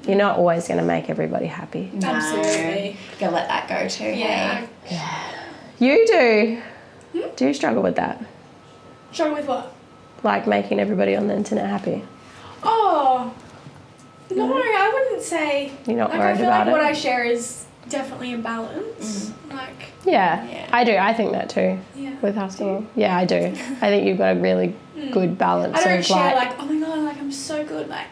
you're 0.06 0.16
not 0.16 0.38
always 0.38 0.68
going 0.68 0.78
to 0.78 0.86
make 0.86 1.10
everybody 1.10 1.46
happy. 1.46 1.90
no. 1.94 2.08
Absolutely. 2.08 2.96
Gotta 3.18 3.34
let 3.34 3.48
that 3.48 3.68
go 3.68 3.88
too. 3.88 4.04
Yeah. 4.04 4.66
Hey. 4.84 5.38
You 5.78 6.06
do. 6.06 6.62
Hmm? 7.12 7.28
Do 7.36 7.46
you 7.46 7.54
struggle 7.54 7.82
with 7.82 7.96
that? 7.96 8.24
Struggle 9.12 9.36
with 9.36 9.46
what? 9.46 9.74
Like 10.22 10.46
making 10.46 10.80
everybody 10.80 11.14
on 11.14 11.28
the 11.28 11.34
internet 11.34 11.66
happy? 11.66 12.04
Oh. 12.62 13.32
No, 14.30 14.46
mm-hmm. 14.46 14.76
I 14.76 14.92
wouldn't 14.92 15.22
say. 15.22 15.72
You're 15.86 15.96
not 15.96 16.10
like, 16.10 16.20
I 16.20 16.36
feel 16.36 16.46
about 16.46 16.66
like 16.66 16.68
it? 16.68 16.70
what 16.72 16.80
I 16.82 16.92
share 16.92 17.24
is 17.24 17.64
definitely 17.88 18.32
in 18.32 18.42
balance. 18.42 19.30
Mm-hmm. 19.30 19.56
Like, 19.56 19.92
Yeah, 20.04 20.44
Yeah. 20.46 20.68
I 20.72 20.84
do. 20.84 20.96
I 20.96 21.14
think 21.14 21.32
that 21.32 21.48
too. 21.48 21.78
yeah. 21.96 22.14
With 22.20 22.34
hustle. 22.34 22.86
Yeah, 22.94 23.16
I 23.16 23.24
do. 23.24 23.36
I 23.36 23.88
think 23.88 24.06
you've 24.06 24.18
got 24.18 24.36
a 24.36 24.40
really 24.40 24.76
mm. 24.96 25.12
good 25.12 25.38
balance 25.38 25.78
I 25.78 25.84
don't 25.84 25.98
of 26.00 26.04
share 26.04 26.34
like, 26.34 26.50
like, 26.50 26.60
oh 26.60 26.66
my 26.66 26.86
god, 26.86 26.98
like 27.00 27.18
I'm 27.18 27.32
so 27.32 27.64
good. 27.64 27.88
Like, 27.88 28.06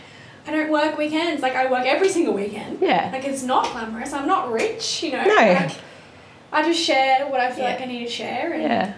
I 0.46 0.52
don't 0.52 0.70
work 0.70 0.96
weekends. 0.96 1.42
Like, 1.42 1.54
I 1.54 1.70
work 1.70 1.84
every 1.86 2.08
single 2.08 2.34
weekend. 2.34 2.80
Yeah. 2.80 3.10
Like, 3.12 3.24
it's 3.24 3.42
not 3.42 3.70
glamorous. 3.72 4.12
I'm 4.12 4.28
not 4.28 4.52
rich, 4.52 5.02
you 5.02 5.12
know. 5.12 5.24
No. 5.24 5.34
Like, 5.34 5.72
I 6.52 6.62
just 6.62 6.80
share 6.80 7.26
what 7.26 7.40
I 7.40 7.50
feel 7.50 7.64
Yeah. 7.64 7.70
like 7.72 7.80
I 7.82 7.84
need 7.86 8.04
to 8.04 8.10
share. 8.10 8.52
And 8.52 8.62
yeah. 8.62 8.94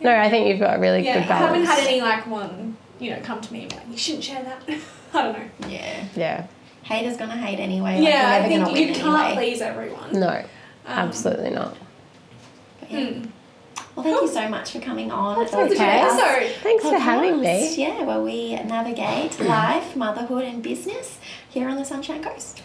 No, 0.00 0.14
I 0.14 0.30
think 0.30 0.46
you've 0.46 0.60
got 0.60 0.76
a 0.76 0.80
really 0.80 1.00
good. 1.00 1.06
yeah, 1.06 1.22
good 1.22 1.30
I 1.30 1.38
haven't 1.38 1.64
had 1.64 1.80
any 1.80 2.00
like 2.00 2.26
one, 2.26 2.76
you 3.00 3.10
know, 3.10 3.20
come 3.22 3.40
to 3.40 3.52
me 3.52 3.62
and 3.62 3.70
be 3.70 3.76
like, 3.76 3.88
you 3.90 3.96
shouldn't 3.96 4.24
share 4.24 4.44
that. 4.44 4.78
I 5.14 5.22
don't 5.22 5.32
know. 5.60 5.68
Yeah. 5.68 6.04
Yeah. 6.16 6.46
Haters 6.82 7.16
gonna 7.16 7.36
hate 7.36 7.58
anyway. 7.60 7.96
Like, 7.96 8.04
yeah, 8.04 8.36
you're 8.36 8.44
I 8.44 8.48
think 8.48 8.64
gonna 8.64 8.78
you 8.80 8.86
win 8.86 8.94
can't 8.94 9.24
anyway. 9.26 9.34
please 9.34 9.60
everyone. 9.60 10.12
No, 10.12 10.28
Um, 10.28 10.44
absolutely 10.86 11.50
not. 11.50 11.76
Yeah. 12.88 12.98
mm. 13.00 13.30
Well, 13.94 14.04
thank 14.04 14.20
you 14.22 14.28
so 14.28 14.48
much 14.48 14.70
for 14.70 14.80
coming 14.80 15.10
on. 15.10 15.40
That's 15.40 15.50
the 15.50 15.58
okay. 15.58 15.74
podcast 15.74 16.18
episode. 16.20 16.56
Thanks 16.62 16.84
for 16.84 16.98
having 16.98 17.40
me. 17.40 17.74
Yeah, 17.76 18.04
where 18.04 18.20
we 18.20 18.54
navigate 18.54 19.38
life, 19.44 19.96
motherhood, 19.96 20.44
and 20.44 20.62
business 20.62 21.18
here 21.48 21.68
on 21.68 21.76
the 21.76 21.84
Sunshine 21.84 22.22
Coast. 22.22 22.62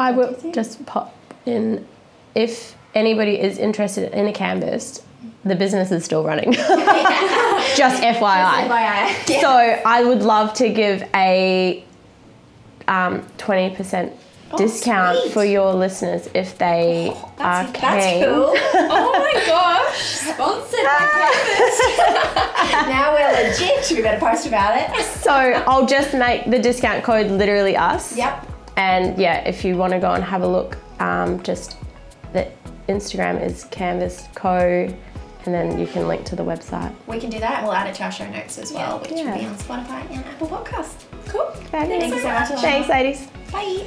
I 0.00 0.10
will 0.10 0.36
just 0.52 0.84
pop 0.86 1.14
in 1.44 1.86
if 2.34 2.76
anybody 2.94 3.38
is 3.38 3.58
interested 3.58 4.12
in 4.12 4.26
a 4.26 4.32
Canvast, 4.32 5.02
the 5.44 5.54
business 5.54 5.92
is 5.92 6.02
still 6.04 6.24
running. 6.24 6.54
just 7.76 8.02
FYI. 8.02 8.68
FYI. 8.68 9.40
So 9.40 9.48
I 9.84 10.02
would 10.04 10.22
love 10.22 10.54
to 10.54 10.68
give 10.68 11.02
a 11.14 11.84
um, 12.88 13.22
20% 13.38 14.12
Oh, 14.52 14.56
discount 14.58 15.18
sweet. 15.18 15.32
for 15.32 15.44
your 15.44 15.72
listeners 15.74 16.28
if 16.32 16.56
they 16.58 17.08
are 17.38 17.64
That's, 17.64 17.72
keen. 17.72 17.80
that's 17.80 18.24
cool. 18.26 18.52
oh 18.54 19.32
my 19.34 19.46
gosh, 19.46 19.98
sponsored 20.04 20.84
by 20.84 20.98
Canvast. 22.04 22.88
now 22.88 23.14
we're 23.14 23.48
legit. 23.48 23.90
We 23.96 24.02
better 24.02 24.20
post 24.20 24.46
about 24.46 24.76
it. 24.78 25.04
So 25.04 25.32
I'll 25.32 25.86
just 25.86 26.14
make 26.14 26.44
the 26.48 26.58
discount 26.60 27.02
code 27.02 27.30
literally 27.32 27.76
us. 27.76 28.16
Yep. 28.16 28.46
And 28.76 29.18
yeah, 29.18 29.38
if 29.48 29.64
you 29.64 29.76
want 29.76 29.92
to 29.92 29.98
go 29.98 30.12
and 30.12 30.22
have 30.22 30.42
a 30.42 30.46
look, 30.46 30.76
um, 31.00 31.42
just 31.42 31.76
the 32.32 32.46
Instagram 32.88 33.42
is 33.44 33.64
Canvast 33.64 34.28
Co. 34.36 34.86
And 35.46 35.54
then 35.54 35.78
you 35.78 35.86
can 35.86 36.08
link 36.08 36.24
to 36.26 36.36
the 36.36 36.42
website. 36.44 36.94
We 37.06 37.20
can 37.20 37.28
do 37.30 37.38
that 37.40 37.62
we'll 37.62 37.72
add 37.72 37.86
it 37.86 37.94
to 37.96 38.04
our 38.04 38.12
show 38.12 38.28
notes 38.30 38.58
as 38.58 38.72
well, 38.72 38.98
which 39.00 39.10
Yeah. 39.12 39.32
will 39.32 39.38
be 39.38 39.46
on 39.46 39.54
Spotify 39.56 40.10
and 40.10 40.24
Apple 40.24 40.46
Podcasts. 40.48 41.04
Cool. 41.28 41.50
Fabulous. 41.70 42.00
Thank 42.00 42.14
you 42.14 42.20
so 42.20 42.28
much. 42.28 42.48
Thanks, 42.60 42.88
ladies. 42.88 43.26
Bye. 43.52 43.84